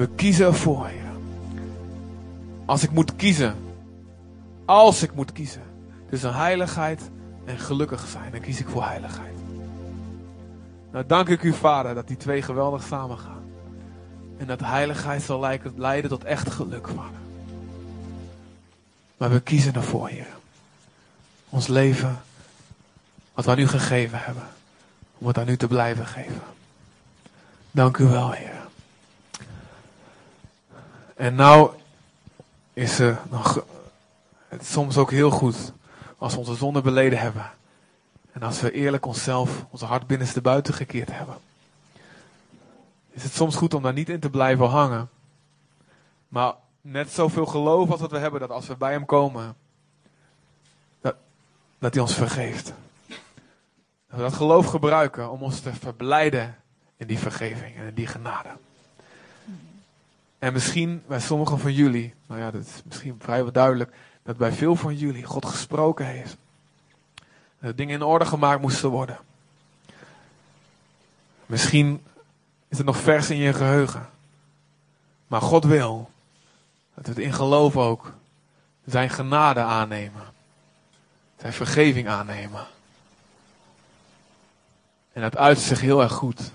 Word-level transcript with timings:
We 0.00 0.08
kiezen 0.08 0.46
ervoor, 0.46 0.86
Heer. 0.86 1.10
Als 2.64 2.82
ik 2.82 2.90
moet 2.90 3.16
kiezen, 3.16 3.54
als 4.64 5.02
ik 5.02 5.14
moet 5.14 5.32
kiezen 5.32 5.62
tussen 6.10 6.34
heiligheid 6.34 7.10
en 7.44 7.58
gelukkig 7.58 8.06
zijn, 8.06 8.32
dan 8.32 8.40
kies 8.40 8.60
ik 8.60 8.68
voor 8.68 8.84
heiligheid. 8.84 9.34
Nou, 10.92 11.06
dank 11.06 11.28
ik 11.28 11.42
u, 11.42 11.52
Vader, 11.52 11.94
dat 11.94 12.08
die 12.08 12.16
twee 12.16 12.42
geweldig 12.42 12.82
samengaan. 12.82 13.42
En 14.36 14.46
dat 14.46 14.60
heiligheid 14.60 15.22
zal 15.22 15.40
leiden 15.76 16.10
tot 16.10 16.24
echt 16.24 16.50
geluk, 16.50 16.88
Vader. 16.88 17.20
Maar 19.16 19.30
we 19.30 19.40
kiezen 19.40 19.74
ervoor, 19.74 20.08
Heer. 20.08 20.28
Ons 21.48 21.66
leven, 21.66 22.20
wat 23.34 23.44
we 23.44 23.50
aan 23.50 23.58
u 23.58 23.68
gegeven 23.68 24.18
hebben, 24.22 24.46
om 25.18 25.26
het 25.26 25.38
aan 25.38 25.48
u 25.48 25.56
te 25.56 25.66
blijven 25.66 26.06
geven. 26.06 26.42
Dank 27.70 27.96
u 27.96 28.04
wel, 28.04 28.30
Heer. 28.30 28.59
En 31.20 31.34
nou 31.34 31.70
is 32.72 32.98
nog, 33.30 33.64
het 34.48 34.66
soms 34.66 34.96
ook 34.96 35.10
heel 35.10 35.30
goed 35.30 35.72
als 36.18 36.32
we 36.32 36.38
onze 36.38 36.54
zonde 36.54 36.80
beleden 36.80 37.18
hebben. 37.18 37.50
En 38.32 38.42
als 38.42 38.60
we 38.60 38.72
eerlijk 38.72 39.06
onszelf, 39.06 39.64
onze 39.70 39.84
hart 39.84 40.06
binnenste 40.06 40.40
buiten 40.40 40.74
gekeerd 40.74 41.12
hebben. 41.12 41.36
Is 43.10 43.22
het 43.22 43.32
soms 43.32 43.56
goed 43.56 43.74
om 43.74 43.82
daar 43.82 43.92
niet 43.92 44.08
in 44.08 44.20
te 44.20 44.30
blijven 44.30 44.66
hangen. 44.66 45.08
Maar 46.28 46.54
net 46.80 47.10
zoveel 47.10 47.46
geloof 47.46 47.90
als 47.90 48.00
wat 48.00 48.10
we 48.10 48.18
hebben, 48.18 48.40
dat 48.40 48.50
als 48.50 48.66
we 48.66 48.76
bij 48.76 48.92
hem 48.92 49.06
komen, 49.06 49.56
dat, 51.00 51.14
dat 51.78 51.94
hij 51.94 52.02
ons 52.02 52.14
vergeeft. 52.14 52.72
Dat 53.06 54.16
we 54.16 54.22
dat 54.22 54.34
geloof 54.34 54.66
gebruiken 54.66 55.30
om 55.30 55.42
ons 55.42 55.60
te 55.60 55.74
verblijden 55.74 56.56
in 56.96 57.06
die 57.06 57.18
vergeving 57.18 57.76
en 57.76 57.86
in 57.86 57.94
die 57.94 58.06
genade. 58.06 58.48
En 60.40 60.52
misschien 60.52 61.02
bij 61.06 61.20
sommigen 61.20 61.58
van 61.58 61.72
jullie, 61.72 62.14
nou 62.26 62.40
ja, 62.40 62.50
dat 62.50 62.60
is 62.60 62.82
misschien 62.84 63.16
vrijwel 63.18 63.52
duidelijk, 63.52 63.94
dat 64.22 64.36
bij 64.36 64.52
veel 64.52 64.76
van 64.76 64.96
jullie 64.96 65.24
God 65.24 65.46
gesproken 65.46 66.06
heeft. 66.06 66.36
Dat 67.60 67.76
dingen 67.76 67.94
in 67.94 68.02
orde 68.02 68.24
gemaakt 68.24 68.60
moesten 68.60 68.88
worden. 68.88 69.18
Misschien 71.46 72.04
is 72.68 72.76
het 72.76 72.86
nog 72.86 72.96
vers 72.96 73.30
in 73.30 73.36
je 73.36 73.52
geheugen. 73.52 74.08
Maar 75.26 75.42
God 75.42 75.64
wil 75.64 76.10
dat 76.94 77.04
we 77.04 77.10
het 77.10 77.20
in 77.20 77.32
geloof 77.32 77.76
ook 77.76 78.12
zijn 78.84 79.10
genade 79.10 79.60
aannemen. 79.60 80.22
Zijn 81.38 81.52
vergeving 81.52 82.08
aannemen. 82.08 82.66
En 85.12 85.22
dat 85.22 85.36
uit 85.36 85.58
zich 85.58 85.80
heel 85.80 86.02
erg 86.02 86.12
goed. 86.12 86.52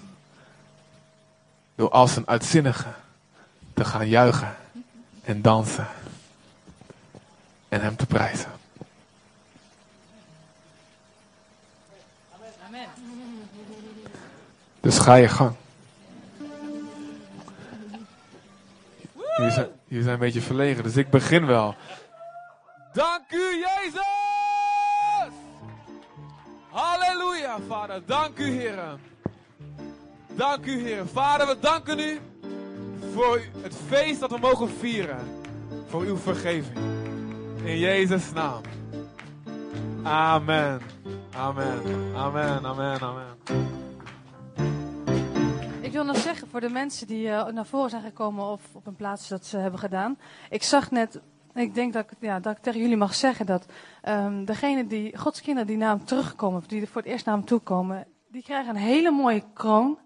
Door 1.76 1.90
als 1.90 2.16
een 2.16 2.28
uitzinnige 2.28 2.94
te 3.76 3.86
gaan 3.86 4.08
juichen 4.08 4.56
en 5.24 5.42
dansen. 5.42 5.88
En 7.70 7.82
hem 7.82 7.96
te 7.96 8.06
prijzen. 8.06 8.52
Amen. 12.68 12.88
Dus 14.80 14.98
ga 14.98 15.16
je 15.16 15.28
gang. 15.28 15.56
Jullie 19.88 20.04
zijn, 20.04 20.14
een 20.14 20.20
beetje 20.20 20.42
verlegen, 20.42 20.84
dus 20.84 20.98
ik 20.98 21.10
begin 21.10 21.46
wel. 21.46 21.76
Dank 22.94 23.32
u, 23.32 23.66
Jezus! 23.66 24.04
Halleluja, 26.70 27.58
Vader. 27.68 28.02
Dank 28.06 28.38
u, 28.38 28.50
Heer. 28.50 28.80
Dank 30.28 30.66
u, 30.66 30.82
Heer. 30.82 31.08
Vader, 31.08 31.48
we 31.48 31.60
danken 31.60 32.00
u 32.00 32.20
voor 33.16 33.42
het 33.62 33.76
feest 33.88 34.20
dat 34.20 34.32
we 34.32 34.38
mogen 34.38 34.70
vieren. 34.70 35.20
Voor 35.88 36.02
uw 36.02 36.18
vergeving. 36.18 36.78
In 37.64 37.78
Jezus' 37.78 38.32
naam. 38.34 38.62
Amen. 40.04 40.82
Amen. 41.36 41.82
Amen. 42.16 42.66
Amen. 42.66 43.00
Amen. 43.00 43.26
Ik 45.82 45.92
wil 45.92 46.04
nog 46.04 46.18
zeggen 46.18 46.48
voor 46.48 46.62
de 46.62 46.70
mensen 46.70 47.08
die 47.08 47.28
uh, 47.28 47.46
naar 47.48 47.66
voren 47.66 47.90
zijn 47.90 48.02
gekomen 48.02 48.46
of 48.46 48.62
op 48.74 48.88
een 48.88 48.96
plaats 48.96 49.28
dat 49.28 49.46
ze 49.46 49.58
hebben 49.58 49.80
gedaan. 49.80 50.18
Ik 50.50 50.64
zag 50.64 50.92
net, 50.92 51.20
ik 51.54 51.76
denk 51.76 51.94
dat 51.94 52.04
ik, 52.04 52.18
ja, 52.20 52.40
dat 52.40 52.58
ik 52.58 52.64
tegen 52.64 52.80
jullie 52.80 52.98
mag 52.98 53.16
zeggen 53.16 53.46
dat 53.46 53.66
um, 54.10 54.46
degene 54.46 54.88
die, 54.88 55.18
Gods 55.18 55.42
kinderen 55.42 55.68
die 55.68 55.78
naar 55.78 55.96
hem 55.96 56.06
terugkomen, 56.06 56.60
of 56.60 56.68
die 56.68 56.88
voor 56.88 57.02
het 57.02 57.12
eerst 57.12 57.26
naar 57.26 57.36
hem 57.36 57.46
toe 57.46 57.60
komen, 57.60 58.08
die 58.28 58.44
krijgen 58.44 58.76
een 58.76 58.82
hele 58.82 59.12
mooie 59.12 59.44
kroon 59.54 59.98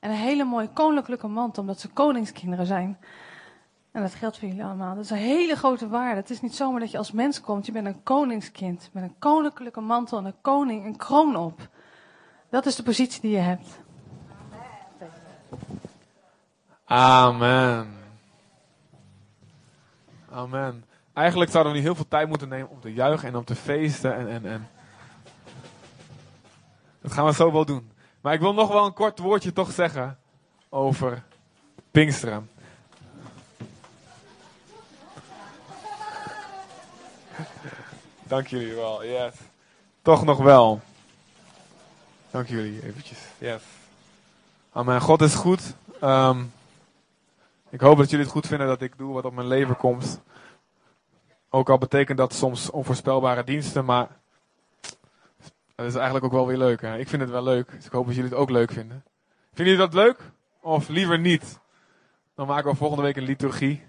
en 0.00 0.10
een 0.10 0.16
hele 0.16 0.44
mooie 0.44 0.68
koninklijke 0.68 1.26
mantel, 1.26 1.62
omdat 1.62 1.80
ze 1.80 1.88
koningskinderen 1.88 2.66
zijn. 2.66 2.98
En 3.92 4.02
dat 4.02 4.14
geldt 4.14 4.38
voor 4.38 4.48
jullie 4.48 4.64
allemaal. 4.64 4.94
Dat 4.94 5.04
is 5.04 5.10
een 5.10 5.16
hele 5.16 5.56
grote 5.56 5.88
waarde. 5.88 6.20
Het 6.20 6.30
is 6.30 6.40
niet 6.40 6.54
zomaar 6.54 6.80
dat 6.80 6.90
je 6.90 6.98
als 6.98 7.12
mens 7.12 7.40
komt. 7.40 7.66
Je 7.66 7.72
bent 7.72 7.86
een 7.86 8.02
koningskind 8.02 8.90
met 8.92 9.02
een 9.02 9.14
koninklijke 9.18 9.80
mantel 9.80 10.18
en 10.18 10.24
een 10.24 10.40
koning, 10.40 10.84
een 10.84 10.96
kroon 10.96 11.36
op. 11.36 11.68
Dat 12.50 12.66
is 12.66 12.76
de 12.76 12.82
positie 12.82 13.20
die 13.20 13.30
je 13.30 13.38
hebt. 13.38 13.80
Amen. 16.84 17.88
Amen. 20.30 20.84
Eigenlijk 21.12 21.50
zouden 21.50 21.72
we 21.72 21.78
nu 21.78 21.84
heel 21.84 21.94
veel 21.94 22.08
tijd 22.08 22.28
moeten 22.28 22.48
nemen 22.48 22.70
om 22.70 22.80
te 22.80 22.92
juichen 22.92 23.28
en 23.28 23.36
om 23.36 23.44
te 23.44 23.54
feesten. 23.54 24.14
En, 24.14 24.28
en, 24.28 24.46
en. 24.46 24.68
Dat 27.00 27.12
gaan 27.12 27.24
we 27.24 27.32
zo 27.32 27.52
wel 27.52 27.64
doen. 27.64 27.90
Maar 28.26 28.34
ik 28.34 28.40
wil 28.40 28.54
nog 28.54 28.68
wel 28.68 28.86
een 28.86 28.92
kort 28.92 29.18
woordje 29.18 29.52
toch 29.52 29.72
zeggen 29.72 30.18
over 30.68 31.22
Pinksteren. 31.90 32.50
Dank 38.22 38.46
jullie 38.46 38.74
wel, 38.74 39.04
yes. 39.04 39.34
Toch 40.02 40.24
nog 40.24 40.38
wel. 40.38 40.80
Dank 42.30 42.48
jullie 42.48 42.82
eventjes, 42.86 43.18
yes. 43.38 43.62
Amen, 44.72 45.00
God 45.00 45.22
is 45.22 45.34
goed. 45.34 45.74
Um, 46.02 46.52
ik 47.68 47.80
hoop 47.80 47.96
dat 47.96 48.10
jullie 48.10 48.24
het 48.24 48.34
goed 48.34 48.46
vinden 48.46 48.66
dat 48.66 48.82
ik 48.82 48.98
doe 48.98 49.14
wat 49.14 49.24
op 49.24 49.34
mijn 49.34 49.48
leven 49.48 49.76
komt. 49.76 50.20
Ook 51.50 51.70
al 51.70 51.78
betekent 51.78 52.18
dat 52.18 52.34
soms 52.34 52.70
onvoorspelbare 52.70 53.44
diensten, 53.44 53.84
maar 53.84 54.08
dat 55.76 55.86
is 55.86 55.94
eigenlijk 55.94 56.24
ook 56.24 56.32
wel 56.32 56.46
weer 56.46 56.56
leuk. 56.56 56.80
Hè? 56.80 56.98
Ik 56.98 57.08
vind 57.08 57.22
het 57.22 57.30
wel 57.30 57.42
leuk, 57.42 57.70
dus 57.70 57.86
ik 57.86 57.92
hoop 57.92 58.06
dat 58.06 58.14
jullie 58.14 58.30
het 58.30 58.38
ook 58.38 58.50
leuk 58.50 58.70
vinden. 58.72 59.04
Vinden 59.52 59.74
jullie 59.74 59.90
dat 59.90 59.94
leuk? 59.94 60.18
Of 60.60 60.88
liever 60.88 61.18
niet? 61.18 61.58
Dan 62.34 62.46
maken 62.46 62.70
we 62.70 62.76
volgende 62.76 63.02
week 63.02 63.16
een 63.16 63.22
liturgie. 63.22 63.86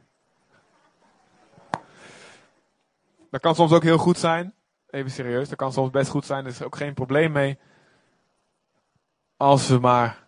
Dat 3.31 3.41
kan 3.41 3.55
soms 3.55 3.71
ook 3.71 3.83
heel 3.83 3.97
goed 3.97 4.17
zijn. 4.17 4.53
Even 4.89 5.11
serieus, 5.11 5.49
dat 5.49 5.57
kan 5.57 5.73
soms 5.73 5.89
best 5.89 6.09
goed 6.09 6.25
zijn. 6.25 6.45
Er 6.45 6.51
is 6.51 6.61
ook 6.61 6.75
geen 6.75 6.93
probleem 6.93 7.31
mee. 7.31 7.57
Als 9.37 9.67
we 9.67 9.79
maar 9.79 10.27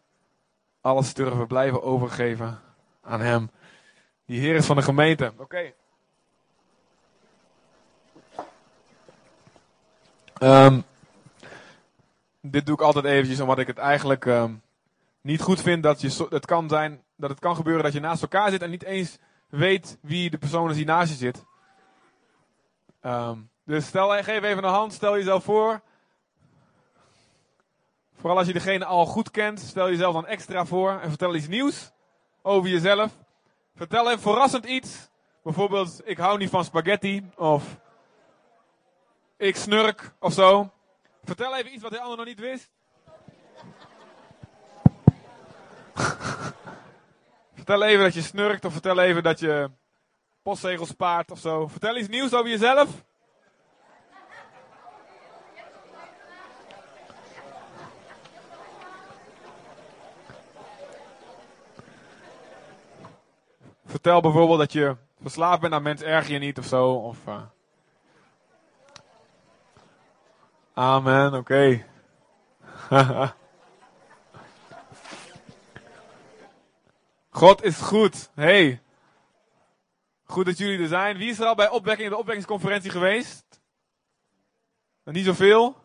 alles 0.81 1.13
durven 1.13 1.47
blijven 1.47 1.83
overgeven 1.83 2.59
aan 3.01 3.21
Hem. 3.21 3.51
Die 4.25 4.39
Heer 4.39 4.55
is 4.55 4.65
van 4.65 4.75
de 4.75 4.81
gemeente. 4.81 5.33
Oké. 5.37 5.73
Um, 10.41 10.83
dit 12.41 12.65
doe 12.65 12.75
ik 12.75 12.81
altijd 12.81 13.05
eventjes 13.05 13.39
omdat 13.39 13.59
ik 13.59 13.67
het 13.67 13.77
eigenlijk 13.77 14.25
um, 14.25 14.61
niet 15.21 15.41
goed 15.41 15.61
vind 15.61 15.83
dat 15.83 16.01
je, 16.01 16.27
het 16.29 16.45
kan 16.45 16.69
zijn, 16.69 17.03
dat 17.15 17.29
het 17.29 17.39
kan 17.39 17.55
gebeuren 17.55 17.83
dat 17.83 17.93
je 17.93 17.99
naast 17.99 18.21
elkaar 18.21 18.49
zit 18.49 18.61
en 18.61 18.69
niet 18.69 18.83
eens 18.83 19.17
weet 19.49 19.97
wie 20.01 20.29
de 20.29 20.37
persoon 20.37 20.69
is 20.69 20.75
die 20.75 20.85
naast 20.85 21.09
je 21.09 21.17
zit. 21.17 21.45
Um, 23.01 23.49
dus 23.63 23.85
stel, 23.85 24.09
geef 24.23 24.43
even 24.43 24.63
een 24.63 24.69
hand, 24.69 24.93
stel 24.93 25.15
jezelf 25.15 25.43
voor. 25.43 25.81
Vooral 28.13 28.37
als 28.37 28.47
je 28.47 28.53
degene 28.53 28.85
al 28.85 29.05
goed 29.05 29.31
kent, 29.31 29.59
stel 29.59 29.89
jezelf 29.89 30.13
dan 30.13 30.27
extra 30.27 30.65
voor 30.65 30.99
en 30.99 31.09
vertel 31.09 31.35
iets 31.35 31.47
nieuws 31.47 31.91
over 32.41 32.69
jezelf. 32.69 33.11
Vertel 33.75 34.07
even 34.07 34.21
verrassend 34.21 34.65
iets. 34.65 35.09
Bijvoorbeeld, 35.43 36.01
ik 36.03 36.17
hou 36.17 36.37
niet 36.37 36.49
van 36.49 36.63
spaghetti. 36.63 37.29
Of 37.35 37.77
ik 39.37 39.55
snurk 39.55 40.13
of 40.19 40.33
zo. 40.33 40.71
Vertel 41.29 41.55
even 41.55 41.73
iets 41.73 41.83
wat 41.83 41.91
de 41.91 41.99
ander 41.99 42.17
nog 42.17 42.25
niet 42.25 42.39
wist. 42.39 42.71
vertel 47.55 47.83
even 47.83 48.03
dat 48.03 48.13
je 48.13 48.21
snurkt 48.21 48.65
of 48.65 48.71
vertel 48.71 48.99
even 48.99 49.23
dat 49.23 49.39
je 49.39 49.69
postzegels 50.41 50.89
spaart 50.89 51.31
of 51.31 51.39
zo. 51.39 51.67
Vertel 51.67 51.97
iets 51.97 52.07
nieuws 52.07 52.33
over 52.33 52.49
jezelf. 52.49 52.89
Vertel 63.85 64.21
bijvoorbeeld 64.21 64.59
dat 64.59 64.73
je 64.73 64.95
verslaafd 65.21 65.61
bent 65.61 65.73
aan 65.73 65.83
mensen 65.83 66.07
erger 66.07 66.33
je 66.33 66.39
niet 66.39 66.57
of 66.57 66.65
zo. 66.65 66.93
Of, 66.93 67.17
uh... 67.27 67.41
Amen, 70.79 71.33
oké. 71.33 71.37
Okay. 71.37 71.85
God 77.29 77.63
is 77.63 77.77
goed. 77.77 78.29
Hey. 78.33 78.81
Goed 80.23 80.45
dat 80.45 80.57
jullie 80.57 80.79
er 80.79 80.87
zijn. 80.87 81.17
Wie 81.17 81.29
is 81.29 81.39
er 81.39 81.45
al 81.45 81.55
bij 81.55 81.69
opwekking, 81.69 82.09
de 82.09 82.17
opwekkingsconferentie 82.17 82.91
geweest? 82.91 83.61
Niet 85.03 85.25
zoveel. 85.25 85.75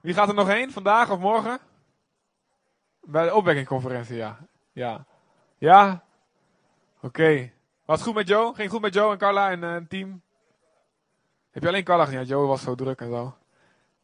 Wie 0.00 0.14
gaat 0.14 0.28
er 0.28 0.34
nog 0.34 0.48
heen? 0.48 0.72
Vandaag 0.72 1.10
of 1.10 1.18
morgen? 1.18 1.58
Bij 3.00 3.24
de 3.24 3.34
opwekkingconferentie, 3.34 4.16
ja. 4.16 4.38
Ja. 4.72 5.06
Ja? 5.58 6.04
Oké. 7.00 7.52
Was 7.84 8.02
goed 8.02 8.14
met 8.14 8.28
Joe? 8.28 8.54
Ging 8.54 8.70
goed 8.70 8.80
met 8.80 8.94
Joe 8.94 9.12
en 9.12 9.18
Carla 9.18 9.50
en 9.50 9.62
uh, 9.62 9.76
team? 9.88 10.22
Heb 11.50 11.62
je 11.62 11.68
alleen 11.68 11.84
Carla 11.84 12.04
gezien? 12.04 12.26
Ja, 12.26 12.36
was 12.36 12.62
zo 12.62 12.74
druk 12.74 13.00
en 13.00 13.08
zo. 13.08 13.34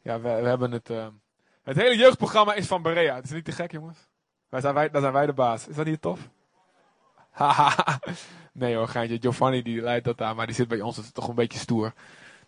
Ja, 0.02 0.20
we, 0.20 0.28
we 0.28 0.48
hebben 0.48 0.72
het... 0.72 0.90
Uh, 0.90 1.06
het 1.62 1.76
hele 1.76 1.96
jeugdprogramma 1.96 2.54
is 2.54 2.66
van 2.66 2.82
Berea. 2.82 3.14
Het 3.14 3.24
is 3.24 3.30
niet 3.30 3.44
te 3.44 3.52
gek, 3.52 3.72
jongens. 3.72 3.98
Wij 4.48 4.60
zijn 4.60 4.74
wij, 4.74 4.90
daar 4.90 5.00
zijn 5.00 5.12
wij 5.12 5.26
de 5.26 5.32
baas. 5.32 5.68
Is 5.68 5.76
dat 5.76 5.86
niet 5.86 6.02
tof? 6.02 6.20
nee 8.52 8.76
hoor, 8.76 8.88
geintje. 8.88 9.18
Giovanni 9.20 9.62
die 9.62 9.80
leidt 9.80 10.04
dat 10.04 10.18
daar, 10.18 10.34
maar 10.34 10.46
die 10.46 10.54
zit 10.54 10.68
bij 10.68 10.80
ons. 10.80 10.96
Dat 10.96 11.04
is 11.04 11.10
toch 11.10 11.28
een 11.28 11.34
beetje 11.34 11.58
stoer. 11.58 11.92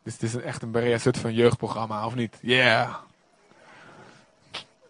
Dus 0.02 0.12
het 0.12 0.22
is 0.22 0.36
echt 0.36 0.62
een 0.62 0.70
Berea 0.70 0.98
van 0.98 1.34
jeugdprogramma, 1.34 2.06
of 2.06 2.14
niet? 2.14 2.38
Yeah! 2.40 2.94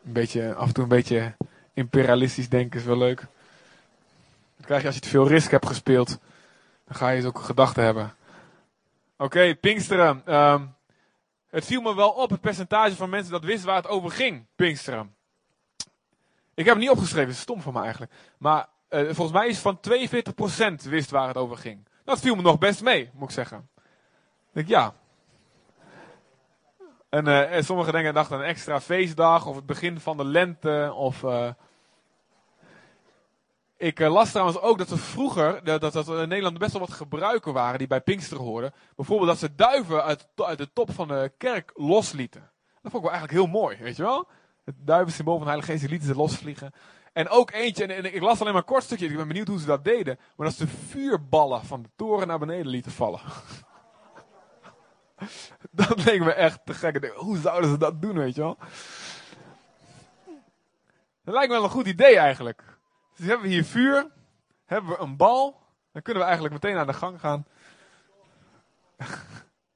Een 0.05 0.12
beetje, 0.12 0.55
af 0.55 0.66
en 0.66 0.75
toe 0.75 0.82
een 0.82 0.88
beetje 0.88 1.34
imperialistisch 1.72 2.49
denken 2.49 2.81
is 2.81 2.87
wel 2.87 2.99
leuk. 2.99 3.26
Dat 4.56 4.66
krijg 4.66 4.81
je 4.81 4.87
als 4.87 4.96
je 4.96 5.02
te 5.02 5.08
veel 5.08 5.28
risk 5.28 5.50
hebt 5.50 5.66
gespeeld. 5.66 6.19
Dan 6.84 6.96
ga 6.96 7.08
je 7.08 7.26
ook 7.26 7.38
gedachten 7.38 7.84
hebben. 7.84 8.14
Oké, 9.20 9.55
Pinksteren. 9.55 10.23
Ehm, 10.25 10.67
het 11.50 11.65
viel 11.65 11.81
me 11.81 11.94
wel 11.94 12.11
op, 12.11 12.31
het 12.31 12.41
percentage 12.41 12.97
van 12.97 13.11
mensen 13.11 13.32
dat 13.32 13.44
wist 13.44 13.65
waar 13.65 13.76
het 13.76 13.87
over 13.87 14.11
ging, 14.11 14.47
Pinksteren. 14.56 15.15
Ik 16.55 16.65
heb 16.65 16.75
het 16.75 16.79
niet 16.79 16.91
opgeschreven, 16.91 17.31
is 17.31 17.41
stom 17.41 17.61
van 17.61 17.73
me 17.73 17.81
eigenlijk. 17.81 18.12
Maar 18.38 18.69
uh, 18.91 19.00
volgens 19.05 19.32
mij 19.32 19.49
is 19.49 19.59
van 19.59 19.81
42% 20.82 20.88
wist 20.88 21.11
waar 21.11 21.29
het 21.29 21.37
over 21.37 21.56
ging. 21.56 21.88
Dat 22.05 22.20
viel 22.20 22.35
me 22.35 22.43
nog 22.43 22.59
best 22.59 22.82
mee, 22.82 23.11
moet 23.12 23.29
ik 23.29 23.35
zeggen. 23.35 23.69
Ik 23.79 24.53
denk, 24.53 24.69
ja. 24.69 24.94
En, 27.09 27.26
uh, 27.26 27.55
en 27.56 27.65
sommige 27.65 27.93
denken 27.93 28.15
dachten 28.15 28.38
een 28.38 28.44
extra 28.44 28.81
feestdag 28.81 29.47
of 29.47 29.56
het 29.56 29.67
begin 29.67 30.00
van 30.00 30.17
de 30.17 30.25
lente 30.25 30.93
of... 30.94 31.23
Uh, 31.23 31.50
ik 33.78 34.00
uh, 34.00 34.12
las 34.12 34.30
trouwens 34.30 34.60
ook 34.60 34.78
dat 34.78 34.90
er 34.90 34.98
vroeger, 34.98 35.64
dat, 35.64 35.80
dat, 35.80 35.92
dat 35.92 36.08
in 36.08 36.28
Nederland 36.28 36.58
best 36.58 36.72
wel 36.72 36.80
wat 36.80 36.92
gebruiken 36.92 37.52
waren 37.52 37.78
die 37.78 37.86
bij 37.86 38.00
Pinkster 38.00 38.38
hoorden. 38.38 38.72
Bijvoorbeeld 38.96 39.28
dat 39.28 39.38
ze 39.38 39.54
duiven 39.54 40.04
uit, 40.04 40.26
uit 40.36 40.58
de 40.58 40.72
top 40.72 40.92
van 40.92 41.08
de 41.08 41.32
kerk 41.36 41.72
loslieten. 41.75 42.50
Dat 42.82 42.92
vond 42.92 43.04
ik 43.04 43.10
wel 43.10 43.19
eigenlijk 43.19 43.32
heel 43.32 43.60
mooi, 43.60 43.76
weet 43.76 43.96
je 43.96 44.02
wel? 44.02 44.28
Het 44.64 44.75
duivensymbool 44.78 45.34
van 45.34 45.44
de 45.44 45.50
Heilige 45.50 45.72
Geest, 45.72 45.90
lieten 45.90 46.08
ze 46.08 46.14
losvliegen. 46.14 46.72
En 47.12 47.28
ook 47.28 47.50
eentje, 47.50 47.86
en, 47.86 48.14
ik 48.14 48.22
las 48.22 48.40
alleen 48.40 48.52
maar 48.52 48.62
een 48.62 48.69
kort 48.69 48.82
stukje, 48.82 49.06
ik 49.06 49.16
ben 49.16 49.28
benieuwd 49.28 49.48
hoe 49.48 49.58
ze 49.58 49.66
dat 49.66 49.84
deden. 49.84 50.19
Maar 50.36 50.46
dat 50.46 50.56
ze 50.56 50.66
vuurballen 50.66 51.64
van 51.64 51.82
de 51.82 51.88
toren 51.96 52.26
naar 52.26 52.38
beneden 52.38 52.66
lieten 52.66 52.92
vallen. 52.92 53.20
dat 55.70 56.04
leek 56.04 56.20
me 56.20 56.32
echt 56.32 56.60
te 56.64 56.74
gek. 56.74 57.12
hoe 57.14 57.38
zouden 57.38 57.70
ze 57.70 57.78
dat 57.78 58.02
doen, 58.02 58.19
weet 58.19 58.34
je 58.34 58.40
wel? 58.40 58.56
Dat 61.24 61.34
lijkt 61.34 61.48
me 61.48 61.54
wel 61.54 61.64
een 61.64 61.70
goed 61.70 61.86
idee 61.86 62.19
eigenlijk. 62.19 62.68
Dus 63.19 63.26
hebben 63.26 63.47
we 63.47 63.53
hier 63.53 63.65
vuur, 63.65 64.11
hebben 64.65 64.91
we 64.91 64.99
een 64.99 65.17
bal, 65.17 65.62
dan 65.93 66.03
kunnen 66.03 66.23
we 66.23 66.29
eigenlijk 66.29 66.62
meteen 66.62 66.79
aan 66.79 66.87
de 66.87 66.93
gang 66.93 67.20
gaan. 67.20 67.47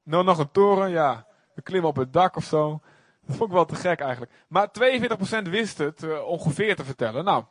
nou, 0.02 0.24
nog 0.24 0.38
een 0.38 0.50
toren, 0.50 0.90
ja. 0.90 1.26
We 1.54 1.62
klimmen 1.62 1.90
op 1.90 1.96
het 1.96 2.12
dak 2.12 2.36
of 2.36 2.44
zo. 2.44 2.80
Dat 3.26 3.36
vond 3.36 3.48
ik 3.48 3.54
wel 3.54 3.64
te 3.64 3.74
gek 3.74 4.00
eigenlijk. 4.00 4.32
Maar 4.48 4.68
42% 4.68 5.42
wist 5.42 5.78
het 5.78 6.02
uh, 6.02 6.26
ongeveer 6.26 6.76
te 6.76 6.84
vertellen. 6.84 7.24
Nou, 7.24 7.44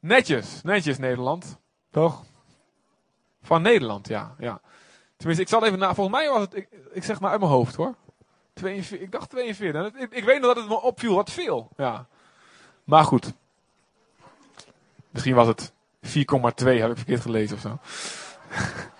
netjes. 0.00 0.62
Netjes 0.62 0.98
Nederland. 0.98 1.58
Toch? 1.90 2.24
Van 3.42 3.62
Nederland, 3.62 4.08
ja. 4.08 4.34
ja. 4.38 4.60
Tenminste, 5.16 5.44
ik 5.44 5.50
zal 5.50 5.64
even 5.64 5.78
na. 5.78 5.94
Volgens 5.94 6.16
mij 6.16 6.28
was 6.28 6.40
het. 6.40 6.54
Ik, 6.54 6.68
ik 6.92 7.04
zeg 7.04 7.20
maar 7.20 7.30
uit 7.30 7.40
mijn 7.40 7.52
hoofd 7.52 7.74
hoor. 7.74 7.94
42, 8.52 9.06
ik 9.06 9.12
dacht 9.12 9.30
42. 9.30 9.94
Ik, 9.94 10.12
ik 10.12 10.24
weet 10.24 10.40
nog 10.40 10.54
dat 10.54 10.62
het 10.62 10.68
me 10.68 10.80
opviel 10.80 11.14
wat 11.14 11.30
veel. 11.30 11.68
Ja. 11.76 12.06
Maar 12.84 13.04
goed. 13.04 13.32
Misschien 15.16 15.34
was 15.34 15.46
het 15.46 15.72
4,2, 16.06 16.10
heb 16.64 16.90
ik 16.90 16.96
verkeerd 16.96 17.20
gelezen 17.20 17.56
of 17.56 17.62
zo. 17.62 17.78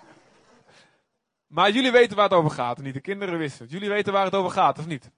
maar 1.56 1.70
jullie 1.70 1.92
weten 1.92 2.16
waar 2.16 2.28
het 2.28 2.38
over 2.38 2.50
gaat, 2.50 2.78
niet? 2.78 2.94
De 2.94 3.00
kinderen 3.00 3.38
wisten 3.38 3.62
het. 3.62 3.72
Jullie 3.72 3.88
weten 3.88 4.12
waar 4.12 4.24
het 4.24 4.34
over 4.34 4.50
gaat, 4.50 4.78
of 4.78 4.86
niet? 4.86 5.10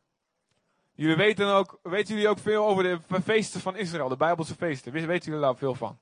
Jullie 0.94 1.16
weten 1.16 1.46
ook, 1.46 1.78
weten 1.82 2.14
jullie 2.14 2.28
ook 2.28 2.38
veel 2.38 2.66
over 2.66 2.82
de 2.82 3.00
feesten 3.24 3.60
van 3.60 3.76
Israël, 3.76 4.08
de 4.08 4.16
Bijbelse 4.16 4.54
feesten? 4.54 4.92
Weten 4.92 5.30
jullie 5.30 5.40
daar 5.40 5.56
veel 5.56 5.74
van? 5.74 5.98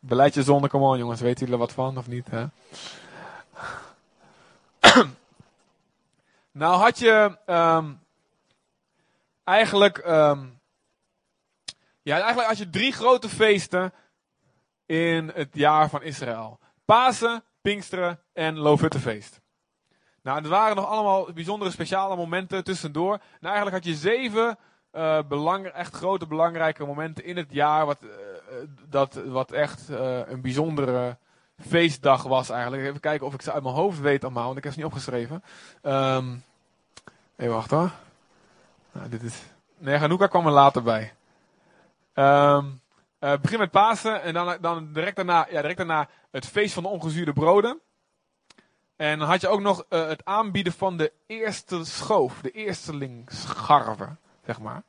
Beleidje 0.00 0.42
zonder, 0.42 0.70
come 0.70 0.84
on 0.84 0.98
jongens, 0.98 1.20
weten 1.20 1.38
jullie 1.38 1.52
er 1.54 1.60
wat 1.60 1.72
van 1.72 1.98
of 1.98 2.08
niet? 2.08 2.28
Hè? 2.30 2.46
nou 6.60 6.76
had 6.76 6.98
je 6.98 7.38
um, 7.46 8.00
eigenlijk, 9.44 10.06
um, 10.06 10.57
ja 12.08 12.16
eigenlijk 12.16 12.48
had 12.48 12.58
je 12.58 12.70
drie 12.70 12.92
grote 12.92 13.28
feesten 13.28 13.92
in 14.86 15.32
het 15.34 15.48
jaar 15.52 15.88
van 15.88 16.02
Israël. 16.02 16.58
Pasen, 16.84 17.42
Pinksteren 17.60 18.20
en 18.32 18.58
Loofhuttenfeest. 18.58 19.40
Nou, 20.22 20.42
er 20.42 20.48
waren 20.48 20.76
nog 20.76 20.86
allemaal 20.86 21.32
bijzondere 21.32 21.70
speciale 21.70 22.16
momenten 22.16 22.64
tussendoor. 22.64 23.18
Nou, 23.40 23.54
eigenlijk 23.54 23.76
had 23.76 23.94
je 23.94 24.00
zeven 24.00 24.58
belang, 25.28 25.66
echt 25.66 25.94
grote 25.94 26.26
belangrijke 26.26 26.86
momenten 26.86 27.24
in 27.24 27.36
het 27.36 27.52
jaar. 27.52 27.86
Wat, 27.86 27.98
uh, 28.02 28.10
dat, 28.88 29.14
wat 29.14 29.52
echt 29.52 29.88
een 30.28 30.40
bijzondere 30.40 31.16
feestdag 31.58 32.22
was 32.22 32.50
eigenlijk. 32.50 32.82
Even 32.82 33.00
kijken 33.00 33.26
of 33.26 33.34
ik 33.34 33.42
ze 33.42 33.52
uit 33.52 33.62
mijn 33.62 33.74
hoofd 33.74 34.00
weet 34.00 34.24
allemaal, 34.24 34.46
want 34.46 34.56
ik 34.56 34.64
heb 34.64 34.72
ze 34.72 34.78
niet 34.78 34.88
opgeschreven. 34.88 35.42
Um, 35.82 36.44
even 37.36 37.54
wacht 37.54 37.70
hoor. 37.70 37.90
Nou, 38.92 39.08
dit 39.08 39.22
is... 39.22 39.42
Nee, 39.78 39.96
Hanukkah 39.96 40.28
kwam 40.28 40.46
er 40.46 40.52
later 40.52 40.82
bij. 40.82 41.12
Um, 42.18 42.80
begin 43.18 43.58
met 43.58 43.70
Pasen 43.70 44.22
en 44.22 44.34
dan, 44.34 44.58
dan 44.60 44.92
direct, 44.92 45.16
daarna, 45.16 45.46
ja, 45.50 45.60
direct 45.60 45.76
daarna 45.76 46.08
het 46.30 46.46
feest 46.46 46.74
van 46.74 46.82
de 46.82 46.88
ongezuurde 46.88 47.32
broden. 47.32 47.80
En 48.96 49.18
dan 49.18 49.28
had 49.28 49.40
je 49.40 49.48
ook 49.48 49.60
nog 49.60 49.84
uh, 49.88 50.06
het 50.06 50.24
aanbieden 50.24 50.72
van 50.72 50.96
de 50.96 51.12
eerste 51.26 51.84
schoof, 51.84 52.40
de 52.40 52.50
eerstelingsscharven, 52.50 54.18
zeg 54.44 54.60
maar. 54.60 54.82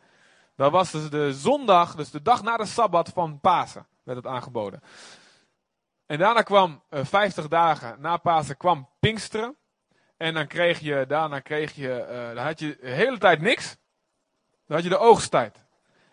Dat 0.56 0.72
was 0.72 0.92
dus 0.92 1.10
de 1.10 1.34
zondag, 1.34 1.96
dus 1.96 2.12
de 2.12 2.22
dag 2.22 2.44
na 2.44 2.58
de 2.58 2.66
Sabbat 2.66 3.10
van 3.10 3.40
Pasen, 3.40 3.88
werd 4.04 4.18
het 4.18 4.28
aangeboden. 4.28 4.82
En 6.06 6.18
daarna 6.18 6.42
kwam 6.42 6.84
uh, 6.90 7.06
50 7.06 7.48
dagen 7.48 8.02
na 8.02 8.18
Pasen 8.18 8.58
kwam 8.58 8.90
Pinksteren. 9.00 9.56
En 10.18 10.34
dan 10.34 10.48
kreeg 10.48 10.80
je, 10.80 11.06
daarna 11.08 11.40
kreeg 11.40 11.76
je, 11.76 12.32
dan 12.36 12.46
had 12.46 12.60
je 12.60 12.78
de 12.82 12.90
hele 12.90 13.18
tijd 13.18 13.42
niks. 13.42 13.78
Dan 14.66 14.76
had 14.76 14.84
je 14.84 14.90
de 14.90 14.98
oogsttijd. 14.98 15.68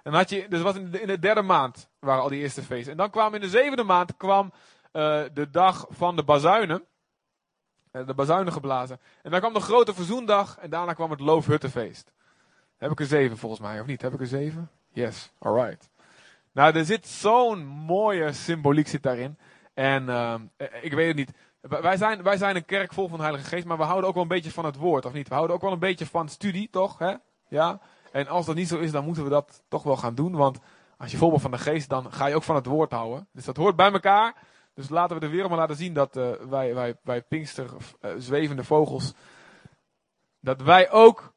En 0.06 0.12
had 0.12 0.30
je, 0.30 0.48
dus 0.48 0.62
was 0.62 0.76
in 0.76 0.90
de, 0.90 1.00
in 1.00 1.06
de 1.06 1.18
derde 1.18 1.42
maand 1.42 1.88
waren 1.98 2.22
al 2.22 2.28
die 2.28 2.40
eerste 2.40 2.62
feesten. 2.62 2.92
En 2.92 2.98
dan 2.98 3.10
kwam 3.10 3.34
in 3.34 3.40
de 3.40 3.48
zevende 3.48 3.82
maand 3.82 4.16
kwam 4.16 4.52
uh, 4.92 5.22
de 5.32 5.50
dag 5.50 5.86
van 5.88 6.16
de 6.16 6.25
bazuinen. 6.25 6.84
Eh, 7.90 8.06
de 8.06 8.14
bazuinen 8.14 8.52
geblazen. 8.52 9.00
En 9.22 9.30
dan 9.30 9.40
kwam 9.40 9.52
de 9.52 9.60
grote 9.60 9.94
verzoendag 9.94 10.58
en 10.58 10.70
daarna 10.70 10.92
kwam 10.92 11.10
het 11.10 11.20
Loofhuttenfeest. 11.20 12.12
Heb 12.76 12.90
ik 12.90 13.00
er 13.00 13.06
zeven 13.06 13.38
volgens 13.38 13.60
mij, 13.60 13.80
of 13.80 13.86
niet? 13.86 14.02
Heb 14.02 14.14
ik 14.14 14.20
er 14.20 14.26
zeven? 14.26 14.70
Yes, 14.92 15.32
alright. 15.38 15.90
Nou, 16.52 16.76
er 16.76 16.84
zit 16.84 17.06
zo'n 17.06 17.66
mooie 17.66 18.32
symboliek 18.32 18.88
zit 18.88 19.02
daarin. 19.02 19.38
En 19.75 20.02
uh, 20.02 20.34
ik 20.80 20.92
weet 20.92 21.06
het 21.06 21.16
niet. 21.16 21.32
Wij 21.60 21.96
zijn, 21.96 22.22
wij 22.22 22.36
zijn 22.36 22.56
een 22.56 22.64
kerk 22.64 22.92
vol 22.92 23.08
van 23.08 23.16
de 23.16 23.25
Heilige 23.25 23.48
Geest, 23.48 23.66
maar 23.66 23.76
we 23.76 23.82
houden 23.82 24.08
ook 24.08 24.14
wel 24.14 24.22
een 24.22 24.28
beetje 24.28 24.50
van 24.50 24.64
het 24.64 24.76
woord, 24.76 25.04
of 25.04 25.12
niet? 25.12 25.28
We 25.28 25.34
houden 25.34 25.56
ook 25.56 25.62
wel 25.62 25.72
een 25.72 25.78
beetje 25.78 26.06
van 26.06 26.28
studie, 26.28 26.70
toch? 26.70 26.98
Hè? 26.98 27.14
Ja? 27.48 27.80
En 28.16 28.28
als 28.28 28.46
dat 28.46 28.54
niet 28.54 28.68
zo 28.68 28.78
is, 28.78 28.90
dan 28.90 29.04
moeten 29.04 29.25
we 29.25 29.30
dat 29.30 29.62
toch 29.68 29.82
wel 29.82 29.96
gaan 29.96 30.14
doen. 30.14 30.37
Want 30.37 30.58
als 30.96 31.11
je 31.11 31.16
voorbeeld 31.16 31.42
van 31.42 31.50
de 31.50 31.58
geest, 31.58 31.88
dan 31.88 32.12
ga 32.12 32.26
je 32.26 32.35
ook 32.35 32.42
van 32.42 32.54
het 32.54 32.66
woord 32.66 32.92
houden. 32.92 33.28
Dus 33.32 33.44
dat 33.44 33.56
hoort 33.56 33.76
bij 33.76 33.92
elkaar. 33.92 34.35
Dus 34.75 34.88
laten 34.88 35.16
we 35.16 35.20
de 35.20 35.28
wereld 35.28 35.49
maar 35.49 35.58
laten 35.58 35.76
zien 35.76 35.94
dat 35.94 36.16
uh, 36.16 36.30
wij, 36.30 36.75
wij, 36.75 36.96
wij 37.02 37.23
Pinkster, 37.23 37.70
uh, 38.00 38.11
zwevende 38.18 38.64
vogels, 38.64 39.12
dat 40.40 40.62
wij 40.62 40.90
ook 40.90 41.35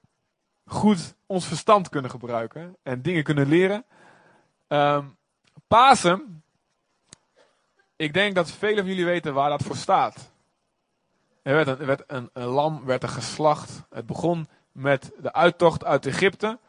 goed 0.65 1.15
ons 1.25 1.45
verstand 1.45 1.89
kunnen 1.89 2.11
gebruiken 2.11 2.77
en 2.83 3.01
dingen 3.01 3.23
kunnen 3.23 3.47
leren. 3.47 3.85
Um, 4.67 5.17
Pasen, 5.67 6.43
ik 7.95 8.13
denk 8.13 8.35
dat 8.35 8.51
velen 8.51 8.77
van 8.77 8.87
jullie 8.87 9.05
weten 9.05 9.33
waar 9.33 9.49
dat 9.49 9.63
voor 9.63 9.75
staat. 9.75 10.31
Er 11.41 11.55
werd, 11.55 11.67
een, 11.67 11.79
er 11.79 11.85
werd 11.85 12.03
een, 12.07 12.29
een 12.33 12.47
lam 12.47 12.85
werd 12.85 13.03
er 13.03 13.09
geslacht. 13.09 13.83
Het 13.89 14.05
begon 14.05 14.47
met 14.71 15.11
de 15.17 15.33
uittocht 15.33 15.85
uit 15.85 16.05
Egypte. 16.05 16.59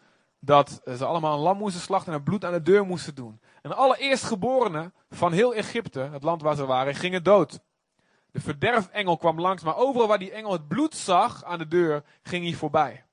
Dat 0.41 0.81
ze 0.85 1.05
allemaal 1.05 1.35
een 1.35 1.43
lam 1.43 1.57
moesten 1.57 1.81
slachten 1.81 2.13
en 2.13 2.19
het 2.19 2.25
bloed 2.25 2.45
aan 2.45 2.53
de 2.53 2.63
deur 2.63 2.87
moesten 2.87 3.15
doen. 3.15 3.41
En 3.63 3.77
alle 3.77 3.99
eerstgeborenen 3.99 4.95
van 5.11 5.33
heel 5.33 5.55
Egypte, 5.55 6.01
het 6.01 6.23
land 6.23 6.43
waar 6.43 6.57
ze 6.57 6.67
waren, 6.67 6.95
gingen 6.95 7.23
dood. 7.23 7.61
De 8.31 8.41
verderfengel 8.41 9.17
kwam 9.17 9.41
langs, 9.41 9.63
maar 9.63 9.77
overal 9.77 10.09
waar 10.09 10.19
die 10.19 10.33
engel 10.33 10.53
het 10.53 10.69
bloed 10.69 10.95
zag 10.95 11.45
aan 11.45 11.59
de 11.59 11.69
deur, 11.69 12.05
ging 12.23 12.45
hij 12.45 12.55
voorbij. 12.55 13.05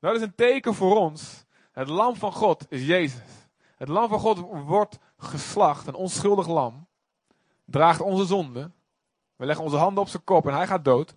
Dat 0.00 0.16
is 0.16 0.22
een 0.22 0.34
teken 0.34 0.74
voor 0.74 0.96
ons 0.96 1.44
Het 1.72 1.88
lam 1.88 2.16
van 2.16 2.32
God 2.32 2.66
is 2.68 2.86
Jezus. 2.86 3.48
Het 3.76 3.88
lam 3.88 4.08
van 4.08 4.18
God 4.18 4.38
wordt 4.66 4.98
geslacht, 5.16 5.86
een 5.86 5.94
onschuldig 5.94 6.46
lam. 6.46 6.86
Draagt 7.64 8.00
onze 8.00 8.24
zonde. 8.24 8.70
We 9.36 9.46
leggen 9.46 9.64
onze 9.64 9.76
handen 9.76 10.02
op 10.02 10.08
zijn 10.08 10.24
kop 10.24 10.46
en 10.46 10.54
hij 10.54 10.66
gaat 10.66 10.84
dood. 10.84 11.16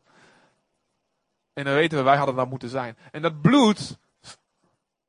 En 1.53 1.63
dan 1.63 1.73
weten 1.73 1.97
we, 1.97 2.03
wij 2.03 2.17
hadden 2.17 2.35
daar 2.35 2.47
moeten 2.47 2.69
zijn. 2.69 2.97
En 3.11 3.21
dat 3.21 3.41
bloed, 3.41 3.97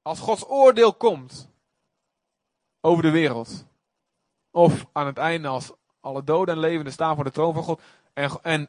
als 0.06 0.20
Gods 0.20 0.48
oordeel 0.48 0.94
komt 0.94 1.48
over 2.80 3.02
de 3.02 3.10
wereld. 3.10 3.64
Of 4.50 4.86
aan 4.92 5.06
het 5.06 5.18
einde 5.18 5.48
als 5.48 5.72
alle 6.00 6.24
doden 6.24 6.54
en 6.54 6.60
levenden 6.60 6.92
staan 6.92 7.14
voor 7.14 7.24
de 7.24 7.30
troon 7.30 7.54
van 7.54 7.62
God. 7.62 7.80
En, 8.12 8.30
en, 8.42 8.68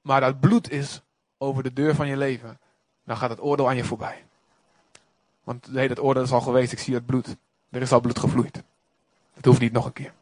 maar 0.00 0.20
dat 0.20 0.40
bloed 0.40 0.70
is 0.70 1.02
over 1.38 1.62
de 1.62 1.72
deur 1.72 1.94
van 1.94 2.06
je 2.06 2.16
leven. 2.16 2.60
Dan 3.04 3.16
gaat 3.16 3.30
het 3.30 3.40
oordeel 3.40 3.68
aan 3.68 3.76
je 3.76 3.84
voorbij. 3.84 4.24
Want 5.44 5.72
nee, 5.72 5.88
dat 5.88 6.00
oordeel 6.00 6.22
is 6.22 6.32
al 6.32 6.40
geweest, 6.40 6.72
ik 6.72 6.78
zie 6.78 6.94
het 6.94 7.06
bloed. 7.06 7.36
Er 7.70 7.82
is 7.82 7.92
al 7.92 8.00
bloed 8.00 8.18
gevloeid. 8.18 8.62
Het 9.32 9.44
hoeft 9.44 9.60
niet 9.60 9.72
nog 9.72 9.84
een 9.84 9.92
keer. 9.92 10.12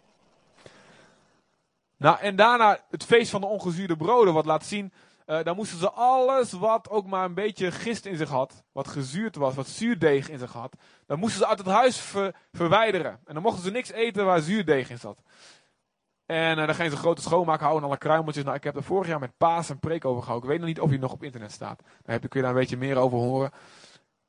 Nou, 1.97 2.19
en 2.19 2.37
daarna 2.37 2.85
het 2.91 3.05
feest 3.05 3.31
van 3.31 3.41
de 3.41 3.47
ongezuurde 3.47 3.97
broden, 3.97 4.35
wat 4.35 4.47
laat 4.47 4.65
zien. 4.65 4.93
Uh, 5.29 5.43
dan 5.43 5.57
moesten 5.57 5.79
ze 5.79 5.91
alles 5.91 6.53
wat 6.53 6.91
ook 6.91 7.07
maar 7.07 7.25
een 7.25 7.35
beetje 7.35 7.71
gist 7.71 8.07
in 8.07 8.17
zich 8.17 8.29
had, 8.29 8.65
wat 8.73 8.89
gezuurd 8.89 9.37
was, 9.37 9.55
wat 9.55 9.67
zuurdeeg 9.67 10.29
in 10.29 10.39
zich 10.39 10.53
had, 10.53 10.77
dan 11.07 11.19
moesten 11.19 11.41
ze 11.41 11.47
uit 11.47 11.59
het 11.59 11.67
huis 11.67 12.13
verwijderen. 12.53 13.21
En 13.25 13.35
dan 13.35 13.43
mochten 13.43 13.63
ze 13.63 13.71
niks 13.71 13.91
eten 13.91 14.25
waar 14.25 14.41
zuurdeeg 14.41 14.91
in 14.91 14.99
zat. 14.99 15.23
En 16.27 16.59
uh, 16.59 16.67
dan 16.67 16.75
gingen 16.75 16.91
ze 16.91 16.97
grote 16.97 17.23
schoonmaak 17.23 17.61
houden 17.61 17.83
en 17.83 17.89
alle 17.89 17.99
kruimeltjes. 17.99 18.45
Nou, 18.45 18.57
ik 18.57 18.65
heb 18.65 18.77
er 18.77 18.83
vorig 18.83 19.09
jaar 19.09 19.19
met 19.19 19.37
Paas 19.37 19.69
een 19.69 19.79
preek 19.79 20.05
over 20.05 20.23
gehouden. 20.23 20.51
Ik 20.51 20.57
weet 20.57 20.67
nog 20.67 20.75
niet 20.75 20.85
of 20.85 20.91
hij 20.91 20.99
nog 20.99 21.13
op 21.13 21.23
internet 21.23 21.53
staat. 21.53 21.83
Daar 22.05 22.19
kun 22.19 22.29
je 22.33 22.41
daar 22.41 22.51
een 22.51 22.61
beetje 22.61 22.77
meer 22.77 22.97
over 22.97 23.19
horen. 23.19 23.51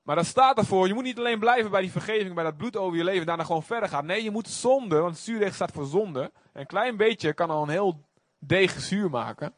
Maar 0.02 0.16
dat 0.16 0.26
staat 0.26 0.58
ervoor. 0.58 0.88
Je 0.88 0.94
moet 0.94 1.04
niet 1.04 1.18
alleen 1.18 1.40
blijven 1.40 1.72
bij 1.72 1.82
die 1.82 1.92
vergeving, 1.92 2.36
bij 2.36 2.44
dat 2.44 2.58
bloed 2.58 2.78
over 2.78 2.98
je 2.98 3.04
leven 3.04 3.20
en 3.20 3.26
daarna 3.26 3.44
gewoon 3.44 3.64
verder 3.64 3.90
gaan. 3.90 4.06
Nee, 4.06 4.24
je 4.24 4.32
moet 4.32 4.48
zonde, 4.48 5.00
want 5.00 5.18
zuurdeeg 5.18 5.56
staat 5.56 5.72
voor 5.72 5.86
zonde. 5.86 6.32
Een 6.54 6.66
klein 6.66 6.98
beetje 6.98 7.34
kan 7.34 7.50
al 7.50 7.64
een 7.64 7.70
heel 7.70 8.02
deeg 8.40 8.80
zuur 8.80 9.10
maken. 9.10 9.54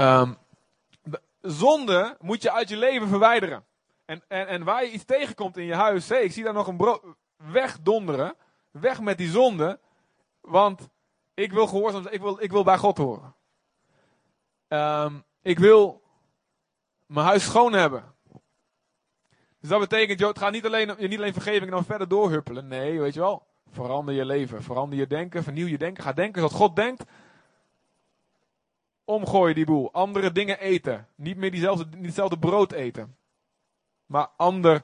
Um, 0.00 0.36
zonde 1.40 2.16
moet 2.20 2.42
je 2.42 2.52
uit 2.52 2.68
je 2.68 2.76
leven 2.76 3.08
verwijderen. 3.08 3.64
En, 4.04 4.22
en, 4.28 4.46
en 4.46 4.64
waar 4.64 4.84
je 4.84 4.90
iets 4.90 5.04
tegenkomt 5.04 5.56
in 5.56 5.64
je 5.64 5.74
huis, 5.74 6.08
hé, 6.08 6.16
ik 6.16 6.32
zie 6.32 6.44
daar 6.44 6.52
nog 6.52 6.66
een 6.66 6.76
brood 6.76 7.02
wegdonderen. 7.36 8.34
Weg 8.70 9.00
met 9.00 9.18
die 9.18 9.30
zonde, 9.30 9.78
want 10.40 10.88
ik 11.34 11.52
wil 11.52 11.66
gehoorzaam 11.66 12.06
ik 12.10 12.20
wil, 12.20 12.42
ik 12.42 12.50
wil 12.50 12.64
bij 12.64 12.78
God 12.78 12.98
horen. 12.98 13.34
Um, 14.68 15.24
ik 15.42 15.58
wil 15.58 16.02
mijn 17.06 17.26
huis 17.26 17.44
schoon 17.44 17.72
hebben. 17.72 18.14
Dus 19.60 19.70
dat 19.70 19.80
betekent, 19.80 20.18
joh, 20.18 20.28
het 20.28 20.38
gaat 20.38 20.52
niet 20.52 20.66
alleen, 20.66 20.94
niet 20.98 21.18
alleen 21.18 21.32
vergeving 21.32 21.64
en 21.64 21.70
dan 21.70 21.84
verder 21.84 22.08
doorhuppelen. 22.08 22.68
Nee, 22.68 23.00
weet 23.00 23.14
je 23.14 23.20
wel. 23.20 23.46
Verander 23.70 24.14
je 24.14 24.24
leven, 24.24 24.62
verander 24.62 24.98
je 24.98 25.06
denken, 25.06 25.42
vernieuw 25.42 25.66
je 25.66 25.78
denken. 25.78 26.02
Ga 26.02 26.12
denken 26.12 26.40
zoals 26.40 26.54
God 26.54 26.76
denkt. 26.76 27.04
Omgooien 29.08 29.54
die 29.54 29.64
boel. 29.64 29.92
Andere 29.92 30.32
dingen 30.32 30.58
eten. 30.58 31.08
Niet 31.14 31.36
meer 31.36 31.50
diezelfde, 31.50 31.96
niet 31.96 32.04
hetzelfde 32.04 32.38
brood 32.38 32.72
eten. 32.72 33.16
Maar 34.06 34.28
ander 34.36 34.82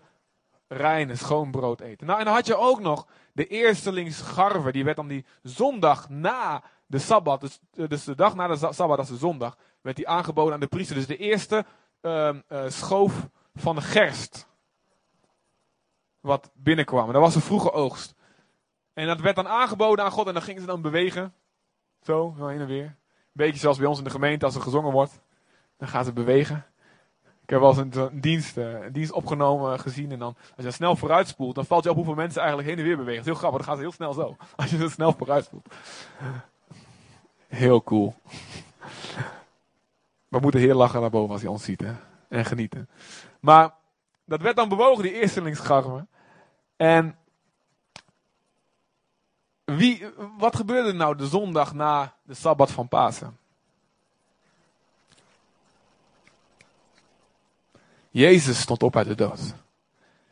rein, 0.69 1.19
schoon 1.19 1.51
brood 1.51 1.81
eten. 1.81 2.07
Nou, 2.07 2.19
en 2.19 2.25
dan 2.25 2.35
had 2.35 2.47
je 2.47 2.57
ook 2.57 2.81
nog 2.81 3.07
de 3.33 3.47
eerstelingsgarve. 3.47 4.73
Die 4.73 4.85
werd 4.85 4.97
dan 4.97 5.09
die 5.09 5.25
zondag 5.43 6.09
na 6.09 6.63
de 6.87 6.99
Sabbat. 6.99 7.41
Dus, 7.41 7.61
dus 7.71 8.05
de 8.05 8.15
dag 8.15 8.35
na 8.35 8.47
de 8.47 8.57
Sabbat, 8.57 8.97
dat 8.97 9.05
is 9.05 9.13
de 9.13 9.17
zondag. 9.17 9.57
Werd 9.81 9.97
die 9.97 10.09
aangeboden 10.09 10.55
aan 10.55 10.61
de 10.61 10.67
priester. 10.67 10.97
Dus 10.97 11.07
de 11.07 11.17
eerste 11.17 11.65
uh, 12.03 12.35
uh, 12.49 12.69
schoof 12.69 13.29
van 13.55 13.75
de 13.75 13.83
gerst 13.83 14.49
wat 16.21 16.51
binnenkwam. 16.55 17.13
Dat 17.13 17.23
was 17.23 17.35
een 17.35 17.41
vroege 17.41 17.73
oogst. 17.73 18.15
En 18.93 19.07
dat 19.07 19.21
werd 19.21 19.37
dan 19.37 19.49
aangeboden 19.49 20.05
aan 20.05 20.11
God 20.11 20.27
en 20.27 20.33
dan 20.33 20.43
gingen 20.43 20.61
ze 20.61 20.67
dan 20.67 20.83
bewegen. 20.83 21.35
Zo, 22.01 22.35
zo 22.39 22.47
heen 22.47 22.61
en 22.61 22.67
weer. 22.67 22.97
Beetje 23.35 23.61
zoals 23.61 23.79
bij 23.79 23.87
ons 23.87 23.99
in 23.99 24.05
de 24.05 24.11
gemeente 24.11 24.45
als 24.45 24.55
er 24.55 24.61
gezongen 24.61 24.93
wordt. 24.93 25.21
Dan 25.77 25.89
gaan 25.89 26.05
ze 26.05 26.13
bewegen. 26.13 26.65
Ik 27.43 27.51
heb 27.51 27.61
wel 27.61 27.79
eens 27.79 27.97
een, 27.97 28.21
dienst, 28.21 28.57
uh, 28.57 28.85
een 28.85 28.93
dienst 28.93 29.13
opgenomen 29.13 29.81
gezien. 29.81 30.13
En 30.13 30.19
dan, 30.19 30.37
als 30.57 30.65
je 30.65 30.71
snel 30.71 30.97
vooruit 30.97 31.29
spoelt, 31.29 31.55
dan 31.55 31.67
valt 31.67 31.85
je 31.85 31.91
op 31.91 31.97
hoeveel 31.97 32.15
mensen 32.15 32.41
eigenlijk 32.41 32.69
heen 32.71 32.79
en 32.79 32.85
weer 32.85 32.97
bewegen. 32.97 33.25
heel 33.25 33.35
grappig, 33.35 33.59
dan 33.59 33.69
gaan 33.69 33.77
ze 33.77 33.83
heel 33.83 33.93
snel 33.93 34.13
zo. 34.13 34.37
Als 34.57 34.71
je 34.71 34.77
zo 34.77 34.89
snel 34.89 35.13
vooruit 35.13 35.45
spoelt. 35.45 35.75
Heel 37.49 37.83
cool. 37.83 38.15
We 40.29 40.39
moeten 40.39 40.61
heel 40.61 40.77
lachen 40.77 41.01
naar 41.01 41.11
boven 41.11 41.33
als 41.33 41.43
hij 41.43 41.51
ons 41.51 41.65
ziet. 41.65 41.81
Hè? 41.81 41.93
En 42.29 42.45
genieten. 42.45 42.89
Maar 43.41 43.75
dat 44.25 44.43
werd 44.43 44.57
dan 44.57 44.69
bewogen, 44.69 45.03
die 45.03 45.21
eerstelingsgarmen. 45.21 46.09
En 46.77 47.17
wie, 49.65 50.07
wat 50.39 50.57
gebeurde 50.57 50.93
nou 50.93 51.17
de 51.17 51.27
zondag 51.27 51.75
na 51.75 52.15
de 52.23 52.35
Sabbat 52.35 52.71
van 52.71 52.89
Pasen? 52.89 53.39
Jezus 58.11 58.61
stond 58.61 58.83
op 58.83 58.97
uit 58.97 59.07
de 59.07 59.15
dood. 59.15 59.55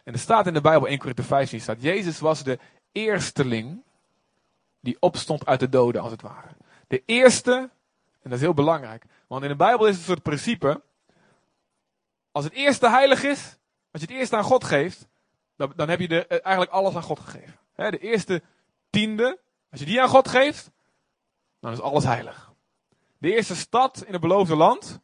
En 0.04 0.12
er 0.12 0.18
staat 0.18 0.46
in 0.46 0.54
de 0.54 0.60
Bijbel 0.60 0.88
1 0.88 0.98
Korinther 0.98 1.24
15 1.24 1.60
staat, 1.60 1.82
Jezus 1.82 2.18
was 2.18 2.42
de 2.42 2.58
eersteling 2.92 3.82
die 4.80 4.96
opstond 5.00 5.46
uit 5.46 5.60
de 5.60 5.68
doden 5.68 6.02
als 6.02 6.10
het 6.10 6.22
ware. 6.22 6.48
De 6.86 7.02
eerste, 7.06 7.52
en 7.52 7.70
dat 8.22 8.32
is 8.32 8.40
heel 8.40 8.54
belangrijk, 8.54 9.04
want 9.26 9.42
in 9.42 9.48
de 9.48 9.56
Bijbel 9.56 9.86
is 9.86 9.92
het 9.92 10.00
een 10.00 10.06
soort 10.06 10.22
principe, 10.22 10.82
als 12.32 12.44
het 12.44 12.52
eerste 12.52 12.88
heilig 12.88 13.22
is, 13.22 13.56
als 13.90 14.02
je 14.02 14.06
het 14.06 14.16
eerste 14.16 14.36
aan 14.36 14.44
God 14.44 14.64
geeft, 14.64 15.06
dan, 15.56 15.72
dan 15.76 15.88
heb 15.88 16.00
je 16.00 16.08
de, 16.08 16.26
eh, 16.26 16.38
eigenlijk 16.42 16.72
alles 16.72 16.94
aan 16.94 17.02
God 17.02 17.20
gegeven. 17.20 17.60
de 17.74 17.98
eerste 17.98 18.42
tiende, 18.92 19.40
als 19.70 19.80
je 19.80 19.86
die 19.86 20.02
aan 20.02 20.08
God 20.08 20.28
geeft, 20.28 20.70
dan 21.60 21.72
is 21.72 21.80
alles 21.80 22.04
heilig. 22.04 22.52
De 23.18 23.34
eerste 23.34 23.56
stad 23.56 24.04
in 24.04 24.12
het 24.12 24.20
beloofde 24.20 24.56
land, 24.56 25.00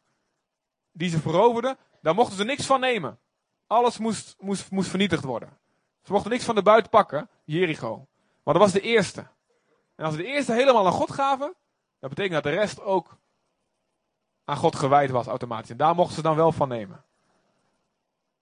die 0.91 1.09
ze 1.09 1.19
veroverden, 1.19 1.77
daar 2.01 2.15
mochten 2.15 2.37
ze 2.37 2.43
niks 2.43 2.65
van 2.65 2.79
nemen. 2.79 3.19
Alles 3.67 3.97
moest, 3.97 4.35
moest, 4.39 4.71
moest 4.71 4.89
vernietigd 4.89 5.23
worden. 5.23 5.57
Ze 6.03 6.11
mochten 6.11 6.31
niks 6.31 6.43
van 6.43 6.55
de 6.55 6.61
buiten 6.61 6.89
pakken, 6.89 7.29
Jericho. 7.43 8.07
Maar 8.43 8.53
dat 8.53 8.63
was 8.63 8.71
de 8.71 8.81
eerste. 8.81 9.27
En 9.95 10.05
als 10.05 10.13
ze 10.13 10.21
de 10.21 10.27
eerste 10.27 10.53
helemaal 10.53 10.85
aan 10.85 10.91
God 10.91 11.11
gaven, 11.11 11.55
dat 11.99 12.09
betekent 12.09 12.33
dat 12.33 12.53
de 12.53 12.59
rest 12.59 12.81
ook 12.81 13.17
aan 14.45 14.57
God 14.57 14.75
gewijd 14.75 15.09
was 15.09 15.27
automatisch. 15.27 15.69
En 15.69 15.77
daar 15.77 15.95
mochten 15.95 16.15
ze 16.15 16.21
dan 16.21 16.35
wel 16.35 16.51
van 16.51 16.67
nemen. 16.67 17.03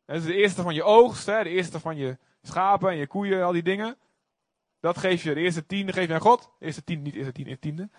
Dat 0.05 0.15
is 0.15 0.23
de 0.23 0.35
eerste 0.35 0.61
van 0.61 0.73
je 0.73 0.83
oogst, 0.83 1.25
hè, 1.25 1.43
de 1.43 1.49
eerste 1.49 1.79
van 1.79 1.97
je 1.97 2.17
schapen 2.41 2.89
en 2.89 2.97
je 2.97 3.07
koeien, 3.07 3.43
al 3.43 3.51
die 3.51 3.63
dingen. 3.63 3.97
Dat 4.87 4.97
geef 4.97 5.23
je, 5.23 5.33
de 5.33 5.39
eerste 5.39 5.65
tiende 5.65 5.93
geef 5.93 6.07
je 6.07 6.13
aan 6.13 6.19
God. 6.19 6.49
De 6.59 6.65
eerste 6.65 6.83
tiende, 6.83 7.03
niet 7.03 7.15
eerste 7.15 7.31
tiende, 7.31 7.51
de 7.51 7.59
tiende. 7.59 7.89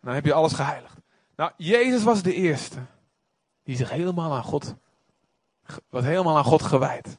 Dan 0.00 0.14
heb 0.14 0.24
je 0.24 0.32
alles 0.32 0.52
geheiligd. 0.52 0.96
Nou, 1.36 1.52
Jezus 1.56 2.02
was 2.02 2.22
de 2.22 2.34
eerste. 2.34 2.78
Die 3.62 3.76
zich 3.76 3.90
helemaal 3.90 4.32
aan 4.32 4.42
God, 4.42 4.74
was 5.90 6.04
helemaal 6.04 6.36
aan 6.36 6.44
God 6.44 6.62
gewijd. 6.62 7.18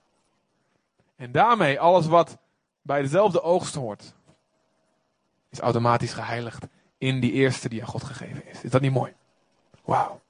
En 1.15 1.31
daarmee 1.31 1.79
alles 1.79 2.07
wat 2.07 2.37
bij 2.81 3.01
dezelfde 3.01 3.41
oogst 3.41 3.75
hoort, 3.75 4.13
is 5.49 5.59
automatisch 5.59 6.13
geheiligd 6.13 6.65
in 6.97 7.19
die 7.19 7.31
eerste 7.31 7.69
die 7.69 7.81
aan 7.81 7.87
God 7.87 8.03
gegeven 8.03 8.47
is. 8.47 8.63
Is 8.63 8.71
dat 8.71 8.81
niet 8.81 8.91
mooi? 8.91 9.13
Wauw. 9.83 10.21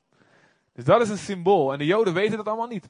Dus 0.73 0.85
dat 0.85 1.01
is 1.01 1.09
een 1.09 1.17
symbool. 1.17 1.71
En 1.71 1.77
de 1.77 1.85
Joden 1.85 2.13
weten 2.13 2.37
dat 2.37 2.47
allemaal 2.47 2.67
niet. 2.67 2.89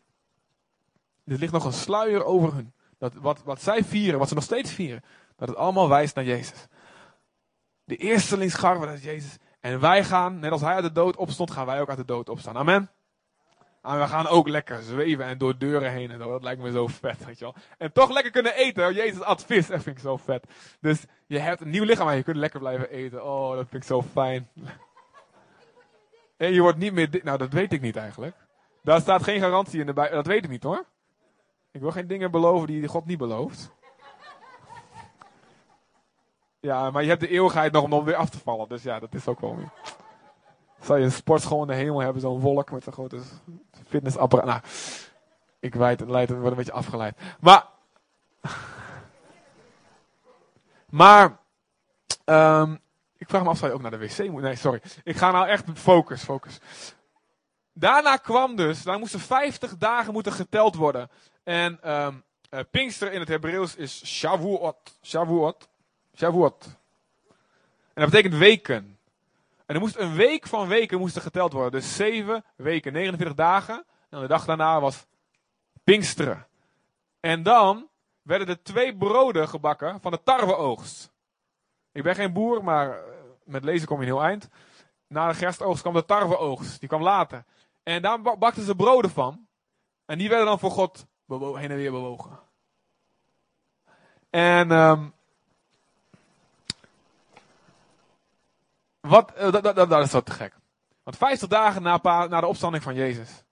Er 1.26 1.38
ligt 1.38 1.54
nog 1.54 1.66
een 1.66 1.74
sluier 1.74 2.24
over 2.24 2.54
hun. 2.54 2.74
Dat 2.98 3.14
wat, 3.14 3.44
wat 3.44 3.62
zij 3.62 3.84
vieren, 3.84 4.20
wat 4.20 4.28
ze 4.28 4.34
nog 4.34 4.44
steeds 4.44 4.72
vieren, 4.72 5.04
dat 5.46 5.56
het 5.56 5.64
allemaal 5.64 5.90
wijst 5.90 6.16
naar 6.16 6.24
Jezus. 6.24 6.68
De 7.84 7.96
eerstelingsgarve, 7.96 8.86
dat 8.86 8.96
is 8.96 9.04
Jezus. 9.04 9.38
En 9.60 9.80
wij 9.80 10.04
gaan, 10.04 10.40
net 10.40 10.52
als 10.52 10.62
hij 10.62 10.74
uit 10.74 10.84
de 10.84 10.92
dood 10.92 11.16
opstond, 11.16 11.52
gaan 11.52 11.66
wij 11.66 11.82
ook 11.82 11.90
uit 11.90 11.98
de 11.98 12.06
dood 12.06 12.30
opstaan. 12.30 12.58
Amen. 12.58 12.90
En 13.82 14.00
we 14.00 14.08
gaan 14.08 14.28
ook 14.28 14.48
lekker 14.48 14.82
zweven 14.82 15.26
en 15.26 15.38
door 15.38 15.58
deuren 15.58 15.92
heen 15.92 16.12
en. 16.12 16.20
Dat 16.20 16.44
lijkt 16.44 16.62
me 16.62 16.72
zo 16.72 16.88
vet, 16.88 17.26
weet 17.26 17.40
je 17.40 17.46
wel. 17.46 17.56
En 17.78 17.92
toch 17.92 18.12
lekker 18.12 18.32
kunnen 18.32 18.56
eten. 18.56 18.94
Jezus 18.94 19.22
at 19.22 19.46
vis, 19.46 19.68
dat 19.68 19.84
vind 19.84 19.96
ik 19.96 20.02
zo 20.02 20.18
vet. 20.18 20.48
Dus 20.80 21.06
je 21.28 21.40
hebt 21.40 21.62
een 21.62 21.70
nieuw 21.70 21.84
lichaam 21.84 22.10
en 22.10 22.16
je 22.16 22.24
kunt 22.24 22.38
lekker 22.38 22.60
blijven 22.60 22.90
eten. 22.90 23.26
Oh, 23.26 23.56
dat 23.56 23.68
vind 23.70 23.82
ik 23.82 23.88
zo 23.90 24.02
fijn. 24.02 24.50
En 26.38 26.54
je 26.54 26.62
wordt 26.62 26.78
niet 26.78 26.94
meer 26.94 27.10
dik. 27.10 27.24
Nou, 27.24 27.38
dat 27.38 27.54
weet 27.54 27.74
ik 27.74 27.82
niet 27.82 27.96
eigenlijk. 27.96 28.36
Daar 28.84 29.02
staat 29.02 29.24
geen 29.24 29.40
garantie 29.40 29.80
in 29.80 29.86
de 29.86 29.94
bij. 29.94 30.10
Dat 30.10 30.28
weet 30.28 30.44
ik 30.44 30.50
niet 30.50 30.64
hoor. 30.64 30.86
Ik 31.72 31.82
wil 31.82 31.92
geen 31.92 32.08
dingen 32.08 32.32
beloven 32.32 32.68
die 32.68 32.88
God 32.88 33.06
niet 33.06 33.18
belooft. 33.18 33.72
Ja, 36.64 36.92
maar 36.92 37.04
je 37.04 37.10
hebt 37.10 37.22
de 37.22 37.28
eeuwigheid 37.28 37.72
nog 37.72 37.84
om 37.84 37.90
dan 37.90 38.04
weer 38.04 38.16
af 38.16 38.30
te 38.30 38.40
vallen. 38.40 38.70
Dus 38.70 38.84
ja, 38.84 39.00
dat 39.00 39.14
is 39.14 39.28
ook 39.28 39.40
wel. 39.40 39.58
Zal 40.82 40.96
je 40.96 41.04
een 41.04 41.12
sportschool 41.12 41.62
in 41.62 41.68
de 41.68 41.74
hemel 41.74 42.00
hebben, 42.00 42.22
zo'n 42.22 42.40
wolk 42.40 42.72
met 42.72 42.86
een 42.86 42.94
grote 42.94 43.20
fitnessapparaat. 43.88 44.46
Nou, 44.46 44.60
ik 45.60 45.76
weet 45.76 46.00
het, 46.00 46.10
leidt, 46.10 46.32
wordt 46.32 46.48
een 46.50 46.56
beetje 46.56 46.72
afgeleid. 46.72 47.18
Maar, 47.40 47.66
maar, 50.90 51.38
um, 52.26 52.80
ik 53.18 53.30
vraag 53.30 53.44
me 53.44 53.50
af, 53.50 53.58
zou 53.58 53.72
je 53.72 53.78
ook 53.78 53.82
naar 53.82 53.92
de 53.92 53.98
wc 53.98 54.18
moeten? 54.18 54.42
Nee, 54.42 54.56
sorry. 54.56 54.82
Ik 55.04 55.18
ga 55.18 55.32
nou 55.32 55.48
echt 55.48 55.66
focus, 55.74 56.24
focus. 56.24 56.60
Daarna 57.74 58.18
kwam 58.18 58.56
dus, 58.56 58.84
daar 58.84 59.00
moesten 59.00 59.20
50 59.20 59.78
dagen 59.78 60.14
moeten 60.14 60.32
geteld 60.32 60.76
worden. 60.76 61.10
En 61.44 61.92
um, 61.92 62.24
Uh, 62.54 62.60
Pinkster 62.72 63.12
in 63.12 63.20
het 63.20 63.30
Hebreeuws 63.30 63.76
is 63.76 64.06
Shavuot. 64.06 64.98
Shavuot. 65.02 65.68
Shavuot. 66.16 66.66
En 67.94 68.02
dat 68.02 68.10
betekent 68.10 68.36
weken. 68.36 69.00
En 69.66 69.76
er 69.76 69.80
moest 69.80 69.98
een 69.98 70.16
week 70.16 70.48
van 70.48 70.68
weken 70.68 71.00
moest 71.00 71.16
er 71.16 71.22
geteld 71.22 71.54
worden. 71.54 71.72
Dus 71.72 71.96
zeven 71.96 72.44
weken, 72.56 72.94
49 72.94 73.36
dagen. 73.36 73.86
En 74.10 74.20
de 74.20 74.28
dag 74.28 74.46
daarna 74.46 74.80
was 74.80 75.06
Pinksteren. 75.84 76.48
En 77.20 77.44
dan 77.44 77.90
werden 78.22 78.48
er 78.48 78.64
twee 78.64 78.98
broden 78.98 79.48
gebakken 79.48 80.02
van 80.02 80.12
de 80.12 80.24
tarweoogst. 80.24 81.12
Ik 81.92 82.04
ben 82.04 82.16
geen 82.16 82.34
boer, 82.34 82.64
maar 82.64 82.90
eh, 82.90 83.04
met 83.44 83.64
lezen 83.64 83.88
kom 83.88 84.02
je 84.02 84.08
een 84.08 84.14
heel 84.14 84.24
eind. 84.24 84.50
Na 85.08 85.28
de 85.28 85.34
gerstoogst 85.34 85.82
kwam 85.82 85.94
de 85.94 86.06
tarweoogst. 86.06 86.80
Die 86.80 86.90
kwam 86.90 87.02
later. 87.02 87.44
En 87.84 88.02
daar 88.02 88.22
bakten 88.22 88.64
ze 88.64 88.76
broden 88.76 89.12
van. 89.12 89.48
En 90.06 90.18
die 90.18 90.30
werden 90.30 90.46
dan 90.48 90.60
voor 90.60 90.72
God 90.72 91.08
heen 91.28 91.72
en 91.72 91.76
weer 91.76 91.92
bewogen. 91.92 92.40
En 94.30 94.72
um, 94.72 95.14
wat, 99.08 99.32
dat, 99.36 99.64
dat, 99.64 99.90
dat, 99.90 100.06
is 100.06 100.12
wat 100.12 100.26
te 100.26 100.32
gek. 100.32 100.56
Want 101.04 101.18
50 101.18 101.48
dagen 101.48 101.82
na, 101.82 102.00
na 102.04 102.40
de 102.40 102.48
opstanding 102.48 102.84
van 102.84 102.96
Jezus, 102.96 103.44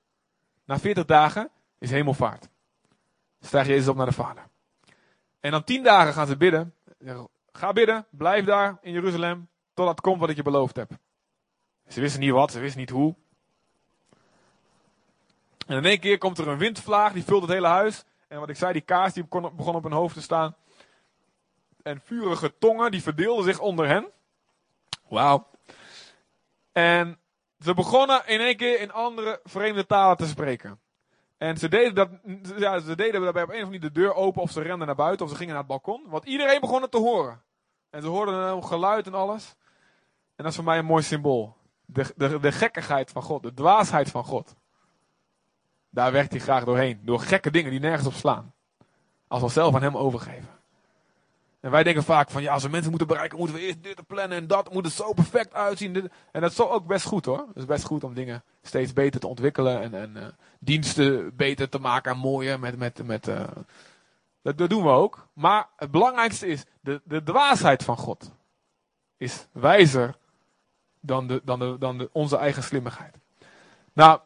na 0.65 0.79
40 0.79 1.05
dagen 1.05 1.50
is 1.77 1.91
hemelvaart. 1.91 2.50
Stijgt 3.39 3.67
Jezus 3.67 3.88
op 3.88 3.96
naar 3.96 4.05
de 4.05 4.12
Vader. 4.12 4.43
En 5.39 5.51
dan 5.51 5.63
10 5.63 5.84
dagen 5.84 6.13
gaan 6.13 6.27
ze 6.27 6.38
bidden. 6.38 6.74
Ga 7.51 7.74
bidden, 7.74 8.05
blijf 8.10 8.46
daar 8.46 8.77
in 8.81 8.91
Jeruzalem, 8.91 9.50
totdat 9.74 10.01
komt 10.01 10.20
wat 10.20 10.29
ik 10.29 10.36
je 10.36 10.43
beloofd 10.43 10.75
heb. 10.75 10.91
Ze 11.88 12.01
wisten 12.01 12.20
niet 12.22 12.31
wat, 12.31 12.51
ze 12.51 12.60
wisten 12.60 12.79
niet 12.79 12.89
hoe. 12.89 13.15
En 15.67 15.77
in 15.77 15.86
één 15.86 16.00
keer 16.00 16.17
komt 16.17 16.38
er 16.38 16.48
een 16.48 16.58
windvlaag, 16.58 17.13
die 17.13 17.24
vult 17.24 17.41
het 17.41 17.51
hele 17.51 17.67
huis. 17.67 18.03
En 18.27 18.39
wat 18.39 18.50
ik 18.50 18.55
zei, 18.55 18.74
die 18.74 18.81
kaars 18.81 19.13
die 19.13 19.25
begon 19.27 19.75
op 19.75 19.84
hun 19.84 19.91
hoofd 19.91 20.13
te 20.13 20.22
staan. 20.22 20.55
En 21.84 22.01
vurige 22.03 22.58
tongen, 22.58 22.91
die 22.91 23.01
verdeelden 23.01 23.46
zich 23.46 23.60
onder 23.60 23.88
hen. 23.88 24.12
Wauw. 25.12 25.48
En 26.72 27.20
ze 27.60 27.74
begonnen 27.74 28.27
in 28.27 28.39
één 28.39 28.58
keer 28.58 28.80
in 28.80 28.91
andere 28.91 29.39
vreemde 29.44 29.86
talen 29.86 30.18
te 30.18 30.27
spreken. 30.27 30.80
En 31.38 31.58
ze 31.58 31.70
deden, 31.70 31.96
dat, 31.96 32.10
ja, 32.58 32.80
ze 32.80 32.96
deden 32.96 33.22
daarbij 33.22 33.44
op 33.44 33.50
een 33.50 33.56
of 33.56 33.63
andere 33.63 33.80
de 33.80 33.91
deur 33.91 34.13
open 34.13 34.41
of 34.41 34.51
ze 34.51 34.62
renden 34.62 34.88
naar 34.88 34.96
buiten 34.96 35.25
of 35.25 35.32
ze 35.32 35.38
gingen 35.38 35.53
naar 35.53 35.63
het 35.63 35.72
balkon. 35.72 36.06
Want 36.08 36.25
iedereen 36.25 36.60
begon 36.60 36.82
het 36.82 36.91
te 36.91 36.98
horen. 36.98 37.41
En 37.89 38.01
ze 38.01 38.08
hoorden 38.08 38.34
een 38.36 38.63
geluid 38.63 39.08
en 39.08 39.13
alles. 39.13 39.56
En 40.36 40.44
dat 40.44 40.48
is 40.48 40.56
voor 40.56 40.65
mij 40.65 40.77
een 40.77 40.86
mooi 40.86 41.03
symbool. 41.03 41.56
De, 41.86 42.13
de, 42.15 42.39
de 42.39 42.51
gekkigheid 42.51 43.12
van 43.12 43.22
God, 43.22 43.44
de 43.44 43.53
dwaasheid 43.53 44.10
van 44.10 44.24
God. 44.24 44.56
Daar 45.89 46.12
werkt 46.12 46.32
hij 46.32 46.39
graag 46.39 46.63
doorheen. 46.63 47.00
Door 47.03 47.20
gekke 47.20 47.51
dingen 47.51 47.72
die 47.72 47.80
nergens 47.80 48.08
op 48.08 48.13
slaan. 48.13 48.53
Als 49.27 49.41
we 49.41 49.48
zelf 49.50 49.75
aan 49.75 49.82
hem 49.82 49.98
overgeven. 49.98 50.61
En 51.62 51.72
wij 51.72 51.84
denken 51.84 52.03
vaak 52.03 52.30
van 52.30 52.41
ja, 52.41 52.53
als 52.53 52.63
we 52.63 52.70
mensen 52.70 52.89
moeten 52.89 53.08
bereiken, 53.08 53.38
moeten 53.38 53.56
we 53.56 53.62
eerst 53.62 53.84
dit 53.84 54.08
plannen 54.08 54.38
en 54.38 54.48
dat 54.48 54.74
moet 54.74 54.86
het 54.86 54.94
zo 54.94 55.13
perfect 55.13 55.53
uitzien. 55.53 56.12
En 56.32 56.41
dat 56.41 56.51
is 56.51 56.60
ook 56.60 56.88
best 56.88 57.06
goed 57.06 57.25
hoor. 57.25 57.46
Het 57.48 57.58
is 57.58 57.65
best 57.65 57.84
goed 57.84 58.03
om 58.03 58.13
dingen 58.13 58.44
steeds 58.62 58.94
beter 58.94 59.20
te 59.20 59.27
ontwikkelen 59.27 59.82
en, 59.82 59.94
en 59.94 60.12
uh, 60.15 60.25
diensten 60.60 61.36
beter 61.36 61.70
te 61.70 61.80
maken 61.80 62.12
en 62.12 62.18
mooier. 62.18 62.60
Met, 62.60 62.77
met, 62.77 63.06
met, 63.06 63.25
dat, 64.41 64.58
dat, 64.58 64.70
doen 64.70 64.84
we 64.84 64.89
ook. 64.89 65.27
Maar 65.34 65.68
het 65.75 65.91
belangrijkste 65.91 66.48
is, 66.48 66.63
de, 66.80 67.01
de 67.03 67.24
dwaasheid 67.24 67.84
van 67.84 67.98
God 67.98 68.32
is 69.18 69.48
wijzer 69.51 70.15
dan, 71.00 71.27
de, 71.27 71.41
dan, 71.44 71.60
de, 71.60 71.75
dan 71.80 71.98
de, 71.98 72.10
onze 72.12 72.38
eigen 72.38 72.63
slimmigheid. 72.63 73.18
Nou, 73.94 74.20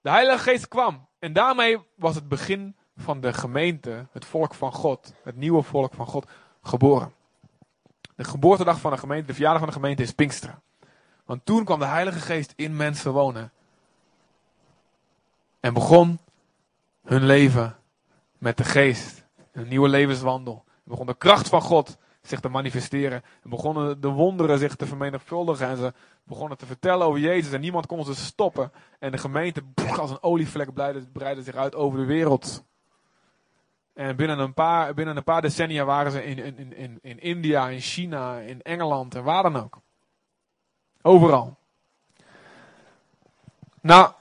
de 0.00 0.10
Heilige 0.10 0.38
Geest 0.38 0.68
kwam 0.68 1.06
en 1.18 1.32
daarmee 1.32 1.78
was 1.94 2.14
het 2.14 2.28
begin 2.28 2.76
van 2.96 3.20
de 3.20 3.32
gemeente, 3.32 4.06
het 4.12 4.24
volk 4.24 4.54
van 4.54 4.72
God, 4.72 5.12
het 5.22 5.36
nieuwe 5.36 5.62
volk 5.62 5.94
van 5.94 6.06
God, 6.06 6.26
geboren. 6.66 7.12
De 8.16 8.24
geboortedag 8.24 8.80
van 8.80 8.90
de 8.90 8.98
gemeente, 8.98 9.26
de 9.26 9.32
verjaardag 9.32 9.60
van 9.60 9.68
de 9.68 9.74
gemeente 9.74 10.02
is 10.02 10.12
Pinksteren. 10.12 10.62
Want 11.24 11.44
toen 11.44 11.64
kwam 11.64 11.78
de 11.78 11.84
Heilige 11.84 12.18
Geest 12.18 12.52
in 12.56 12.76
mensen 12.76 13.12
wonen. 13.12 13.52
En 15.60 15.74
begon 15.74 16.18
hun 17.04 17.24
leven 17.24 17.76
met 18.38 18.56
de 18.56 18.64
geest. 18.64 19.24
Een 19.52 19.68
nieuwe 19.68 19.88
levenswandel. 19.88 20.64
Begon 20.84 21.06
de 21.06 21.16
kracht 21.16 21.48
van 21.48 21.60
God 21.60 21.96
zich 22.22 22.40
te 22.40 22.48
manifesteren. 22.48 23.22
En 23.42 23.50
begonnen 23.50 24.00
de 24.00 24.08
wonderen 24.08 24.58
zich 24.58 24.76
te 24.76 24.86
vermenigvuldigen. 24.86 25.68
En 25.68 25.76
ze 25.76 25.92
begonnen 26.22 26.58
te 26.58 26.66
vertellen 26.66 27.06
over 27.06 27.20
Jezus. 27.20 27.52
En 27.52 27.60
niemand 27.60 27.86
kon 27.86 28.04
ze 28.04 28.14
stoppen. 28.14 28.72
En 28.98 29.10
de 29.10 29.18
gemeente, 29.18 29.62
als 29.96 30.10
een 30.10 30.22
olievlek, 30.22 30.72
breidde 31.12 31.42
zich 31.42 31.54
uit 31.54 31.74
over 31.74 31.98
de 31.98 32.04
wereld. 32.04 32.64
En 33.96 34.16
binnen 34.16 34.38
een 34.38 34.54
paar, 34.54 34.94
binnen 34.94 35.16
een 35.16 35.24
paar 35.24 35.42
decennia 35.42 35.84
waren 35.84 36.12
ze 36.12 36.24
in, 36.24 36.38
in, 36.38 36.72
in, 36.72 36.98
in 37.02 37.20
India, 37.20 37.68
in 37.68 37.80
China, 37.80 38.38
in 38.38 38.62
Engeland 38.62 39.14
en 39.14 39.24
waar 39.24 39.42
dan 39.42 39.56
ook. 39.56 39.78
Overal. 41.02 41.56
Nou, 43.80 44.12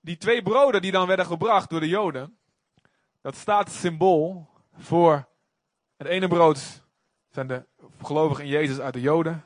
die 0.00 0.16
twee 0.16 0.42
broden 0.42 0.82
die 0.82 0.92
dan 0.92 1.06
werden 1.06 1.26
gebracht 1.26 1.70
door 1.70 1.80
de 1.80 1.88
Joden, 1.88 2.36
dat 3.20 3.36
staat 3.36 3.70
symbool 3.70 4.46
voor 4.78 5.26
het 5.96 6.06
ene 6.06 6.28
brood 6.28 6.82
zijn 7.30 7.46
de 7.46 7.64
gelovigen 8.02 8.44
in 8.44 8.50
Jezus 8.50 8.78
uit 8.78 8.94
de 8.94 9.00
Joden 9.00 9.44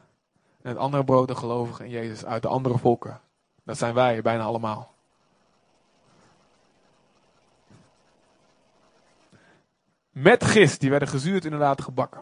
en 0.63 0.69
het 0.69 0.79
andere 0.79 1.05
brood 1.05 1.29
de 1.29 1.35
gelovigen 1.35 1.85
in 1.85 1.91
Jezus 1.91 2.25
uit 2.25 2.43
de 2.43 2.49
andere 2.49 2.79
volken. 2.79 3.21
Dat 3.65 3.79
zijn 3.79 3.95
wij 3.95 4.23
bijna 4.23 4.43
allemaal. 4.43 4.99
Met 10.11 10.45
gist, 10.45 10.81
die 10.81 10.91
werden 10.91 11.09
gezuurd 11.09 11.45
inderdaad 11.45 11.83
gebakken. 11.83 12.21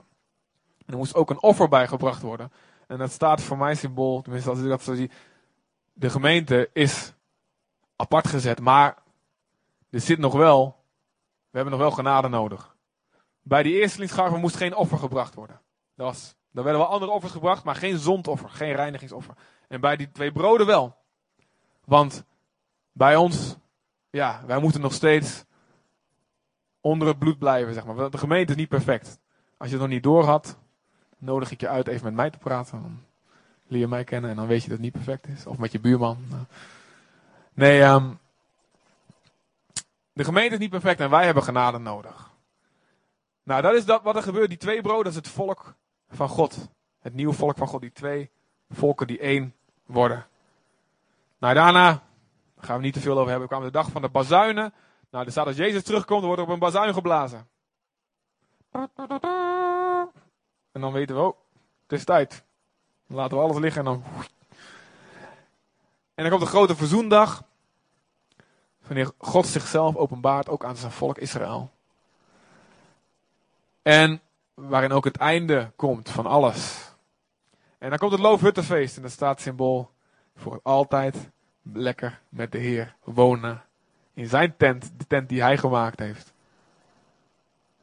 En 0.87 0.92
er 0.92 0.96
moest 0.96 1.14
ook 1.14 1.31
een 1.31 1.42
offer 1.42 1.68
bij 1.68 1.88
gebracht 1.88 2.22
worden. 2.22 2.53
En 2.87 2.98
dat 2.98 3.12
staat 3.12 3.40
voor 3.40 3.59
mij 3.59 3.74
symbool, 3.74 4.22
tenminste 4.22 4.51
als 4.51 4.59
ik 4.59 4.68
dat 4.68 4.83
zo 4.83 4.94
zie, 4.94 5.11
de 5.92 6.11
gemeente 6.11 6.70
is 6.72 7.12
apart 7.96 8.29
gezet, 8.29 8.61
maar 8.61 8.96
er 9.90 10.01
zit 10.01 10.18
nog 10.18 10.33
wel, 10.33 10.85
we 11.51 11.57
hebben 11.59 11.72
nog 11.72 11.83
wel 11.83 11.90
genade 11.90 12.29
nodig. 12.29 12.77
Bij 13.42 13.62
die 13.62 13.81
eerstelingsgaven 13.81 14.40
moest 14.40 14.57
geen 14.57 14.74
offer 14.74 14.98
gebracht 14.98 15.35
worden. 15.35 15.61
Dat 15.94 16.07
was, 16.07 16.35
dan 16.51 16.64
werden 16.64 16.83
wel 16.83 16.90
andere 16.90 17.12
offers 17.12 17.33
gebracht, 17.33 17.64
maar 17.64 17.74
geen 17.74 17.98
zondoffer, 17.98 18.48
geen 18.48 18.74
reinigingsoffer. 18.74 19.35
En 19.68 19.81
bij 19.81 19.96
die 19.96 20.11
twee 20.11 20.33
broden 20.33 20.66
wel. 20.66 20.96
Want 21.85 22.24
bij 22.92 23.16
ons, 23.16 23.57
ja, 24.11 24.42
wij 24.46 24.59
moeten 24.59 24.81
nog 24.81 24.92
steeds 24.92 25.44
onder 26.88 27.09
het 27.09 27.18
bloed 27.18 27.38
blijven, 27.38 27.74
zeg 27.74 27.85
maar. 27.85 27.94
Want 27.94 28.12
de 28.12 28.18
gemeente 28.18 28.53
is 28.53 28.59
niet 28.59 28.68
perfect. 28.68 29.18
Als 29.57 29.68
je 29.68 29.74
het 29.74 29.83
nog 29.83 29.92
niet 29.92 30.03
door 30.03 30.24
had, 30.24 30.59
nodig 31.18 31.51
ik 31.51 31.61
je 31.61 31.68
uit 31.68 31.87
even 31.87 32.05
met 32.05 32.14
mij 32.14 32.31
te 32.31 32.38
praten. 32.38 32.83
Dan 32.83 33.03
leer 33.66 33.81
je 33.81 33.88
mij 33.88 34.05
kennen 34.05 34.31
en 34.31 34.37
dan 34.37 34.46
weet 34.46 34.62
je 34.62 34.68
dat 34.68 34.77
het 34.77 34.85
niet 34.85 35.05
perfect 35.05 35.27
is. 35.27 35.46
Of 35.46 35.59
met 35.59 35.72
je 35.72 35.81
buurman. 35.81 36.18
Nee, 37.55 37.83
um, 37.83 38.18
de 40.12 40.24
gemeente 40.24 40.55
is 40.55 40.61
niet 40.61 40.70
perfect 40.70 41.01
en 41.01 41.11
wij 41.11 41.24
hebben 41.24 41.42
genade 41.42 41.79
nodig. 41.79 42.31
Nou, 43.42 43.62
dat 43.62 43.74
is 43.74 43.85
dat 43.85 44.03
wat 44.03 44.16
er 44.16 44.22
gebeurt. 44.22 44.48
Die 44.48 44.59
twee 44.59 44.83
broden, 44.83 45.05
dat 45.05 45.12
is 45.12 45.18
het 45.18 45.29
volk 45.29 45.74
van 46.11 46.29
God. 46.29 46.68
Het 47.01 47.14
nieuwe 47.14 47.33
volk 47.33 47.57
van 47.57 47.66
God. 47.66 47.81
Die 47.81 47.92
twee 47.92 48.31
volken 48.70 49.07
die 49.07 49.18
één 49.18 49.55
worden. 49.87 50.27
Nou, 51.38 51.55
daarna, 51.55 51.90
daar 52.55 52.64
gaan 52.64 52.77
we 52.77 52.83
niet 52.83 52.92
te 52.94 53.01
veel 53.01 53.18
over 53.18 53.31
hebben, 53.31 53.48
kwam 53.48 53.62
de 53.62 53.70
dag 53.70 53.90
van 53.90 54.03
de 54.03 54.09
bazuinen. 54.09 54.72
Nou, 55.11 55.25
er 55.25 55.31
staat 55.31 55.47
als 55.47 55.57
Jezus 55.57 55.83
terugkomt, 55.83 56.23
wordt 56.25 56.38
er 56.38 56.47
op 56.47 56.53
een 56.53 56.59
bazuin 56.59 56.94
geblazen. 56.94 57.49
En 60.73 60.81
dan 60.81 60.92
weten 60.92 61.16
we, 61.16 61.23
oh, 61.23 61.37
het 61.83 61.99
is 61.99 62.05
tijd. 62.05 62.44
Dan 63.07 63.16
laten 63.16 63.37
we 63.37 63.42
alles 63.42 63.59
liggen 63.59 63.79
en 63.79 63.85
dan... 63.85 64.05
En 66.14 66.25
dan 66.25 66.31
komt 66.31 66.42
de 66.42 66.57
grote 66.57 66.77
verzoendag. 66.77 67.42
Wanneer 68.87 69.11
God 69.18 69.47
zichzelf 69.47 69.97
openbaart, 69.97 70.49
ook 70.49 70.64
aan 70.64 70.77
zijn 70.77 70.92
volk 70.92 71.18
Israël. 71.18 71.71
En 73.83 74.21
waarin 74.55 74.92
ook 74.92 75.05
het 75.05 75.16
einde 75.16 75.73
komt 75.77 76.11
van 76.11 76.27
alles. 76.27 76.92
En 77.79 77.88
dan 77.88 77.99
komt 77.99 78.12
het 78.12 78.21
Loofhuttenfeest. 78.21 78.97
En 78.97 79.03
dat 79.03 79.11
staat 79.11 79.40
symbool 79.40 79.90
voor 80.37 80.61
altijd 80.62 81.31
lekker 81.62 82.21
met 82.29 82.53
de 82.53 82.59
Heer 82.59 82.97
wonen 83.05 83.62
in 84.18 84.28
zijn 84.28 84.57
tent, 84.57 84.92
de 84.96 85.07
tent 85.07 85.28
die 85.28 85.42
hij 85.42 85.59
gemaakt 85.59 85.98
heeft. 85.98 86.33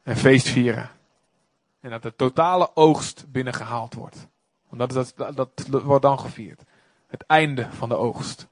En 0.02 0.16
feest 0.16 0.48
vieren. 0.48 0.90
En 1.80 1.90
dat 1.90 2.02
de 2.02 2.14
totale 2.16 2.70
oogst 2.74 3.24
binnengehaald 3.28 3.94
wordt. 3.94 4.28
Want 4.68 4.92
dat, 4.92 5.14
dat, 5.36 5.66
wordt 5.66 6.02
dan 6.02 6.18
gevierd. 6.18 6.62
Het 7.06 7.22
einde 7.26 7.68
van 7.70 7.88
de 7.88 7.94
oogst. 7.94 8.46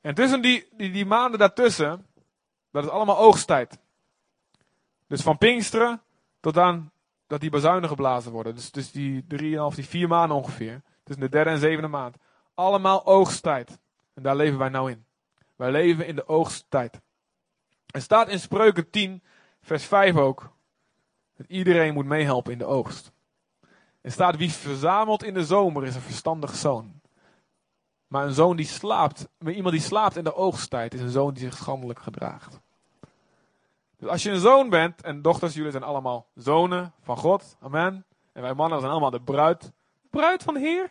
En 0.00 0.14
tussen 0.14 0.42
die, 0.42 0.68
die, 0.76 0.90
die 0.90 1.06
maanden 1.06 1.38
daartussen, 1.38 2.06
dat 2.70 2.84
is 2.84 2.90
allemaal 2.90 3.18
oogsttijd. 3.18 3.78
Dus 5.06 5.22
van 5.22 5.38
Pinksteren 5.38 6.00
tot 6.40 6.58
aan 6.58 6.90
dat 7.26 7.40
die 7.40 7.50
bazuinen 7.50 7.88
geblazen 7.88 8.32
worden. 8.32 8.54
Dus, 8.54 8.70
dus 8.70 8.92
die 8.92 9.24
drieënhalf, 9.26 9.74
die 9.74 9.88
vier 9.88 10.08
maanden 10.08 10.36
ongeveer. 10.36 10.82
Tussen 11.04 11.24
de 11.24 11.30
derde 11.30 11.50
en 11.50 11.58
zevende 11.58 11.88
maand. 11.88 12.16
Allemaal 12.54 13.06
oogsttijd. 13.06 13.78
En 14.14 14.22
daar 14.22 14.36
leven 14.36 14.58
wij 14.58 14.68
nou 14.68 14.90
in. 14.90 15.06
Wij 15.58 15.70
leven 15.70 16.06
in 16.06 16.16
de 16.16 16.28
oogsttijd. 16.28 17.00
Er 17.86 18.02
staat 18.02 18.28
in 18.28 18.40
Spreuken 18.40 18.90
10, 18.90 19.22
vers 19.60 19.84
5 19.84 20.16
ook, 20.16 20.52
dat 21.36 21.46
iedereen 21.48 21.94
moet 21.94 22.04
meehelpen 22.04 22.52
in 22.52 22.58
de 22.58 22.64
oogst. 22.64 23.12
Er 24.00 24.10
staat, 24.10 24.36
wie 24.36 24.52
verzamelt 24.52 25.22
in 25.22 25.34
de 25.34 25.44
zomer 25.44 25.84
is 25.84 25.94
een 25.94 26.00
verstandig 26.00 26.54
zoon. 26.54 27.00
Maar 28.06 28.26
een 28.26 28.32
zoon 28.32 28.56
die 28.56 28.66
slaapt, 28.66 29.28
iemand 29.46 29.70
die 29.74 29.84
slaapt 29.84 30.16
in 30.16 30.24
de 30.24 30.34
oogsttijd, 30.34 30.94
is 30.94 31.00
een 31.00 31.10
zoon 31.10 31.34
die 31.34 31.42
zich 31.42 31.56
schandelijk 31.56 31.98
gedraagt. 31.98 32.60
Dus 33.96 34.08
als 34.08 34.22
je 34.22 34.30
een 34.30 34.40
zoon 34.40 34.68
bent, 34.68 35.02
en 35.02 35.22
dochters, 35.22 35.54
jullie 35.54 35.70
zijn 35.70 35.82
allemaal 35.82 36.26
zonen 36.34 36.92
van 37.02 37.16
God, 37.16 37.56
amen. 37.60 38.04
En 38.32 38.42
wij 38.42 38.54
mannen 38.54 38.78
zijn 38.78 38.92
allemaal 38.92 39.10
de 39.10 39.20
bruid, 39.20 39.72
bruid 40.10 40.42
van 40.42 40.54
de 40.54 40.60
Heer. 40.60 40.90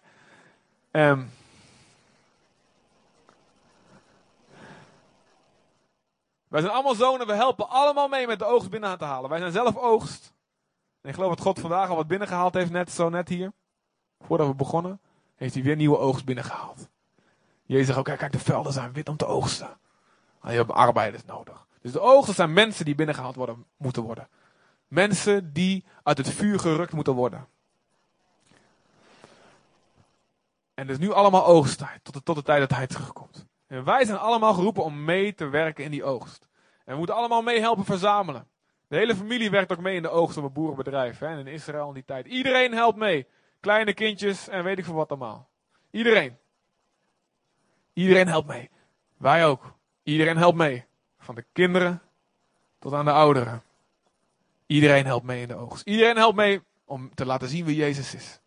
Um, 0.92 1.30
wij 6.58 6.66
zijn 6.66 6.78
allemaal 6.78 6.96
zonen, 6.96 7.28
we 7.28 7.34
helpen 7.34 7.70
allemaal 7.70 8.08
mee 8.08 8.28
met 8.28 8.40
de 8.40 8.46
oogst 8.46 8.70
binnen 8.70 8.98
te 8.98 9.06
halen. 9.06 9.30
Wij 9.30 9.40
zijn 9.40 9.52
zelf 9.52 9.76
oogst. 9.76 10.34
En 11.02 11.10
ik 11.10 11.16
geloof 11.16 11.30
dat 11.30 11.42
God 11.42 11.60
vandaag 11.60 11.90
al 11.90 11.96
wat 11.96 12.08
binnengehaald 12.08 12.54
heeft, 12.54 12.72
net 12.72 12.92
zo 12.92 13.10
net 13.10 13.30
hier. 13.30 13.52
Voordat 14.20 14.48
we 14.48 14.56
begonnen, 14.56 15.00
heeft 15.36 15.54
hij 15.54 15.64
weer 15.64 15.76
nieuwe 15.76 15.98
oogst 15.98 16.26
binnengehaald. 16.26 16.90
Jezus 17.66 17.86
zegt 17.86 17.98
ook, 17.98 18.06
kijk, 18.06 18.32
de 18.32 18.40
velden 18.40 18.74
zijn 18.74 18.94
wit 18.94 19.10
om 19.10 19.18
te 19.18 19.26
oogsten. 19.26 19.78
Maar 20.42 20.52
je 20.52 20.58
hebt 20.58 20.72
arbeiders 20.72 21.26
nodig. 21.26 21.66
Dus 21.82 21.92
de 21.92 22.00
oogsten 22.00 22.36
zijn 22.36 22.54
mensen 22.54 22.86
die 22.86 22.96
binnengehaald 22.96 23.36
worden, 23.36 23.66
moeten 23.78 24.04
worden. 24.04 24.28
Mensen 24.88 25.54
die 25.54 25.86
uit 26.04 26.18
het 26.18 26.30
vuur 26.30 26.60
gerukt 26.60 26.94
moeten 26.94 27.14
worden. 27.14 27.48
En 30.74 30.88
dus 30.88 30.98
nu 30.98 31.12
allemaal 31.12 31.46
oogsttijd, 31.46 32.04
tot 32.04 32.14
de, 32.14 32.24
tot 32.24 32.36
de 32.36 32.44
tijd 32.44 32.60
dat 32.60 32.78
hij 32.78 32.88
terugkomt. 32.88 33.46
En 33.68 33.84
wij 33.84 34.06
zijn 34.06 34.18
allemaal 34.18 34.54
geroepen 34.54 34.84
om 34.84 35.04
mee 35.04 35.34
te 35.34 35.46
werken 35.46 35.84
in 35.84 35.92
die 35.92 36.04
oogst. 36.04 36.47
En 36.88 36.94
we 36.94 36.98
moeten 36.98 37.16
allemaal 37.16 37.42
meehelpen 37.42 37.86
verzamelen. 37.86 38.48
De 38.88 38.96
hele 38.96 39.16
familie 39.16 39.50
werkt 39.50 39.72
ook 39.72 39.80
mee 39.80 39.96
in 39.96 40.02
de 40.02 40.10
oogst 40.10 40.38
op 40.38 40.44
een 40.44 40.54
boerenbedrijf. 40.54 41.20
Hè, 41.20 41.40
in 41.40 41.48
Israël 41.48 41.88
in 41.88 41.94
die 41.94 42.06
tijd. 42.06 42.26
Iedereen 42.26 42.74
helpt 42.74 42.98
mee. 42.98 43.28
Kleine 43.60 43.94
kindjes 43.94 44.48
en 44.48 44.64
weet 44.64 44.78
ik 44.78 44.86
veel 44.86 44.94
wat 44.94 45.10
allemaal. 45.10 45.50
Iedereen. 45.92 46.38
Iedereen 47.94 48.28
helpt 48.28 48.48
mee. 48.48 48.70
Wij 49.18 49.46
ook. 49.46 49.74
Iedereen 50.04 50.38
helpt 50.38 50.58
mee. 50.58 50.86
Van 51.20 51.36
de 51.36 51.46
kinderen 51.52 52.02
tot 52.80 52.94
aan 52.94 53.06
de 53.06 53.12
ouderen. 53.12 53.64
Iedereen 54.66 55.06
helpt 55.06 55.26
mee 55.26 55.42
in 55.42 55.48
de 55.48 55.56
oogst. 55.56 55.88
Iedereen 55.88 56.18
helpt 56.18 56.36
mee 56.36 56.62
om 56.86 57.16
te 57.16 57.26
laten 57.26 57.50
zien 57.50 57.66
wie 57.66 57.76
Jezus 57.76 58.14
is. 58.14 58.40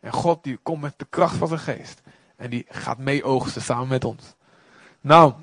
En 0.00 0.12
God 0.12 0.44
die 0.44 0.56
komt 0.56 0.82
met 0.82 0.98
de 0.98 1.06
kracht 1.10 1.36
van 1.36 1.48
zijn 1.48 1.60
geest. 1.60 2.02
En 2.36 2.50
die 2.50 2.66
gaat 2.68 2.98
mee 2.98 3.24
oogsten 3.24 3.62
samen 3.62 3.88
met 3.88 4.04
ons. 4.04 4.34
Nou. 5.00 5.34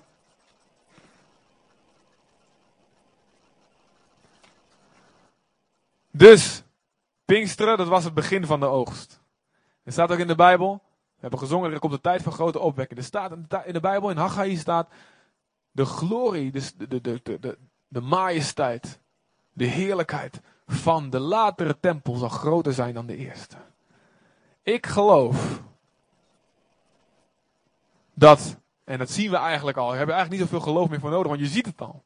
Dus, 6.17 6.63
Pinksteren, 7.25 7.77
dat 7.77 7.87
was 7.87 8.03
het 8.03 8.13
begin 8.13 8.45
van 8.45 8.59
de 8.59 8.65
oogst. 8.65 9.21
Er 9.83 9.91
staat 9.91 10.11
ook 10.11 10.17
in 10.17 10.27
de 10.27 10.35
Bijbel, 10.35 10.81
we 10.83 11.21
hebben 11.21 11.39
gezongen, 11.39 11.71
er 11.71 11.79
komt 11.79 11.93
de 11.93 12.01
tijd 12.01 12.21
van 12.21 12.31
grote 12.31 12.59
opwekking. 12.59 12.99
Er 12.99 13.05
staat 13.05 13.31
in 13.65 13.73
de 13.73 13.79
Bijbel, 13.79 14.09
in 14.09 14.17
Haggai 14.17 14.57
staat, 14.57 14.89
de 15.71 15.85
glorie, 15.85 16.51
de, 16.51 16.71
de, 16.77 17.01
de, 17.01 17.19
de, 17.23 17.39
de, 17.39 17.57
de 17.87 18.01
majesteit, 18.01 18.99
de 19.53 19.65
heerlijkheid 19.65 20.41
van 20.67 21.09
de 21.09 21.19
latere 21.19 21.79
tempel 21.79 22.15
zal 22.15 22.29
groter 22.29 22.73
zijn 22.73 22.93
dan 22.93 23.05
de 23.05 23.15
eerste. 23.15 23.55
Ik 24.61 24.85
geloof 24.85 25.61
dat, 28.13 28.57
en 28.83 28.97
dat 28.97 29.09
zien 29.09 29.31
we 29.31 29.37
eigenlijk 29.37 29.77
al, 29.77 29.91
we 29.91 29.97
hebben 29.97 30.15
eigenlijk 30.15 30.43
niet 30.43 30.51
zoveel 30.51 30.71
geloof 30.71 30.89
meer 30.89 30.99
voor 30.99 31.09
nodig, 31.09 31.27
want 31.27 31.39
je 31.39 31.47
ziet 31.47 31.65
het 31.65 31.81
al. 31.81 32.03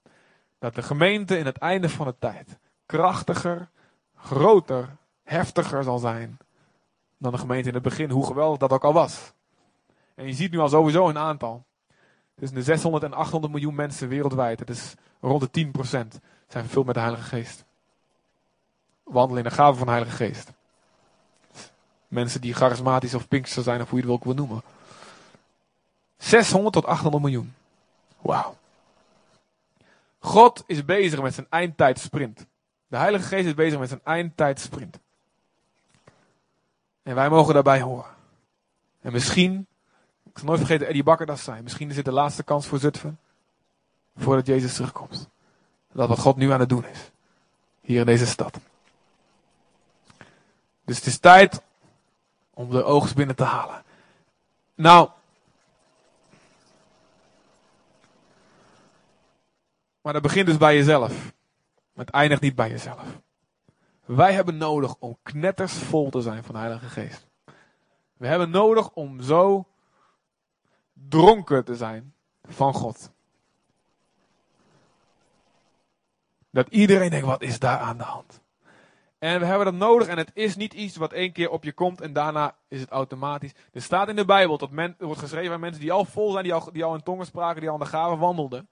Dat 0.60 0.76
de 0.76 0.82
gemeente 0.82 1.38
in 1.38 1.46
het 1.46 1.58
einde 1.58 1.90
van 1.90 2.08
de 2.08 2.16
tijd 2.20 2.60
krachtiger, 2.86 3.70
groter, 4.22 4.90
heftiger 5.24 5.84
zal 5.84 5.98
zijn 5.98 6.38
dan 7.22 7.32
de 7.32 7.38
gemeente 7.38 7.68
in 7.68 7.74
het 7.74 7.84
begin, 7.84 8.10
hoe 8.10 8.26
geweldig 8.26 8.60
dat 8.60 8.72
ook 8.72 8.84
al 8.84 8.94
was. 8.94 9.32
En 10.16 10.26
je 10.26 10.34
ziet 10.34 10.52
nu 10.52 10.60
al 10.60 10.70
sowieso 10.70 11.10
een 11.10 11.18
aantal. 11.18 11.66
Tussen 12.36 12.58
de 12.58 12.64
600 12.64 13.04
en 13.04 13.14
800 13.14 13.54
miljoen 13.54 13.76
mensen 13.76 14.08
wereldwijd, 14.08 14.60
het 14.60 14.70
is 14.70 14.94
rond 15.20 15.54
de 15.54 15.66
10%, 15.66 15.72
zijn 16.48 16.64
vervuld 16.64 16.86
met 16.86 16.96
de 16.96 17.02
Heilige 17.02 17.24
Geest. 17.24 17.64
Wandelen 19.04 19.44
in 19.44 19.50
de 19.50 19.56
gave 19.56 19.78
van 19.78 19.86
de 19.86 19.92
Heilige 19.92 20.16
Geest. 20.16 20.52
Mensen 22.08 22.42
die 22.42 22.54
charismatisch 22.54 23.14
of 23.14 23.28
pinkster 23.28 23.64
zijn, 23.64 23.82
of 23.82 23.90
hoe 23.90 24.02
je 24.02 24.12
het 24.12 24.24
wil 24.24 24.34
noemen. 24.34 24.62
600 26.18 26.74
tot 26.74 26.86
800 26.86 27.24
miljoen. 27.24 27.54
Wauw. 28.22 28.56
God 30.20 30.64
is 30.66 30.86
bezig 30.86 31.22
met 31.22 31.34
zijn 31.34 31.48
eindtijdsprint. 31.50 32.46
De 32.92 32.98
Heilige 32.98 33.28
Geest 33.28 33.46
is 33.46 33.54
bezig 33.54 33.80
met 33.80 33.90
zijn 33.90 34.02
eindtijdsprint. 34.04 35.00
En 37.04 37.16
wij 37.16 37.30
mogen 37.30 37.54
daarbij 37.54 37.82
horen. 37.82 38.16
En 39.02 39.12
misschien, 39.12 39.68
ik 40.24 40.38
zal 40.38 40.48
nooit 40.48 40.60
vergeten 40.60 40.88
Eddie 40.88 41.04
Bakker 41.04 41.26
dat 41.26 41.40
zei, 41.40 41.62
misschien 41.62 41.90
is 41.90 41.96
dit 41.96 42.06
de 42.06 42.12
laatste 42.12 42.44
kans 42.44 42.68
voor 42.68 42.80
Zutphen. 42.80 43.20
Voordat 44.16 44.46
Jezus 44.46 44.74
terugkomt. 44.74 45.30
Dat 45.92 46.08
wat 46.08 46.20
God 46.20 46.36
nu 46.36 46.52
aan 46.52 46.60
het 46.60 46.70
doen 46.70 46.86
is. 46.86 47.12
Hier 47.82 48.00
in 48.00 48.06
deze 48.06 48.26
stad. 48.26 48.60
Dus 50.86 50.96
het 50.98 51.06
is 51.06 51.18
tijd 51.18 51.62
om 52.54 52.70
de 52.70 52.84
oogst 52.84 53.16
binnen 53.16 53.36
te 53.36 53.44
halen. 53.44 53.84
Nou, 54.76 55.10
maar 60.02 60.14
dat 60.14 60.22
begint 60.22 60.46
dus 60.46 60.58
bij 60.58 60.76
jezelf. 60.76 61.34
Het 62.02 62.10
eindigt 62.10 62.42
niet 62.42 62.56
bij 62.56 62.70
jezelf. 62.70 63.22
Wij 64.06 64.34
hebben 64.34 64.58
nodig 64.58 64.96
om 65.00 65.18
knetters 65.24 65.74
vol 65.74 66.10
te 66.10 66.22
zijn 66.22 66.44
van 66.44 66.54
de 66.54 66.60
Heilige 66.60 66.90
Geest. 66.90 67.28
We 68.18 68.28
hebben 68.28 68.50
nodig 68.50 68.92
om 68.92 69.22
zo 69.22 69.68
dronken 70.94 71.66
te 71.66 71.76
zijn 71.76 72.14
van 72.44 72.74
God. 72.74 73.12
Dat 76.50 76.68
iedereen 76.70 77.10
denkt, 77.10 77.26
wat 77.26 77.42
is 77.42 77.60
daar 77.60 77.80
aan 77.80 77.98
de 77.98 78.04
hand? 78.04 78.42
En 79.20 79.40
we 79.40 79.46
hebben 79.46 79.66
dat 79.66 79.90
nodig 79.90 80.08
en 80.08 80.18
het 80.18 80.32
is 80.34 80.56
niet 80.56 80.74
iets 80.74 80.96
wat 80.96 81.14
één 81.14 81.32
keer 81.32 81.50
op 81.50 81.64
je 81.64 81.74
komt 81.74 82.02
en 82.02 82.14
daarna 82.14 82.56
is 82.68 82.82
het 82.82 82.90
automatisch. 82.90 83.54
Er 83.72 83.82
staat 83.82 84.10
in 84.10 84.16
de 84.16 84.26
Bijbel, 84.26 84.58
dat 84.58 84.72
men, 84.72 84.96
er 85.00 85.06
wordt 85.06 85.22
geschreven 85.22 85.54
aan 85.54 85.60
mensen 85.60 85.82
die 85.82 85.92
al 85.92 86.06
vol 86.06 86.32
zijn, 86.32 86.44
die 86.44 86.54
al, 86.54 86.72
die 86.72 86.84
al 86.84 86.94
in 86.94 87.04
tongen 87.04 87.26
spraken, 87.26 87.60
die 87.60 87.70
al 87.70 87.76
aan 87.76 87.82
de 87.82 87.90
gaven 87.90 88.18
wandelden. 88.18 88.70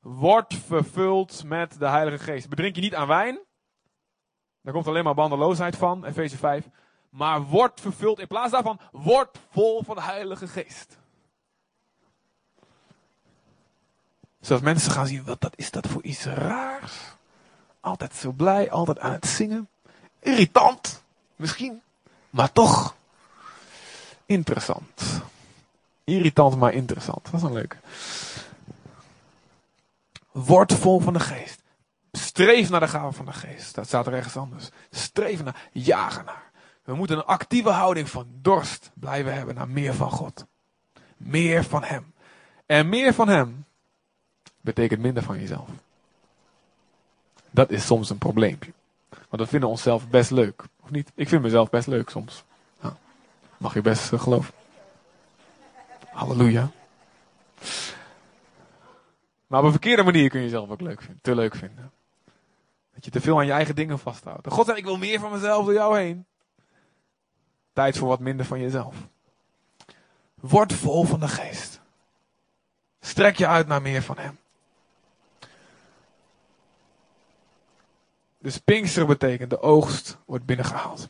Word 0.00 0.54
vervuld 0.66 1.44
met 1.44 1.78
de 1.78 1.88
Heilige 1.88 2.24
Geest. 2.24 2.48
Bedrink 2.48 2.74
je 2.74 2.80
niet 2.80 2.94
aan 2.94 3.06
wijn. 3.06 3.40
Daar 4.62 4.72
komt 4.72 4.86
alleen 4.86 5.04
maar 5.04 5.14
bandeloosheid 5.14 5.76
van, 5.76 6.04
Efeze 6.04 6.36
5. 6.36 6.64
Maar 7.10 7.42
word 7.42 7.80
vervuld, 7.80 8.18
in 8.18 8.26
plaats 8.26 8.52
daarvan, 8.52 8.80
word 8.92 9.38
vol 9.50 9.82
van 9.82 9.96
de 9.96 10.02
Heilige 10.02 10.48
Geest. 10.48 10.98
Zodat 14.40 14.62
mensen 14.62 14.92
gaan 14.92 15.06
zien, 15.06 15.24
wat 15.24 15.40
dat 15.40 15.52
is 15.56 15.70
dat 15.70 15.86
voor 15.86 16.02
iets 16.02 16.24
raars. 16.24 16.92
Altijd 17.80 18.14
zo 18.14 18.30
blij, 18.32 18.70
altijd 18.70 18.98
aan 18.98 19.12
het 19.12 19.26
zingen. 19.26 19.68
Irritant, 20.18 21.02
misschien. 21.36 21.82
Maar 22.30 22.52
toch 22.52 22.94
interessant. 24.26 25.22
Irritant, 26.04 26.56
maar 26.56 26.72
interessant. 26.72 27.24
Dat 27.24 27.34
is 27.34 27.42
een 27.42 27.52
leuke. 27.52 27.76
Word 30.32 30.72
vol 30.72 31.00
van 31.00 31.12
de 31.12 31.20
geest. 31.20 31.62
Streef 32.12 32.70
naar 32.70 32.80
de 32.80 32.88
gave 32.88 33.12
van 33.12 33.24
de 33.24 33.32
geest. 33.32 33.74
Dat 33.74 33.86
staat 33.86 34.06
er 34.06 34.12
ergens 34.12 34.36
anders. 34.36 34.68
Streef 34.90 35.44
naar, 35.44 35.68
jagen 35.72 36.24
naar. 36.24 36.50
We 36.82 36.94
moeten 36.94 37.16
een 37.16 37.24
actieve 37.24 37.70
houding 37.70 38.08
van 38.08 38.26
dorst 38.32 38.90
blijven 38.94 39.34
hebben 39.34 39.54
naar 39.54 39.68
meer 39.68 39.94
van 39.94 40.10
God. 40.10 40.46
Meer 41.16 41.64
van 41.64 41.84
Hem. 41.84 42.12
En 42.66 42.88
meer 42.88 43.14
van 43.14 43.28
Hem 43.28 43.64
betekent 44.60 45.00
minder 45.00 45.22
van 45.22 45.40
jezelf. 45.40 45.68
Dat 47.50 47.70
is 47.70 47.86
soms 47.86 48.10
een 48.10 48.18
probleempje. 48.18 48.72
Want 49.28 49.42
we 49.42 49.46
vinden 49.46 49.68
onszelf 49.68 50.08
best 50.08 50.30
leuk. 50.30 50.64
Of 50.80 50.90
niet? 50.90 51.12
Ik 51.14 51.28
vind 51.28 51.42
mezelf 51.42 51.70
best 51.70 51.86
leuk 51.86 52.10
soms. 52.10 52.44
Mag 53.60 53.74
je 53.74 53.80
best 53.80 54.12
uh, 54.12 54.20
geloven. 54.20 54.54
Halleluja. 56.10 56.70
Maar 59.50 59.58
op 59.60 59.64
een 59.64 59.70
verkeerde 59.70 60.02
manier 60.02 60.28
kun 60.28 60.38
je 60.38 60.44
jezelf 60.44 60.70
ook 60.70 60.80
leuk 60.80 61.02
vinden, 61.02 61.22
te 61.22 61.34
leuk 61.34 61.54
vinden. 61.54 61.92
Dat 62.94 63.04
je 63.04 63.10
te 63.10 63.20
veel 63.20 63.38
aan 63.38 63.46
je 63.46 63.52
eigen 63.52 63.74
dingen 63.74 63.98
vasthoudt. 63.98 64.46
God 64.48 64.66
zegt, 64.66 64.78
ik 64.78 64.84
wil 64.84 64.98
meer 64.98 65.20
van 65.20 65.32
mezelf 65.32 65.64
door 65.64 65.74
jou 65.74 65.98
heen. 65.98 66.26
Tijd 67.72 67.98
voor 67.98 68.08
wat 68.08 68.20
minder 68.20 68.46
van 68.46 68.60
jezelf. 68.60 68.96
Word 70.34 70.72
vol 70.72 71.04
van 71.04 71.20
de 71.20 71.28
geest. 71.28 71.80
Strek 73.00 73.36
je 73.36 73.46
uit 73.46 73.66
naar 73.66 73.82
meer 73.82 74.02
van 74.02 74.18
hem. 74.18 74.38
Dus 78.38 78.58
Pinkster 78.58 79.06
betekent 79.06 79.50
de 79.50 79.60
oogst 79.60 80.18
wordt 80.24 80.46
binnengehaald. 80.46 81.08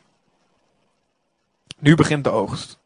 Nu 1.77 1.95
begint 1.95 2.23
de 2.23 2.29
oogst. 2.29 2.79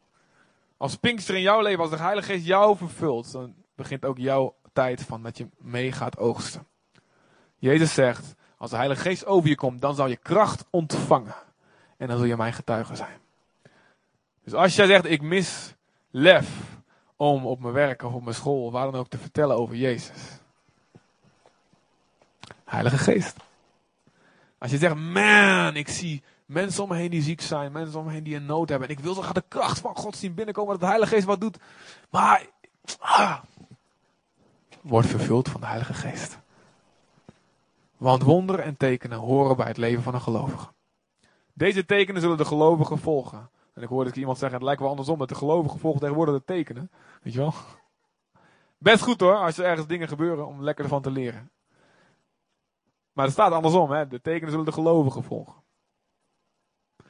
Als 0.77 0.95
Pinkster 0.95 1.35
in 1.35 1.41
jouw 1.41 1.61
leven, 1.61 1.81
als 1.81 1.89
de 1.89 1.97
Heilige 1.97 2.31
Geest 2.31 2.45
jou 2.45 2.77
vervult, 2.77 3.31
dan 3.31 3.55
begint 3.75 4.05
ook 4.05 4.17
jouw 4.17 4.55
tijd 4.75 5.03
van 5.03 5.23
dat 5.23 5.37
je 5.37 5.47
mee 5.57 5.91
gaat 5.91 6.17
oogsten. 6.17 6.67
Jezus 7.57 7.93
zegt, 7.93 8.35
als 8.57 8.69
de 8.69 8.75
Heilige 8.75 9.01
Geest 9.01 9.25
over 9.25 9.49
je 9.49 9.55
komt, 9.55 9.81
dan 9.81 9.95
zal 9.95 10.07
je 10.07 10.15
kracht 10.15 10.65
ontvangen. 10.69 11.35
En 11.97 12.07
dan 12.07 12.17
zul 12.17 12.25
je 12.25 12.37
mijn 12.37 12.53
getuige 12.53 12.95
zijn. 12.95 13.17
Dus 14.43 14.53
als 14.53 14.75
jij 14.75 14.85
zegt, 14.85 15.05
ik 15.05 15.21
mis 15.21 15.73
lef 16.11 16.49
om 17.15 17.45
op 17.45 17.59
mijn 17.59 17.73
werk 17.73 18.03
of 18.03 18.13
op 18.13 18.23
mijn 18.23 18.35
school, 18.35 18.71
waar 18.71 18.91
dan 18.91 18.99
ook, 18.99 19.07
te 19.07 19.17
vertellen 19.17 19.57
over 19.57 19.75
Jezus. 19.75 20.39
Heilige 22.65 22.97
Geest. 22.97 23.35
Als 24.57 24.71
je 24.71 24.77
zegt, 24.77 24.95
man, 24.95 25.75
ik 25.75 25.87
zie 25.87 26.23
mensen 26.45 26.83
om 26.83 26.89
me 26.89 26.95
heen 26.95 27.09
die 27.09 27.21
ziek 27.21 27.41
zijn, 27.41 27.71
mensen 27.71 27.99
om 27.99 28.05
me 28.05 28.11
heen 28.11 28.23
die 28.23 28.35
een 28.35 28.45
nood 28.45 28.69
hebben. 28.69 28.87
En 28.87 28.95
ik 28.95 29.03
wil 29.03 29.13
zo 29.13 29.21
graag 29.21 29.33
de 29.33 29.43
kracht 29.47 29.79
van 29.79 29.95
God 29.95 30.15
zien 30.15 30.33
binnenkomen, 30.33 30.71
dat 30.71 30.79
de 30.79 30.87
Heilige 30.87 31.13
Geest 31.13 31.25
wat 31.25 31.41
doet. 31.41 31.57
Maar, 32.09 32.45
ah, 32.99 33.37
word 34.87 35.05
vervuld 35.05 35.49
van 35.49 35.61
de 35.61 35.67
Heilige 35.67 35.93
Geest. 35.93 36.39
Want 37.97 38.23
wonderen 38.23 38.65
en 38.65 38.77
tekenen 38.77 39.17
horen 39.17 39.55
bij 39.55 39.67
het 39.67 39.77
leven 39.77 40.03
van 40.03 40.13
een 40.13 40.21
gelovige. 40.21 40.67
Deze 41.53 41.85
tekenen 41.85 42.21
zullen 42.21 42.37
de 42.37 42.45
gelovigen 42.45 42.97
volgen. 42.97 43.49
En 43.73 43.81
ik 43.81 43.89
hoorde 43.89 44.13
iemand 44.13 44.37
zeggen, 44.37 44.57
het 44.57 44.65
lijkt 44.65 44.81
wel 44.81 44.89
andersom, 44.89 45.17
dat 45.17 45.29
de 45.29 45.35
gelovigen 45.35 45.79
volgen 45.79 45.99
tegenwoordig 45.99 46.35
de 46.35 46.43
tekenen. 46.45 46.91
Weet 47.21 47.33
je 47.33 47.39
wel? 47.39 47.53
Best 48.77 49.03
goed 49.03 49.19
hoor, 49.19 49.35
als 49.35 49.57
er 49.57 49.65
ergens 49.65 49.87
dingen 49.87 50.07
gebeuren 50.07 50.47
om 50.47 50.63
lekker 50.63 50.83
ervan 50.83 51.01
te 51.01 51.11
leren. 51.11 51.51
Maar 53.13 53.25
het 53.25 53.33
staat 53.33 53.51
andersom, 53.51 53.91
hè? 53.91 54.07
de 54.07 54.21
tekenen 54.21 54.49
zullen 54.49 54.65
de 54.65 54.71
gelovigen 54.71 55.23
volgen. 55.23 55.63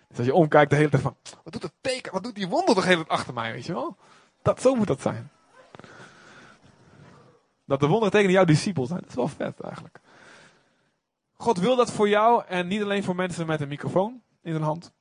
Dus 0.08 0.18
als 0.18 0.26
je 0.26 0.34
omkijkt 0.34 0.70
de 0.70 0.76
hele 0.76 0.90
tijd 0.90 1.02
van, 1.02 1.16
wat 1.44 1.54
doet 1.54 1.64
het 1.64 1.74
teken, 1.82 2.12
wat 2.12 2.24
doet 2.24 2.36
die 2.36 2.48
wonder 2.48 2.76
toch 2.76 2.86
helemaal 2.86 3.08
achter 3.08 3.34
mij, 3.34 3.52
weet 3.52 3.66
je 3.66 3.74
wel? 3.74 3.98
Dat, 4.42 4.62
zo 4.62 4.76
moet 4.76 4.88
dat 4.88 5.02
zijn. 5.02 5.30
Dat 7.66 7.80
de 7.80 7.88
wonderen 7.88 8.12
tekenen 8.12 8.34
jouw 8.34 8.46
discipel 8.46 8.86
zijn, 8.86 9.00
dat 9.00 9.10
is 9.10 9.16
wel 9.16 9.28
vet 9.28 9.60
eigenlijk. 9.60 10.00
God 11.34 11.58
wil 11.58 11.76
dat 11.76 11.92
voor 11.92 12.10
jou 12.10 12.44
en 12.48 12.68
niet 12.68 12.82
alleen 12.82 13.04
voor 13.04 13.16
mensen 13.16 13.46
met 13.46 13.62
een 13.62 13.68
microfoon 13.68 14.22
in 14.42 14.52
zijn 14.52 14.64
hand. 14.64 14.94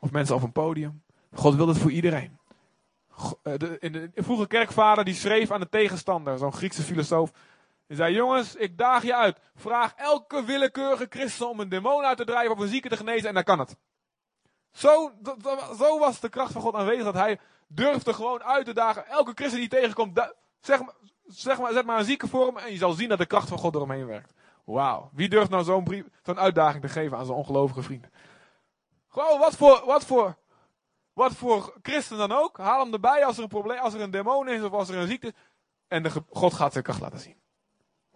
Of 0.00 0.10
mensen 0.10 0.34
op 0.34 0.42
een 0.42 0.52
podium. 0.52 1.02
God 1.32 1.54
wil 1.54 1.66
dat 1.66 1.78
voor 1.78 1.90
iedereen. 1.90 2.38
Eh, 3.42 3.56
de, 3.56 3.76
in 3.78 3.92
de, 3.92 4.10
vroege 4.14 4.46
kerkvader 4.46 5.04
die 5.04 5.14
schreef 5.14 5.50
aan 5.50 5.60
de 5.60 5.68
tegenstander, 5.68 6.38
zo'n 6.38 6.52
Griekse 6.52 6.82
filosoof. 6.82 7.30
Hij 7.86 7.96
zei, 7.96 8.14
jongens, 8.14 8.54
ik 8.54 8.78
daag 8.78 9.02
je 9.02 9.14
uit. 9.14 9.38
Vraag 9.54 9.94
elke 9.94 10.44
willekeurige 10.44 11.06
christen 11.08 11.48
om 11.48 11.60
een 11.60 11.68
demon 11.68 12.04
uit 12.04 12.16
te 12.16 12.24
drijven 12.24 12.52
of 12.52 12.58
een 12.58 12.68
zieke 12.68 12.88
te 12.88 12.96
genezen 12.96 13.28
en 13.28 13.34
dan 13.34 13.44
kan 13.44 13.58
het. 13.58 13.76
Zo, 14.72 15.12
zo 15.78 15.98
was 15.98 16.20
de 16.20 16.28
kracht 16.28 16.52
van 16.52 16.62
God 16.62 16.74
aanwezig 16.74 17.04
dat 17.04 17.14
hij 17.14 17.40
durfde 17.66 18.14
gewoon 18.14 18.42
uit 18.42 18.64
te 18.64 18.74
dagen. 18.74 19.06
Elke 19.06 19.32
christen 19.34 19.60
die 19.60 19.68
tegenkomt, 19.68 20.32
zeg, 20.60 20.80
zeg 21.26 21.60
maar, 21.60 21.72
zet 21.72 21.86
maar 21.86 21.98
een 21.98 22.04
zieke 22.04 22.28
voor 22.28 22.46
hem 22.46 22.56
en 22.56 22.72
je 22.72 22.76
zal 22.76 22.92
zien 22.92 23.08
dat 23.08 23.18
de 23.18 23.26
kracht 23.26 23.48
van 23.48 23.58
God 23.58 23.74
eromheen 23.74 24.06
werkt. 24.06 24.32
Wauw. 24.64 25.10
Wie 25.12 25.28
durft 25.28 25.50
nou 25.50 25.64
zo'n 25.64 26.04
zo'n 26.22 26.38
uitdaging 26.38 26.82
te 26.82 26.88
geven 26.88 27.18
aan 27.18 27.24
zijn 27.24 27.38
ongelovige 27.38 27.82
vrienden? 27.82 28.10
Gewoon, 29.08 29.38
wat 29.38 29.56
voor, 29.56 29.82
wat 29.86 30.04
voor, 30.04 30.36
wat 31.12 31.32
voor 31.32 31.74
christen 31.82 32.18
dan 32.18 32.32
ook. 32.32 32.58
Haal 32.58 32.84
hem 32.84 32.92
erbij 32.92 33.24
als 33.24 33.36
er 33.36 33.42
een 33.42 33.48
probleem, 33.48 33.78
als 33.78 33.94
er 33.94 34.00
een 34.00 34.10
demon 34.10 34.48
is 34.48 34.62
of 34.62 34.72
als 34.72 34.88
er 34.88 34.96
een 34.96 35.08
ziekte 35.08 35.26
is. 35.26 35.32
En 35.88 36.02
de, 36.02 36.10
God 36.30 36.54
gaat 36.54 36.72
zijn 36.72 36.84
kracht 36.84 37.00
laten 37.00 37.18
zien. 37.18 37.36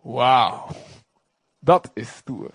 Wauw. 0.00 0.66
Dat 1.58 1.90
is 1.94 2.16
stoer. 2.16 2.50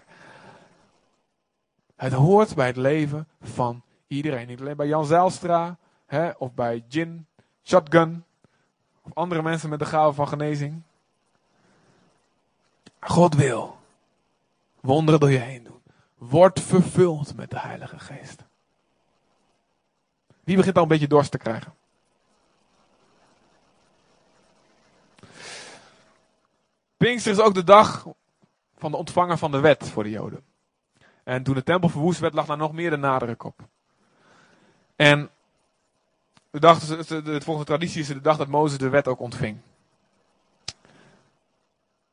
Het 1.95 2.13
hoort 2.13 2.55
bij 2.55 2.67
het 2.67 2.77
leven 2.77 3.27
van 3.41 3.83
iedereen. 4.07 4.47
Niet 4.47 4.59
alleen 4.59 4.75
bij 4.75 4.87
Jan 4.87 5.05
Zijlstra, 5.05 5.77
hè, 6.05 6.29
of 6.29 6.53
bij 6.53 6.83
Jin, 6.87 7.27
Shotgun, 7.63 8.24
of 9.05 9.13
andere 9.13 9.41
mensen 9.41 9.69
met 9.69 9.79
de 9.79 9.85
gave 9.85 10.13
van 10.13 10.27
genezing. 10.27 10.81
God 12.99 13.35
wil 13.35 13.77
wonderen 14.79 15.19
door 15.19 15.31
je 15.31 15.37
heen 15.37 15.63
doen. 15.63 15.81
Word 16.17 16.59
vervuld 16.59 17.35
met 17.35 17.49
de 17.49 17.59
Heilige 17.59 17.99
Geest. 17.99 18.43
Wie 20.43 20.55
begint 20.55 20.75
al 20.75 20.81
een 20.81 20.87
beetje 20.87 21.07
dorst 21.07 21.31
te 21.31 21.37
krijgen? 21.37 21.73
Pinkster 26.97 27.31
is 27.31 27.39
ook 27.39 27.53
de 27.53 27.63
dag 27.63 28.07
van 28.77 28.91
de 28.91 28.97
ontvanger 28.97 29.37
van 29.37 29.51
de 29.51 29.59
wet 29.59 29.89
voor 29.89 30.03
de 30.03 30.09
Joden. 30.09 30.43
En 31.23 31.43
toen 31.43 31.55
de 31.55 31.63
tempel 31.63 31.89
verwoest 31.89 32.19
werd, 32.19 32.33
lag 32.33 32.45
daar 32.45 32.57
nog 32.57 32.73
meer 32.73 32.89
de 32.89 32.97
nadruk 32.97 33.43
op. 33.43 33.59
En 34.95 35.29
de, 36.55 36.61
dag, 36.61 36.79
de, 36.79 37.41
volgende 37.41 37.65
traditie 37.65 38.01
is 38.01 38.07
de 38.07 38.21
dag 38.21 38.37
dat 38.37 38.47
Mozes 38.47 38.77
de 38.77 38.89
wet 38.89 39.07
ook 39.07 39.19
ontving. 39.19 39.57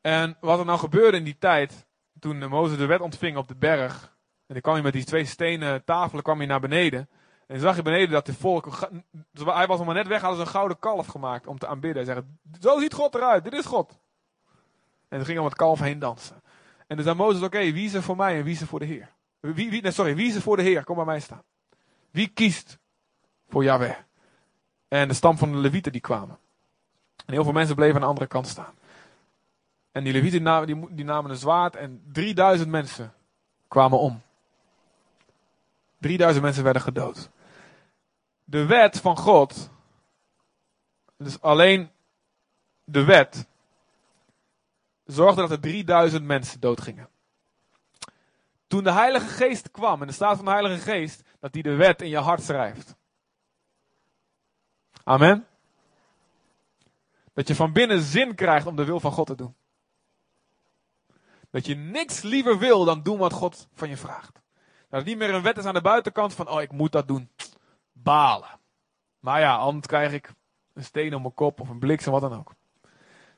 En 0.01 0.37
wat 0.39 0.59
er 0.59 0.65
nou 0.65 0.79
gebeurde 0.79 1.17
in 1.17 1.23
die 1.23 1.37
tijd, 1.39 1.85
toen 2.19 2.47
Mozes 2.47 2.77
de 2.77 2.85
wet 2.85 3.01
ontving 3.01 3.37
op 3.37 3.47
de 3.47 3.55
berg. 3.55 4.01
En 4.47 4.53
dan 4.53 4.61
kwam 4.61 4.73
hij 4.73 4.83
met 4.83 4.93
die 4.93 5.03
twee 5.03 5.25
stenen 5.25 5.83
tafelen 5.83 6.23
kwam 6.23 6.37
hij 6.37 6.45
naar 6.45 6.59
beneden. 6.59 7.09
En 7.47 7.59
zag 7.59 7.75
je 7.75 7.81
beneden 7.81 8.09
dat 8.09 8.25
de 8.25 8.33
volk. 8.33 8.89
Hij 9.33 9.67
was 9.67 9.77
nog 9.77 9.85
maar 9.85 9.95
net 9.95 10.07
weg, 10.07 10.21
hadden 10.21 10.39
ze 10.39 10.45
een 10.45 10.51
gouden 10.51 10.79
kalf 10.79 11.07
gemaakt 11.07 11.47
om 11.47 11.57
te 11.57 11.67
aanbidden. 11.67 11.99
En 11.99 12.05
zeggen: 12.05 12.39
Zo 12.59 12.79
ziet 12.79 12.93
God 12.93 13.15
eruit, 13.15 13.43
dit 13.43 13.53
is 13.53 13.65
God. 13.65 13.99
En 15.07 15.19
ze 15.19 15.25
gingen 15.25 15.41
om 15.41 15.47
het 15.47 15.57
kalf 15.57 15.79
heen 15.79 15.99
dansen. 15.99 16.41
En 16.87 16.95
toen 16.95 17.05
zei 17.05 17.15
Mozes: 17.15 17.41
Oké, 17.41 17.71
wie 17.71 17.85
is 17.85 17.93
er 17.93 18.03
voor 18.03 18.15
mij 18.15 18.37
en 18.37 18.43
wie 18.43 18.53
is 18.53 18.61
er 18.61 18.67
voor 18.67 18.79
de 18.79 18.85
Heer? 18.85 19.09
Wie, 19.39 19.69
wie, 19.69 19.91
sorry, 19.91 20.15
wie 20.15 20.27
is 20.27 20.35
er 20.35 20.41
voor 20.41 20.57
de 20.57 20.63
Heer? 20.63 20.83
Kom 20.83 20.95
bij 20.95 21.05
mij 21.05 21.19
staan. 21.19 21.43
Wie 22.11 22.27
kiest 22.27 22.79
voor 23.47 23.63
Yahweh? 23.63 23.95
En 24.93 25.07
de 25.07 25.13
stam 25.13 25.37
van 25.37 25.51
de 25.51 25.57
Levieten 25.57 25.91
die 25.91 26.01
kwamen. 26.01 26.37
En 27.25 27.33
heel 27.33 27.43
veel 27.43 27.53
mensen 27.53 27.75
bleven 27.75 27.95
aan 27.95 28.01
de 28.01 28.07
andere 28.07 28.27
kant 28.27 28.47
staan. 28.47 28.73
En 29.91 30.03
die 30.03 30.13
Levieten 30.13 30.43
namen, 30.43 30.67
die, 30.67 30.93
die 30.95 31.05
namen 31.05 31.31
een 31.31 31.37
zwaard 31.37 31.75
en 31.75 32.03
3000 32.11 32.69
mensen 32.69 33.13
kwamen 33.67 33.99
om. 33.99 34.21
3000 35.99 36.43
mensen 36.43 36.63
werden 36.63 36.81
gedood. 36.81 37.29
De 38.43 38.65
wet 38.65 38.99
van 38.99 39.17
God, 39.17 39.69
dus 41.17 41.41
alleen 41.41 41.89
de 42.83 43.03
wet, 43.03 43.45
zorgde 45.05 45.41
dat 45.41 45.51
er 45.51 45.59
3000 45.59 46.25
mensen 46.25 46.59
doodgingen. 46.59 47.09
Toen 48.67 48.83
de 48.83 48.91
Heilige 48.91 49.27
Geest 49.27 49.71
kwam, 49.71 50.01
en 50.01 50.07
de 50.07 50.13
staat 50.13 50.35
van 50.35 50.45
de 50.45 50.51
Heilige 50.51 50.81
Geest, 50.91 51.23
dat 51.39 51.53
hij 51.53 51.61
de 51.61 51.75
wet 51.75 52.01
in 52.01 52.09
je 52.09 52.17
hart 52.17 52.43
schrijft. 52.43 52.95
Amen. 55.03 55.47
Dat 57.33 57.47
je 57.47 57.55
van 57.55 57.71
binnen 57.73 58.01
zin 58.01 58.35
krijgt 58.35 58.65
om 58.65 58.75
de 58.75 58.85
wil 58.85 58.99
van 58.99 59.11
God 59.11 59.27
te 59.27 59.35
doen. 59.35 59.55
Dat 61.49 61.65
je 61.65 61.75
niks 61.75 62.21
liever 62.21 62.57
wil 62.59 62.85
dan 62.85 63.03
doen 63.03 63.17
wat 63.17 63.33
God 63.33 63.67
van 63.73 63.89
je 63.89 63.97
vraagt. 63.97 64.33
Dat 64.89 64.99
het 64.99 65.05
niet 65.05 65.17
meer 65.17 65.33
een 65.33 65.41
wet 65.41 65.57
is 65.57 65.65
aan 65.65 65.73
de 65.73 65.81
buitenkant 65.81 66.33
van, 66.33 66.49
oh 66.49 66.61
ik 66.61 66.71
moet 66.71 66.91
dat 66.91 67.07
doen. 67.07 67.29
Balen. 67.91 68.59
Maar 69.19 69.39
ja, 69.39 69.55
anders 69.55 69.87
krijg 69.87 70.11
ik 70.11 70.33
een 70.73 70.83
steen 70.83 71.15
op 71.15 71.21
mijn 71.21 71.33
kop 71.33 71.59
of 71.59 71.69
een 71.69 71.79
bliksem, 71.79 72.11
wat 72.11 72.21
dan 72.21 72.37
ook. 72.37 72.53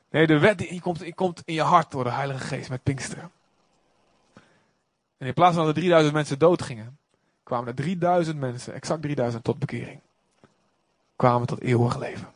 Nee, 0.10 0.28
de 0.28 0.39
wet 0.39 0.58
die 0.58 0.82
komt, 0.82 1.15
komt 1.15 1.41
in 1.45 1.54
je 1.54 1.62
hart 1.62 1.91
door 1.91 2.04
de 2.04 2.12
Heilige 2.12 2.39
Geest 2.39 2.69
met 2.69 2.84
Pinksteren. 2.84 3.32
En 5.17 5.28
in 5.28 5.34
plaats 5.34 5.56
van 5.56 5.65
dat 5.65 5.75
er 5.75 5.82
3000 5.82 6.13
mensen 6.13 6.39
doodgingen, 6.39 6.97
kwamen 7.43 7.67
er 7.67 7.75
3000 7.75 8.39
mensen, 8.39 8.73
exact 8.73 9.01
3000 9.01 9.43
tot 9.43 9.60
bekering. 9.60 10.01
Kwamen 11.15 11.47
tot 11.47 11.62
eeuwig 11.62 11.97
leven. 11.97 12.28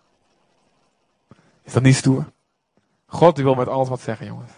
Is 1.63 1.73
dat 1.73 1.83
niet 1.83 1.95
stoer? 1.95 2.31
God 3.05 3.35
die 3.35 3.43
wil 3.43 3.55
met 3.55 3.67
alles 3.67 3.89
wat 3.89 4.01
zeggen, 4.01 4.25
jongens. 4.25 4.51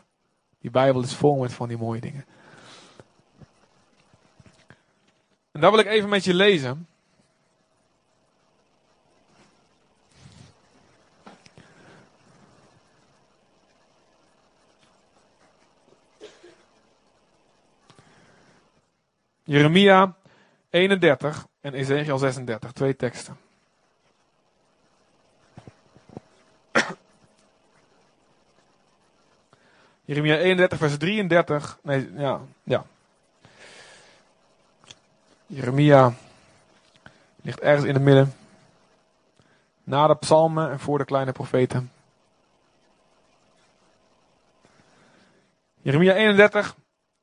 Die 0.60 0.72
Bijbel 0.72 1.02
is 1.02 1.16
vol 1.16 1.36
met 1.36 1.54
van 1.54 1.68
die 1.68 1.78
mooie 1.78 2.02
dingen. 2.02 2.26
En 5.52 5.62
daar 5.62 5.72
wil 5.72 5.80
ik 5.80 5.88
even 5.88 6.10
met 6.10 6.24
je 6.24 6.34
lezen. 6.34 6.88
Jeremia 19.44 20.16
31 20.70 21.48
en 21.62 21.74
Ezekiel 21.74 22.18
36, 22.18 22.72
twee 22.72 22.96
teksten. 22.96 23.38
Jeremia 30.12 30.38
31, 30.38 30.78
vers 30.78 30.98
33. 30.98 31.80
Nee, 31.82 32.10
ja, 32.18 32.42
ja. 32.64 32.86
Jeremia 35.46 36.14
ligt 37.42 37.60
ergens 37.60 37.86
in 37.86 37.94
het 37.94 38.04
midden. 38.04 38.34
Na 39.84 40.08
de 40.08 40.16
psalmen 40.16 40.72
en 40.72 40.80
voor 40.80 40.98
de 40.98 41.06
kleine 41.06 41.32
profeten. 41.32 41.92
Jeremia 45.82 46.14
31, 46.14 46.76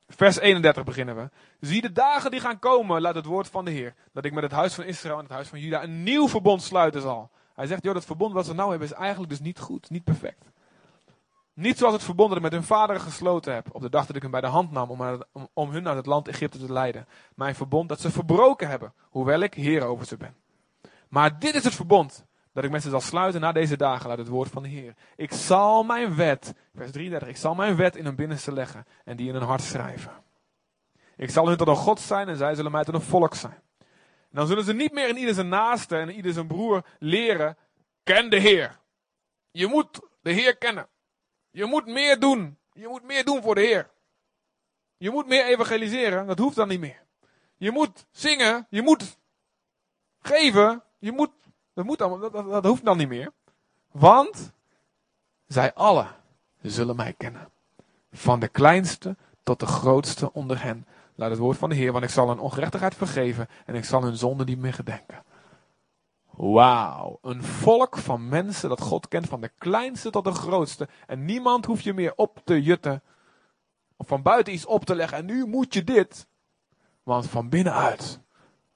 vers 0.09 0.38
31 0.38 0.85
beginnen 0.85 1.16
we. 1.16 1.31
Zie 1.61 1.81
de 1.81 1.92
dagen 1.92 2.31
die 2.31 2.40
gaan 2.40 2.59
komen, 2.59 3.01
laat 3.01 3.14
het 3.14 3.24
woord 3.24 3.48
van 3.48 3.64
de 3.64 3.70
Heer. 3.70 3.94
Dat 4.12 4.24
ik 4.24 4.33
met 4.33 4.42
het 4.42 4.53
huis 4.53 4.74
van 4.74 4.85
Israël 4.85 5.16
en 5.16 5.22
het 5.22 5.33
huis 5.33 5.48
van 5.48 5.61
Juda 5.61 5.83
een 5.83 6.03
nieuw 6.03 6.29
verbond 6.29 6.62
sluiten 6.62 7.01
zal. 7.01 7.31
Hij 7.55 7.66
zegt, 7.66 7.83
joh, 7.83 7.94
dat 7.94 8.05
verbond 8.05 8.33
wat 8.33 8.46
we 8.46 8.55
nou 8.55 8.70
hebben 8.70 8.88
is 8.88 8.94
eigenlijk 8.94 9.31
dus 9.31 9.40
niet 9.40 9.59
goed, 9.59 9.90
niet 9.90 10.05
perfect. 10.05 10.44
Niet 11.59 11.79
zoals 11.79 11.94
het 11.94 12.03
verbond 12.03 12.29
dat 12.29 12.38
ik 12.38 12.44
met 12.44 12.53
hun 12.53 12.64
vader 12.64 13.01
gesloten 13.01 13.55
heb. 13.55 13.66
Op 13.73 13.81
de 13.81 13.90
dag 13.90 14.07
dat 14.07 14.16
ik 14.16 14.23
hem 14.23 14.31
bij 14.31 14.40
de 14.40 14.47
hand 14.47 14.71
nam 14.71 14.90
om, 14.90 15.25
om, 15.53 15.71
hun 15.71 15.83
naar 15.83 15.97
het 15.97 16.07
land 16.07 16.29
Egypte 16.29 16.59
te 16.59 16.73
leiden. 16.73 17.07
Mijn 17.35 17.55
verbond 17.55 17.88
dat 17.88 18.01
ze 18.01 18.11
verbroken 18.11 18.68
hebben. 18.68 18.92
Hoewel 19.11 19.40
ik 19.40 19.55
heer 19.55 19.85
over 19.85 20.07
ze 20.07 20.16
ben. 20.16 20.37
Maar 21.09 21.38
dit 21.38 21.55
is 21.55 21.64
het 21.64 21.75
verbond 21.75 22.27
dat 22.53 22.64
ik 22.64 22.71
met 22.71 22.83
ze 22.83 22.90
zal 22.90 23.01
sluiten 23.01 23.40
na 23.40 23.53
deze 23.53 23.77
dagen 23.77 24.11
uit 24.11 24.18
het 24.18 24.29
woord 24.29 24.51
van 24.51 24.62
de 24.62 24.68
Heer. 24.68 24.94
Ik 25.16 25.33
zal 25.33 25.83
mijn 25.83 26.16
wet, 26.16 26.55
vers 26.75 26.90
33, 26.90 27.29
ik 27.29 27.37
zal 27.37 27.55
mijn 27.55 27.77
wet 27.77 27.97
in 27.97 28.05
hun 28.05 28.16
binnenste 28.16 28.53
leggen 28.53 28.87
en 29.05 29.16
die 29.16 29.29
in 29.29 29.35
hun 29.35 29.42
hart 29.42 29.62
schrijven. 29.62 30.12
Ik 31.16 31.31
zal 31.31 31.49
hun 31.49 31.57
tot 31.57 31.68
een 31.68 31.77
God 31.77 32.01
zijn 32.01 32.29
en 32.29 32.37
zij 32.37 32.55
zullen 32.55 32.73
mij 32.73 32.85
tot 32.85 32.94
een 32.94 33.01
volk 33.01 33.35
zijn. 33.35 33.62
Dan 34.31 34.47
zullen 34.47 34.64
ze 34.64 34.73
niet 34.73 34.92
meer 34.92 35.09
in 35.09 35.16
ieder 35.16 35.35
zijn 35.35 35.49
naaste 35.49 35.97
en 35.97 36.11
ieder 36.11 36.33
zijn 36.33 36.47
broer 36.47 36.85
leren, 36.99 37.57
ken 38.03 38.31
de 38.31 38.38
Heer. 38.38 38.79
Je 39.51 39.66
moet 39.66 40.01
de 40.23 40.33
Heer 40.33 40.57
kennen. 40.57 40.88
Je 41.50 41.64
moet 41.64 41.87
meer 41.87 42.18
doen. 42.20 42.58
Je 42.72 42.88
moet 42.88 43.02
meer 43.02 43.24
doen 43.24 43.42
voor 43.42 43.54
de 43.54 43.61
Heer. 43.61 43.90
Je 44.96 45.11
moet 45.11 45.26
meer 45.26 45.44
evangeliseren. 45.44 46.26
Dat 46.26 46.38
hoeft 46.38 46.56
dan 46.56 46.68
niet 46.68 46.80
meer. 46.80 47.02
Je 47.56 47.70
moet 47.70 48.06
zingen. 48.11 48.66
Je 48.70 48.82
moet 48.82 49.18
geven. 50.20 50.82
Je 50.98 51.12
moet. 51.12 51.30
Dat, 51.74 51.98
dat, 51.98 52.32
dat 52.32 52.64
hoeft 52.64 52.84
dan 52.84 52.96
niet 52.96 53.08
meer. 53.08 53.32
Want 53.90 54.52
zij 55.46 55.74
allen 55.74 56.14
zullen 56.62 56.96
mij 56.96 57.12
kennen. 57.12 57.48
Van 58.12 58.40
de 58.40 58.48
kleinste 58.48 59.16
tot 59.42 59.61
de 59.61 59.66
grootste 59.66 60.32
onder 60.32 60.62
hen. 60.62 60.87
Laat 61.14 61.30
het 61.30 61.38
woord 61.38 61.58
van 61.58 61.68
de 61.68 61.74
Heer, 61.74 61.92
want 61.92 62.04
ik 62.04 62.11
zal 62.11 62.28
hun 62.28 62.38
ongerechtigheid 62.38 62.94
vergeven 62.94 63.48
en 63.66 63.74
ik 63.74 63.84
zal 63.84 64.02
hun 64.02 64.16
zonde 64.16 64.44
niet 64.44 64.58
meer 64.58 64.74
gedenken. 64.74 65.22
Wauw, 66.38 67.18
een 67.22 67.42
volk 67.42 67.96
van 67.96 68.29
mensen 68.29 68.68
dat 68.68 68.81
God 68.81 69.09
kent 69.09 69.27
van 69.27 69.40
de 69.40 69.51
kleinste 69.59 70.11
tot 70.11 70.24
de 70.24 70.33
grootste. 70.33 70.88
En 71.07 71.24
niemand 71.24 71.64
hoeft 71.66 71.85
je 71.85 71.94
meer 71.94 72.12
op 72.16 72.40
te 72.44 72.62
jutten. 72.62 73.03
Of 73.96 74.07
van 74.07 74.22
buiten 74.22 74.53
iets 74.53 74.66
op 74.66 74.85
te 74.85 74.94
leggen. 74.94 75.18
En 75.18 75.24
nu 75.24 75.46
moet 75.46 75.74
je 75.74 75.85
dit. 75.85 76.29
Want 77.03 77.27
van 77.27 77.48
binnenuit 77.48 78.20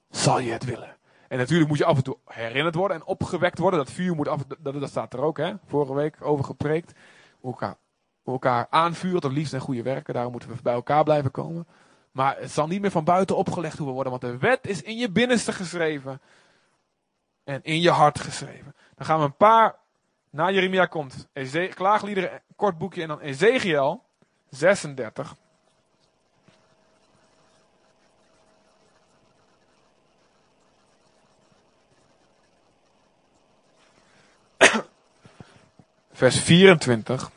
zal 0.09 0.39
je 0.39 0.51
het 0.51 0.65
willen. 0.65 0.97
En 1.27 1.37
natuurlijk 1.37 1.69
moet 1.69 1.77
je 1.77 1.85
af 1.85 1.97
en 1.97 2.03
toe 2.03 2.17
herinnerd 2.25 2.75
worden 2.75 2.97
en 2.97 3.05
opgewekt 3.05 3.57
worden. 3.57 3.79
Dat 3.79 3.91
vuur 3.91 4.15
moet 4.15 4.27
af 4.27 4.45
dat, 4.59 4.89
staat 4.89 5.13
er 5.13 5.21
ook, 5.21 5.37
hè? 5.37 5.53
Vorige 5.65 5.93
week 5.93 6.17
over 6.19 6.45
gepreekt. 6.45 6.93
Elkaar, 7.43 7.77
elkaar 8.25 8.67
aanvuurt, 8.69 9.21
tot 9.21 9.31
liefst 9.31 9.53
en 9.53 9.59
goede 9.59 9.83
werken. 9.83 10.13
Daarom 10.13 10.31
moeten 10.31 10.49
we 10.49 10.55
bij 10.63 10.73
elkaar 10.73 11.03
blijven 11.03 11.31
komen. 11.31 11.67
Maar 12.11 12.37
het 12.39 12.51
zal 12.51 12.67
niet 12.67 12.81
meer 12.81 12.91
van 12.91 13.03
buiten 13.03 13.35
opgelegd 13.35 13.77
hoeven 13.77 13.95
worden. 13.95 14.11
Want 14.11 14.23
de 14.23 14.37
wet 14.37 14.67
is 14.67 14.81
in 14.81 14.97
je 14.97 15.11
binnenste 15.11 15.51
geschreven 15.51 16.21
en 17.43 17.63
in 17.63 17.81
je 17.81 17.89
hart 17.89 18.19
geschreven. 18.19 18.75
Dan 18.95 19.05
gaan 19.05 19.19
we 19.19 19.25
een 19.25 19.35
paar, 19.35 19.75
na 20.29 20.51
Jeremia 20.51 20.85
komt, 20.85 21.27
Eze 21.33 21.71
klaagliederen, 21.73 22.41
kort 22.55 22.77
boekje, 22.77 23.01
en 23.01 23.07
dan 23.07 23.19
Ezekiel 23.19 24.03
36. 24.49 25.35
Vers 36.11 36.39
24. 36.39 37.31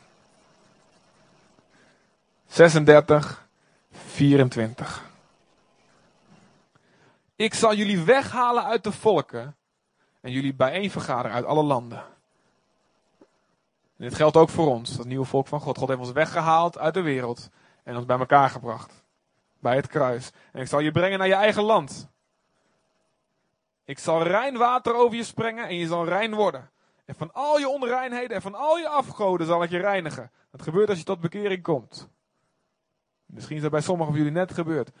36, 2.47 3.47
24. 3.91 5.05
Ik 7.35 7.53
zal 7.53 7.75
jullie 7.75 8.03
weghalen 8.03 8.63
uit 8.63 8.83
de 8.83 8.91
volken 8.91 9.56
en 10.21 10.31
jullie 10.31 10.55
bijeenvergaderen 10.55 11.31
uit 11.31 11.45
alle 11.45 11.63
landen. 11.63 12.03
En 13.97 14.03
dit 14.03 14.15
geldt 14.15 14.37
ook 14.37 14.49
voor 14.49 14.67
ons, 14.67 14.97
dat 14.97 15.05
nieuwe 15.05 15.25
volk 15.25 15.47
van 15.47 15.59
God. 15.59 15.77
God 15.77 15.87
heeft 15.87 15.99
ons 15.99 16.11
weggehaald 16.11 16.77
uit 16.77 16.93
de 16.93 17.01
wereld 17.01 17.49
en 17.83 17.95
ons 17.95 18.05
bij 18.05 18.17
elkaar 18.19 18.49
gebracht. 18.49 19.03
Bij 19.59 19.75
het 19.75 19.87
kruis. 19.87 20.31
En 20.51 20.61
ik 20.61 20.67
zal 20.67 20.79
je 20.79 20.91
brengen 20.91 21.19
naar 21.19 21.27
je 21.27 21.33
eigen 21.33 21.63
land. 21.63 22.09
Ik 23.85 23.99
zal 23.99 24.23
rein 24.23 24.57
water 24.57 24.95
over 24.95 25.17
je 25.17 25.23
sprengen 25.23 25.67
en 25.67 25.75
je 25.75 25.87
zal 25.87 26.05
rein 26.05 26.33
worden. 26.33 26.69
En 27.05 27.15
van 27.15 27.33
al 27.33 27.57
je 27.57 27.69
onreinheden 27.69 28.35
en 28.35 28.41
van 28.41 28.55
al 28.55 28.77
je 28.77 28.87
afgoden 28.87 29.47
zal 29.47 29.63
ik 29.63 29.69
je 29.69 29.79
reinigen. 29.79 30.31
Dat 30.51 30.61
gebeurt 30.61 30.89
als 30.89 30.97
je 30.97 31.03
tot 31.03 31.19
bekering 31.19 31.63
komt. 31.63 32.09
Misschien 33.25 33.55
is 33.55 33.61
dat 33.61 33.71
bij 33.71 33.81
sommigen 33.81 34.13
van 34.13 34.23
jullie 34.23 34.37
net 34.37 34.53
gebeurd. 34.53 34.91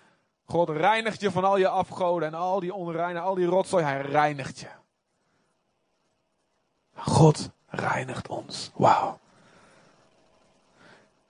God 0.45 0.69
reinigt 0.69 1.21
je 1.21 1.31
van 1.31 1.43
al 1.43 1.57
je 1.57 1.67
afgoden 1.67 2.27
en 2.27 2.33
al 2.33 2.59
die 2.59 2.73
onreinen, 2.73 3.21
al 3.21 3.35
die 3.35 3.45
rotzooi. 3.45 3.83
Hij 3.83 4.01
reinigt 4.01 4.59
je. 4.59 4.67
God 6.97 7.49
reinigt 7.67 8.27
ons. 8.27 8.71
Wauw. 8.75 9.19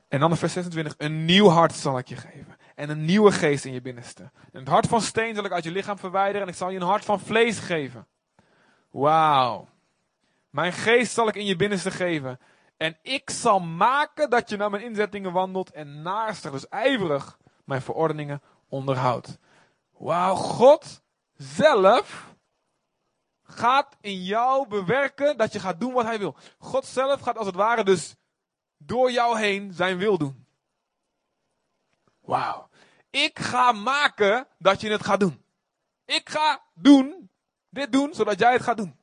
En 0.07 0.19
dan 0.19 0.31
in 0.31 0.37
vers 0.37 0.53
26. 0.53 0.93
Een 0.97 1.25
nieuw 1.25 1.47
hart 1.47 1.73
zal 1.73 1.97
ik 1.97 2.07
je 2.07 2.15
geven. 2.15 2.57
En 2.75 2.89
een 2.89 3.05
nieuwe 3.05 3.31
geest 3.31 3.65
in 3.65 3.73
je 3.73 3.81
binnenste. 3.81 4.21
En 4.51 4.59
het 4.59 4.67
hart 4.67 4.87
van 4.87 5.01
steen 5.01 5.35
zal 5.35 5.45
ik 5.45 5.51
uit 5.51 5.63
je 5.63 5.71
lichaam 5.71 5.97
verwijderen. 5.97 6.41
En 6.41 6.47
ik 6.47 6.55
zal 6.55 6.69
je 6.69 6.79
een 6.79 6.85
hart 6.85 7.05
van 7.05 7.19
vlees 7.19 7.59
geven. 7.59 8.07
Wauw. 8.89 9.67
Mijn 10.49 10.73
geest 10.73 11.13
zal 11.13 11.27
ik 11.27 11.35
in 11.35 11.45
je 11.45 11.55
binnenste 11.55 11.91
geven. 11.91 12.39
En 12.77 12.97
ik 13.01 13.29
zal 13.29 13.59
maken 13.59 14.29
dat 14.29 14.49
je 14.49 14.57
naar 14.57 14.69
mijn 14.69 14.83
inzettingen 14.83 15.31
wandelt. 15.31 15.71
En 15.71 16.01
naastig, 16.01 16.51
dus 16.51 16.67
ijverig, 16.67 17.37
mijn 17.63 17.81
verordeningen 17.81 18.41
onderhoudt. 18.69 19.37
Wauw, 19.97 20.35
God 20.35 21.01
zelf 21.35 22.35
gaat 23.47 23.95
in 24.01 24.23
jou 24.23 24.67
bewerken 24.67 25.37
dat 25.37 25.53
je 25.53 25.59
gaat 25.59 25.79
doen 25.79 25.93
wat 25.93 26.05
hij 26.05 26.19
wil. 26.19 26.35
God 26.57 26.85
zelf 26.85 27.21
gaat 27.21 27.37
als 27.37 27.45
het 27.45 27.55
ware 27.55 27.83
dus 27.83 28.15
door 28.77 29.11
jou 29.11 29.39
heen 29.39 29.73
zijn 29.73 29.97
wil 29.97 30.17
doen. 30.17 30.45
Wauw. 32.19 32.69
Ik 33.09 33.39
ga 33.39 33.71
maken 33.71 34.47
dat 34.57 34.81
je 34.81 34.89
het 34.89 35.05
gaat 35.05 35.19
doen. 35.19 35.43
Ik 36.05 36.29
ga 36.29 36.61
doen, 36.73 37.29
dit 37.69 37.91
doen, 37.91 38.13
zodat 38.13 38.39
jij 38.39 38.53
het 38.53 38.61
gaat 38.61 38.77
doen. 38.77 38.95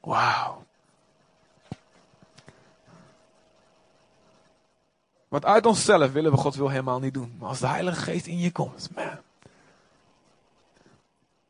Wauw. 0.00 0.66
Want 5.28 5.44
uit 5.44 5.66
onszelf 5.66 6.12
willen 6.12 6.30
we 6.30 6.36
God 6.36 6.54
wil 6.54 6.68
helemaal 6.68 6.98
niet 6.98 7.14
doen. 7.14 7.36
Maar 7.38 7.48
als 7.48 7.58
de 7.58 7.66
Heilige 7.66 8.00
Geest 8.00 8.26
in 8.26 8.38
je 8.38 8.52
komt, 8.52 8.94
man. 8.94 9.18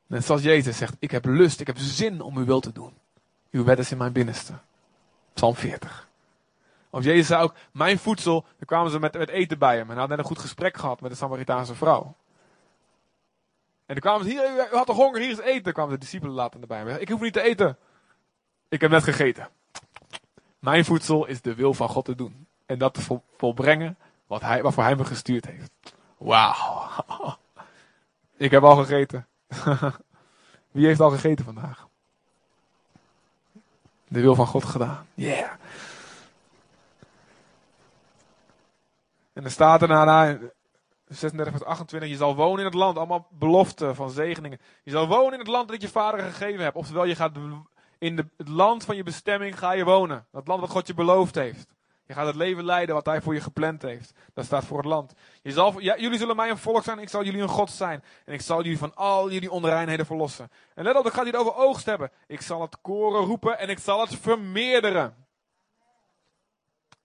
Net 0.09 0.25
zoals 0.25 0.43
Jezus 0.43 0.77
zegt, 0.77 0.97
ik 0.99 1.11
heb 1.11 1.25
lust, 1.25 1.61
ik 1.61 1.67
heb 1.67 1.79
zin 1.79 2.21
om 2.21 2.37
uw 2.37 2.45
wil 2.45 2.61
te 2.61 2.73
doen. 2.73 2.93
Uw 3.51 3.65
wet 3.65 3.79
is 3.79 3.91
in 3.91 3.99
mijn 3.99 4.13
binnenste. 4.13 4.53
Psalm 5.35 5.55
40. 5.55 6.09
Of 6.91 7.05
Jezus 7.05 7.27
zei 7.27 7.43
ook, 7.43 7.55
mijn 7.73 7.99
voedsel, 7.99 8.41
dan 8.41 8.67
kwamen 8.67 8.91
ze 8.91 8.99
met, 8.99 9.19
met 9.19 9.29
eten 9.29 9.59
bij 9.59 9.77
hem. 9.77 9.85
En 9.85 9.91
hij 9.91 9.99
had 9.99 10.09
net 10.09 10.19
een 10.19 10.25
goed 10.25 10.39
gesprek 10.39 10.77
gehad 10.77 11.01
met 11.01 11.11
de 11.11 11.17
Samaritaanse 11.17 11.75
vrouw. 11.75 12.15
En 13.87 13.95
dan 13.95 13.99
kwamen 13.99 14.25
ze, 14.25 14.31
hier, 14.31 14.71
u 14.73 14.77
had 14.77 14.87
toch 14.87 14.97
honger, 14.97 15.21
hier 15.21 15.31
is 15.31 15.41
eten. 15.41 15.63
Dan 15.63 15.73
kwamen 15.73 15.93
de 15.93 15.99
discipelen 15.99 16.35
later 16.35 16.61
erbij. 16.61 16.79
hem. 16.79 16.89
Ik 16.89 17.09
hoef 17.09 17.21
niet 17.21 17.33
te 17.33 17.43
eten. 17.43 17.77
Ik 18.69 18.81
heb 18.81 18.91
net 18.91 19.03
gegeten. 19.03 19.49
Mijn 20.59 20.85
voedsel 20.85 21.27
is 21.27 21.41
de 21.41 21.55
wil 21.55 21.75
van 21.75 21.89
God 21.89 22.05
te 22.05 22.15
doen. 22.15 22.47
En 22.67 22.79
dat 22.79 22.95
te 22.95 23.21
volbrengen 23.37 23.99
wat 24.27 24.41
hij, 24.41 24.63
waarvoor 24.63 24.83
hij 24.83 24.97
me 24.97 25.05
gestuurd 25.05 25.47
heeft. 25.47 25.71
Wauw. 26.19 26.89
Ik 28.37 28.51
heb 28.51 28.63
al 28.63 28.77
gegeten. 28.77 29.27
Wie 30.71 30.87
heeft 30.87 31.01
al 31.01 31.11
gegeten 31.11 31.45
vandaag? 31.45 31.87
De 34.09 34.21
wil 34.21 34.35
van 34.35 34.47
God 34.47 34.65
gedaan. 34.65 35.07
Yeah. 35.15 35.51
En 39.33 39.45
er 39.45 39.51
staat 39.51 39.83
er 39.83 39.89
na 39.89 40.39
36 41.09 41.53
vers 41.53 41.65
28, 41.65 42.09
je 42.09 42.17
zal 42.17 42.37
wonen 42.37 42.59
in 42.59 42.65
het 42.65 42.75
land, 42.75 42.97
allemaal 42.97 43.27
beloften 43.31 43.95
van 43.95 44.11
zegeningen. 44.11 44.61
Je 44.83 44.91
zal 44.91 45.09
wonen 45.09 45.33
in 45.33 45.39
het 45.39 45.49
land 45.49 45.69
dat 45.69 45.83
je 45.83 45.89
vader 45.89 46.21
gegeven 46.21 46.63
hebt. 46.63 46.77
Oftewel, 46.77 47.05
je 47.05 47.15
gaat 47.15 47.37
in 47.99 48.17
de, 48.17 48.27
het 48.37 48.49
land 48.49 48.85
van 48.85 48.97
je 48.97 49.03
bestemming 49.03 49.59
ga 49.59 49.73
je 49.73 49.85
wonen. 49.85 50.27
Dat 50.33 50.47
land 50.47 50.61
wat 50.61 50.71
God 50.71 50.87
je 50.87 50.95
beloofd 50.95 51.35
heeft. 51.35 51.67
Je 52.09 52.15
gaat 52.15 52.27
het 52.27 52.35
leven 52.35 52.65
leiden 52.65 52.95
wat 52.95 53.07
hij 53.07 53.21
voor 53.21 53.35
je 53.35 53.41
gepland 53.41 53.83
heeft. 53.83 54.13
Dat 54.35 54.45
staat 54.45 54.65
voor 54.65 54.77
het 54.77 54.87
land. 54.87 55.13
Ja, 55.43 55.97
jullie 55.99 56.19
zullen 56.19 56.37
mij 56.37 56.51
een 56.51 56.59
volk 56.59 56.85
zijn, 56.85 56.99
ik 56.99 57.09
zal 57.09 57.25
jullie 57.25 57.43
een 57.43 57.49
God 57.49 57.71
zijn. 57.71 58.05
En 58.25 58.35
ik 58.35 58.41
zal 58.41 58.63
jullie 58.63 58.79
van 58.79 58.95
al 58.95 59.31
jullie 59.31 59.51
onreinheden 59.51 60.07
verlossen. 60.07 60.51
En 60.75 60.85
let 60.85 60.97
op, 60.97 61.05
gaat 61.05 61.15
hij 61.15 61.25
het 61.27 61.37
over 61.37 61.55
oogst 61.55 61.87
hebben. 61.87 62.11
Ik 62.27 62.41
zal 62.41 62.61
het 62.61 62.81
koren 62.81 63.25
roepen 63.25 63.59
en 63.59 63.69
ik 63.69 63.79
zal 63.79 64.01
het 64.01 64.15
vermeerderen. 64.15 65.27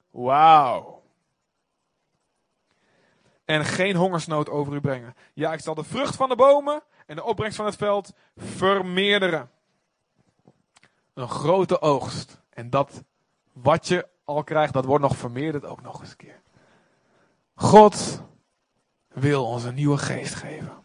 Wauw. 0.10 1.04
En 3.46 3.66
geen 3.66 3.96
hongersnood 3.96 4.50
over 4.50 4.74
u 4.74 4.82
brengen. 4.82 5.16
Ja, 5.34 5.54
ik 5.54 5.60
zal 5.60 5.76
de 5.76 5.84
vrucht 5.84 6.16
van 6.16 6.30
de 6.30 6.36
bomen 6.36 6.84
en 7.06 7.16
de 7.16 7.24
opbrengst 7.24 7.58
van 7.58 7.66
het 7.66 7.76
veld 7.76 8.14
vermeerderen. 8.38 9.52
Een 11.14 11.30
grote 11.30 11.82
oogst. 11.82 12.42
En 12.50 12.70
dat 12.70 13.04
wat 13.54 13.88
je 13.88 14.12
al 14.24 14.44
krijgt, 14.44 14.74
dat 14.74 14.86
wordt 14.86 15.04
nog 15.04 15.18
vermeerderd 15.18 15.66
ook 15.66 15.82
nog 15.82 16.00
eens 16.00 16.10
een 16.10 16.16
keer. 16.16 16.42
God 17.56 18.24
wil 19.08 19.46
ons 19.46 19.64
een 19.64 19.74
nieuwe 19.74 19.98
geest 19.98 20.36
geven. 20.36 20.84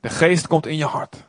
De 0.00 0.08
geest 0.08 0.46
komt 0.46 0.66
in 0.66 0.76
je 0.76 0.84
hart. 0.84 1.26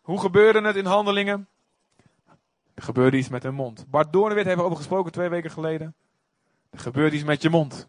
Hoe 0.00 0.20
gebeurde 0.20 0.60
het 0.60 0.76
in 0.76 0.86
handelingen? 0.86 1.48
Er 2.74 2.82
gebeurde 2.82 3.16
iets 3.16 3.28
met 3.28 3.42
hun 3.42 3.54
mond. 3.54 3.84
Bart 3.90 4.12
Doornwit 4.12 4.44
heeft 4.44 4.58
erover 4.58 4.76
gesproken 4.76 5.12
twee 5.12 5.28
weken 5.28 5.50
geleden. 5.50 5.94
Er 6.70 6.78
gebeurt 6.78 7.12
iets 7.12 7.24
met 7.24 7.42
je 7.42 7.50
mond. 7.50 7.88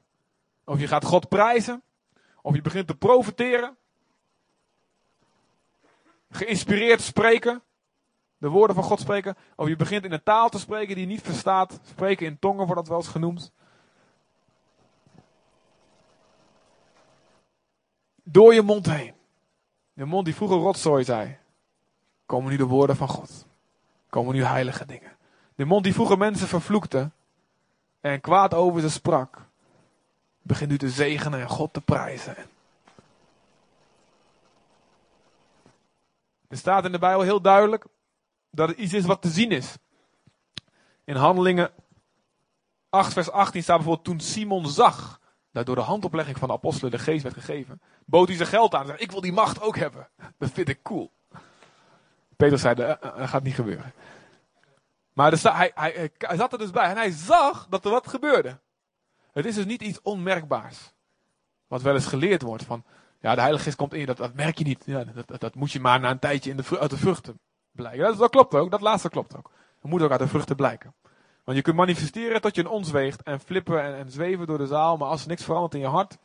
Of 0.64 0.80
je 0.80 0.88
gaat 0.88 1.06
God 1.06 1.30
prijzen. 1.30 1.84
Of 2.42 2.56
je 2.56 2.62
begint 2.62 2.88
te 2.88 2.96
profiteren. 2.96 3.78
Geïnspireerd 6.30 7.02
spreken. 7.02 7.62
De 8.42 8.50
woorden 8.50 8.76
van 8.76 8.86
God 8.86 9.00
spreken. 9.00 9.36
Of 9.56 9.68
je 9.68 9.76
begint 9.76 10.04
in 10.04 10.12
een 10.12 10.24
taal 10.24 10.50
te 10.50 10.60
spreken 10.60 10.96
die 10.96 11.04
je 11.04 11.12
niet 11.12 11.22
verstaat. 11.22 11.80
Spreken 11.84 12.26
in 12.26 12.40
tongen 12.40 12.66
wordt 12.66 12.76
dat 12.76 12.88
wel 12.88 12.98
eens 12.98 13.08
genoemd. 13.08 13.52
Door 18.24 18.54
je 18.54 18.62
mond 18.62 18.86
heen. 18.86 19.14
De 19.94 20.06
mond 20.06 20.26
die 20.26 20.36
vroeger 20.36 20.58
rotzooi 20.58 21.04
zei. 21.04 21.38
Komen 22.26 22.52
nu 22.52 22.58
de 22.58 22.66
woorden 22.66 22.96
van 22.96 23.08
God. 23.08 23.46
Komen 24.10 24.36
nu 24.36 24.44
heilige 24.44 24.86
dingen. 24.86 25.12
De 25.56 25.66
mond 25.66 25.84
die 25.84 25.94
vroeger 25.94 26.18
mensen 26.18 26.48
vervloekte. 26.48 27.10
En 28.00 28.22
kwaad 28.22 28.54
over 28.54 28.82
ze 28.82 28.90
sprak. 28.90 29.42
Begint 30.42 30.70
nu 30.70 30.78
te 30.78 30.90
zegenen 30.90 31.40
en 31.40 31.50
God 31.50 31.74
te 31.74 31.82
prijzen. 31.82 32.36
Er 36.48 36.58
staat 36.58 36.86
in 36.86 36.92
de 36.92 37.00
Bijbel 37.00 37.22
heel 37.22 37.42
duidelijk 37.42 37.86
dat 38.52 38.70
het 38.70 38.78
iets 38.78 38.94
is 38.94 39.06
wat 39.06 39.22
te 39.22 39.30
zien 39.30 39.52
is. 39.52 39.78
In 41.04 41.16
Handelingen 41.16 41.72
8, 42.90 43.14
vers 43.14 43.32
18 43.32 43.64
staat 43.64 43.76
bijvoorbeeld: 43.76 44.06
Toen 44.06 44.20
Simon 44.20 44.68
zag 44.68 45.20
dat 45.52 45.66
door 45.66 45.76
de 45.76 45.82
handoplegging 45.82 46.38
van 46.38 46.48
de 46.48 46.54
apostelen 46.54 46.92
de 46.92 47.00
geest 47.00 47.24
werd 47.24 47.36
gegeven, 47.36 47.82
bood 48.06 48.28
hij 48.28 48.38
zijn 48.38 48.50
geld 48.50 48.74
aan 48.74 48.82
en 48.82 48.88
zei: 48.88 49.00
Ik 49.00 49.12
wil 49.12 49.22
die 49.22 49.32
macht 49.32 49.62
ook 49.62 49.78
hebben. 49.78 50.10
Dat 50.38 50.52
vind 50.52 50.70
ik 50.70 50.82
cool. 50.82 51.12
Petrus 52.36 52.62
zei: 52.62 52.76
Dat 52.76 53.04
uh, 53.04 53.12
uh, 53.18 53.30
gaat 53.30 53.44
niet 53.44 53.56
gebeuren. 53.56 53.94
Maar 55.14 55.32
hij, 55.42 55.72
hij, 55.76 56.12
hij 56.18 56.38
zat 56.38 56.54
er 56.54 56.60
dus 56.60 56.72
bij 56.72 56.90
en 56.90 56.96
hij 56.96 57.12
zag 57.12 57.68
dat 57.70 57.86
er 57.86 57.92
wat 57.92 58.08
gebeurde. 58.08 58.60
Het 59.32 59.46
is 59.46 59.56
dus 59.56 59.66
niet 59.66 59.82
iets 59.82 60.02
onmerkbaars. 60.02 60.94
Wat 61.68 61.82
wel 61.82 61.94
eens 61.94 62.06
geleerd 62.06 62.42
wordt 62.42 62.64
van, 62.64 62.84
ja, 63.20 63.34
de 63.34 63.40
Heilige 63.40 63.64
Geest 63.64 63.76
komt 63.76 63.94
in 63.94 64.00
je, 64.00 64.06
dat, 64.06 64.18
dat 64.18 64.34
merk 64.34 64.58
je 64.58 64.64
niet. 64.64 64.84
Ja, 64.86 65.04
dat, 65.04 65.28
dat, 65.28 65.40
dat, 65.40 65.56
moet 65.56 65.72
je 65.72 65.80
maar 65.80 66.00
na 66.00 66.10
een 66.10 66.20
tijdje 66.20 66.50
in 66.50 66.58
de, 66.58 66.80
uit 66.80 66.90
de 66.90 66.98
vruchten 66.98 67.40
blijken. 67.72 68.04
Dat, 68.04 68.18
dat 68.18 68.30
klopt 68.30 68.56
ook, 68.56 68.72
dat 68.72 68.82
laatste 68.82 69.10
klopt 69.10 69.38
ook. 69.38 69.52
Het 69.82 69.90
moet 69.90 70.02
ook 70.02 70.12
uit 70.12 70.20
de 70.20 70.28
vruchten 70.28 70.56
blijken. 70.56 70.94
Want 71.44 71.58
je 71.58 71.64
kunt 71.64 71.76
manifesteren 71.76 72.42
tot 72.42 72.56
je 72.56 72.62
een 72.62 72.68
ons 72.68 72.92
weegt 72.92 73.24
en 73.24 73.40
flippen 73.40 73.84
en, 73.84 73.96
en 73.96 74.12
zweven 74.12 74.48
door 74.48 74.58
de 74.58 74.68
zaal, 74.68 74.98
maar 74.98 75.08
als 75.08 75.22
er 75.22 75.28
niks 75.28 75.44
verandert 75.44 75.74
in 75.74 75.80
je 75.80 75.88
hart, 75.88 76.18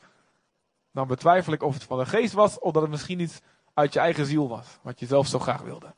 dan 0.91 1.07
betwijfel 1.07 1.53
ik 1.53 1.63
of 1.63 1.75
het 1.75 1.83
van 1.83 1.99
de 1.99 2.07
geest 2.07 2.33
was 2.33 2.59
of 2.59 2.73
dat 2.73 2.83
het 2.83 2.91
misschien 2.91 3.21
iets 3.21 3.41
uit 3.75 3.93
je 3.93 3.99
eigen 3.99 4.27
ziel 4.27 4.49
was, 4.49 4.67
wat 4.83 5.01
je 5.01 5.07
zelf 5.07 5.27
zo 5.27 5.39
graag 5.39 5.63
wilde. 5.63 5.95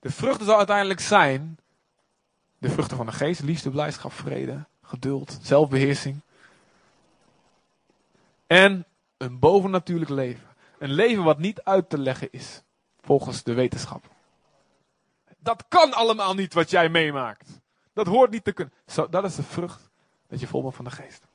De 0.00 0.10
vruchten 0.10 0.46
zal 0.46 0.56
uiteindelijk 0.56 1.00
zijn 1.00 1.58
de 2.58 2.70
vruchten 2.70 2.96
van 2.96 3.06
de 3.06 3.12
geest, 3.12 3.42
liefde, 3.42 3.70
blijdschap, 3.70 4.12
vrede, 4.12 4.64
geduld, 4.82 5.38
zelfbeheersing. 5.42 6.20
En 8.46 8.84
een 9.16 9.38
bovennatuurlijk 9.38 10.10
leven. 10.10 10.46
Een 10.78 10.92
leven 10.92 11.24
wat 11.24 11.38
niet 11.38 11.62
uit 11.62 11.90
te 11.90 11.98
leggen 11.98 12.28
is, 12.32 12.62
volgens 13.00 13.42
de 13.42 13.54
wetenschap. 13.54 14.13
Dat 15.44 15.64
kan 15.68 15.92
allemaal 15.92 16.34
niet 16.34 16.54
wat 16.54 16.70
jij 16.70 16.88
meemaakt. 16.88 17.60
Dat 17.92 18.06
hoort 18.06 18.30
niet 18.30 18.44
te 18.44 18.52
kunnen. 18.52 18.74
Dat 19.10 19.24
is 19.24 19.34
de 19.34 19.42
vrucht 19.42 19.90
dat 20.26 20.40
je 20.40 20.46
vol 20.46 20.62
bent 20.62 20.74
van 20.74 20.84
de 20.84 20.90
geest. 20.90 21.26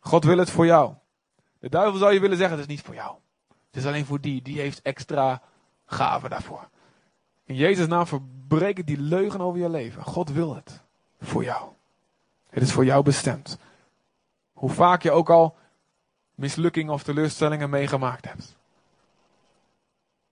God 0.00 0.24
wil 0.24 0.38
het 0.38 0.50
voor 0.50 0.66
jou. 0.66 0.94
De 1.58 1.68
duivel 1.68 1.98
zou 1.98 2.12
je 2.12 2.20
willen 2.20 2.36
zeggen, 2.36 2.58
het 2.58 2.68
is 2.68 2.74
niet 2.74 2.84
voor 2.84 2.94
jou. 2.94 3.16
Het 3.48 3.76
is 3.76 3.86
alleen 3.86 4.06
voor 4.06 4.20
die, 4.20 4.42
die 4.42 4.60
heeft 4.60 4.82
extra 4.82 5.42
gaven 5.86 6.30
daarvoor. 6.30 6.68
In 7.44 7.54
Jezus' 7.54 7.86
naam 7.86 8.06
verbreek 8.06 8.78
ik 8.78 8.86
die 8.86 9.00
leugen 9.00 9.40
over 9.40 9.60
je 9.60 9.68
leven. 9.68 10.02
God 10.02 10.30
wil 10.30 10.54
het 10.54 10.80
voor 11.20 11.44
jou. 11.44 11.68
Het 12.48 12.62
is 12.62 12.72
voor 12.72 12.84
jou 12.84 13.02
bestemd. 13.02 13.58
Hoe 14.52 14.70
vaak 14.70 15.02
je 15.02 15.10
ook 15.10 15.30
al 15.30 15.56
mislukkingen 16.34 16.92
of 16.92 17.02
teleurstellingen 17.02 17.70
meegemaakt 17.70 18.24
hebt. 18.24 18.56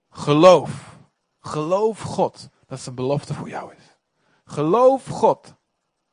Geloof. 0.09 0.97
Geloof 1.49 2.01
God 2.01 2.49
dat 2.67 2.79
zijn 2.79 2.95
belofte 2.95 3.33
voor 3.33 3.49
jou 3.49 3.73
is. 3.73 3.97
Geloof 4.45 5.05
God 5.05 5.53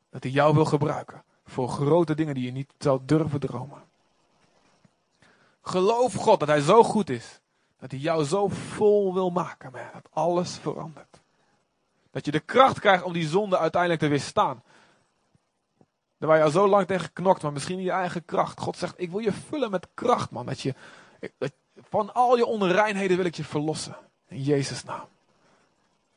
dat 0.09 0.23
hij 0.23 0.31
jou 0.31 0.53
wil 0.53 0.65
gebruiken 0.65 1.23
voor 1.45 1.69
grote 1.69 2.15
dingen 2.15 2.33
die 2.33 2.45
je 2.45 2.51
niet 2.51 2.73
zou 2.77 2.99
durven 3.05 3.39
dromen. 3.39 3.83
Geloof 5.61 6.13
God 6.13 6.39
dat 6.39 6.47
hij 6.47 6.61
zo 6.61 6.83
goed 6.83 7.09
is 7.09 7.39
dat 7.79 7.91
hij 7.91 7.99
jou 7.99 8.23
zo 8.23 8.47
vol 8.47 9.13
wil 9.13 9.29
maken, 9.29 9.71
man, 9.71 9.81
dat 9.93 10.07
alles 10.11 10.57
verandert. 10.57 11.19
Dat 12.11 12.25
je 12.25 12.31
de 12.31 12.39
kracht 12.39 12.79
krijgt 12.79 13.03
om 13.03 13.13
die 13.13 13.27
zonde 13.27 13.57
uiteindelijk 13.57 14.01
te 14.01 14.07
weerstaan. 14.07 14.63
Daar 16.17 16.29
waar 16.29 16.37
je 16.37 16.43
al 16.43 16.49
zo 16.49 16.67
lang 16.67 16.87
tegen 16.87 17.13
knokt, 17.13 17.41
maar 17.41 17.51
misschien 17.51 17.77
in 17.77 17.83
je 17.83 17.91
eigen 17.91 18.25
kracht. 18.25 18.59
God 18.59 18.77
zegt, 18.77 18.93
ik 18.97 19.11
wil 19.11 19.19
je 19.19 19.31
vullen 19.31 19.71
met 19.71 19.87
kracht, 19.93 20.31
man. 20.31 20.45
Dat 20.45 20.61
je, 20.61 20.73
van 21.75 22.13
al 22.13 22.37
je 22.37 22.45
onreinheden 22.45 23.17
wil 23.17 23.25
ik 23.25 23.35
je 23.35 23.43
verlossen. 23.43 23.97
In 24.27 24.41
Jezus' 24.41 24.83
naam. 24.83 25.07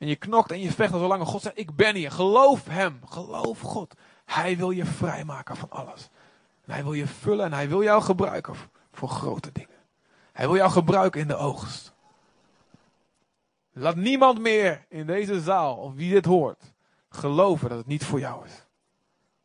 En 0.00 0.06
je 0.06 0.16
knokt 0.16 0.50
en 0.50 0.60
je 0.60 0.72
vecht 0.72 0.92
al 0.92 0.98
zo 0.98 1.06
lang. 1.06 1.20
En 1.20 1.26
God 1.26 1.42
zegt, 1.42 1.58
ik 1.58 1.76
ben 1.76 1.94
hier. 1.94 2.10
Geloof 2.10 2.66
hem. 2.68 3.00
Geloof 3.04 3.60
God. 3.60 3.94
Hij 4.24 4.56
wil 4.56 4.70
je 4.70 4.84
vrijmaken 4.84 5.56
van 5.56 5.70
alles. 5.70 6.08
Hij 6.64 6.82
wil 6.82 6.92
je 6.92 7.06
vullen 7.06 7.44
en 7.44 7.52
hij 7.52 7.68
wil 7.68 7.82
jou 7.82 8.02
gebruiken 8.02 8.54
voor 8.92 9.08
grote 9.08 9.52
dingen. 9.52 9.76
Hij 10.32 10.46
wil 10.46 10.56
jou 10.56 10.70
gebruiken 10.70 11.20
in 11.20 11.26
de 11.26 11.36
oogst. 11.36 11.92
Laat 13.72 13.96
niemand 13.96 14.38
meer 14.38 14.84
in 14.88 15.06
deze 15.06 15.40
zaal, 15.40 15.76
of 15.76 15.94
wie 15.94 16.10
dit 16.10 16.24
hoort, 16.24 16.72
geloven 17.08 17.68
dat 17.68 17.78
het 17.78 17.86
niet 17.86 18.04
voor 18.04 18.20
jou 18.20 18.44
is. 18.44 18.64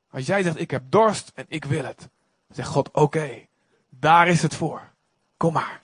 Als 0.09 0.25
jij 0.25 0.43
zegt, 0.43 0.59
ik 0.59 0.71
heb 0.71 0.83
dorst 0.89 1.31
en 1.35 1.45
ik 1.47 1.65
wil 1.65 1.83
het. 1.83 2.09
Zegt 2.49 2.69
God, 2.69 2.91
oké, 2.91 3.47
daar 3.89 4.27
is 4.27 4.41
het 4.41 4.55
voor. 4.55 4.91
Kom 5.37 5.53
maar. 5.53 5.81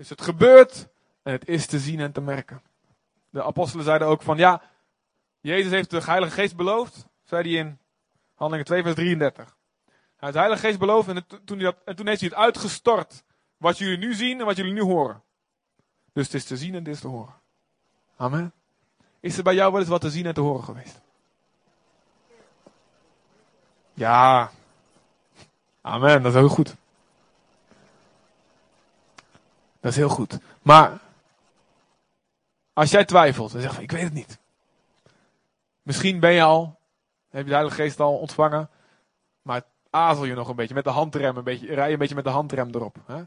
Dus 0.00 0.08
het 0.08 0.22
gebeurt 0.22 0.88
en 1.22 1.32
het 1.32 1.48
is 1.48 1.66
te 1.66 1.78
zien 1.78 2.00
en 2.00 2.12
te 2.12 2.20
merken. 2.20 2.62
De 3.30 3.42
apostelen 3.42 3.84
zeiden 3.84 4.08
ook 4.08 4.22
van, 4.22 4.36
ja, 4.36 4.62
Jezus 5.40 5.70
heeft 5.70 5.90
de 5.90 6.02
Heilige 6.04 6.32
Geest 6.32 6.56
beloofd, 6.56 7.06
zei 7.24 7.42
hij 7.42 7.58
in 7.60 7.78
Handelingen 8.34 8.66
2 8.66 8.82
vers 8.82 8.94
33. 8.94 9.44
Hij 9.44 9.94
heeft 10.16 10.32
de 10.32 10.38
Heilige 10.38 10.66
Geest 10.66 10.78
beloofd 10.78 11.08
en, 11.08 11.26
toen, 11.44 11.58
dat, 11.58 11.76
en 11.84 11.96
toen 11.96 12.06
heeft 12.06 12.20
hij 12.20 12.28
het 12.28 12.38
uitgestort. 12.38 13.22
Wat 13.56 13.78
jullie 13.78 13.98
nu 13.98 14.14
zien 14.14 14.40
en 14.40 14.46
wat 14.46 14.56
jullie 14.56 14.72
nu 14.72 14.82
horen. 14.82 15.22
Dus 16.12 16.24
het 16.24 16.34
is 16.34 16.44
te 16.44 16.56
zien 16.56 16.74
en 16.74 16.78
het 16.78 16.94
is 16.94 17.00
te 17.00 17.08
horen. 17.08 17.34
Amen. 18.16 18.52
Is 19.20 19.36
er 19.36 19.42
bij 19.42 19.54
jou 19.54 19.70
wel 19.70 19.80
eens 19.80 19.90
wat 19.90 20.00
te 20.00 20.10
zien 20.10 20.26
en 20.26 20.34
te 20.34 20.40
horen 20.40 20.64
geweest? 20.64 21.00
Ja. 23.94 24.50
Amen, 25.80 26.22
dat 26.22 26.32
is 26.32 26.38
heel 26.38 26.48
goed. 26.48 26.76
Dat 29.80 29.90
is 29.90 29.96
heel 29.96 30.08
goed. 30.08 30.38
Maar 30.62 30.98
als 32.72 32.90
jij 32.90 33.04
twijfelt 33.04 33.54
en 33.54 33.60
zegt 33.60 33.74
van 33.74 33.82
ik 33.82 33.90
weet 33.90 34.02
het 34.02 34.12
niet. 34.12 34.38
Misschien 35.82 36.20
ben 36.20 36.32
je 36.32 36.42
al, 36.42 36.78
heb 37.28 37.42
je 37.42 37.48
de 37.48 37.54
Heilige 37.54 37.76
Geest 37.76 38.00
al 38.00 38.18
ontvangen, 38.18 38.70
maar 39.42 39.62
azel 39.90 40.24
je 40.24 40.34
nog 40.34 40.48
een 40.48 40.56
beetje 40.56 40.74
met 40.74 40.84
de 40.84 40.90
handrem, 40.90 41.36
een 41.36 41.44
beetje, 41.44 41.74
rij 41.74 41.86
je 41.86 41.92
een 41.92 41.98
beetje 41.98 42.14
met 42.14 42.24
de 42.24 42.30
handrem 42.30 42.68
erop. 42.74 42.96
Hè? 43.06 43.22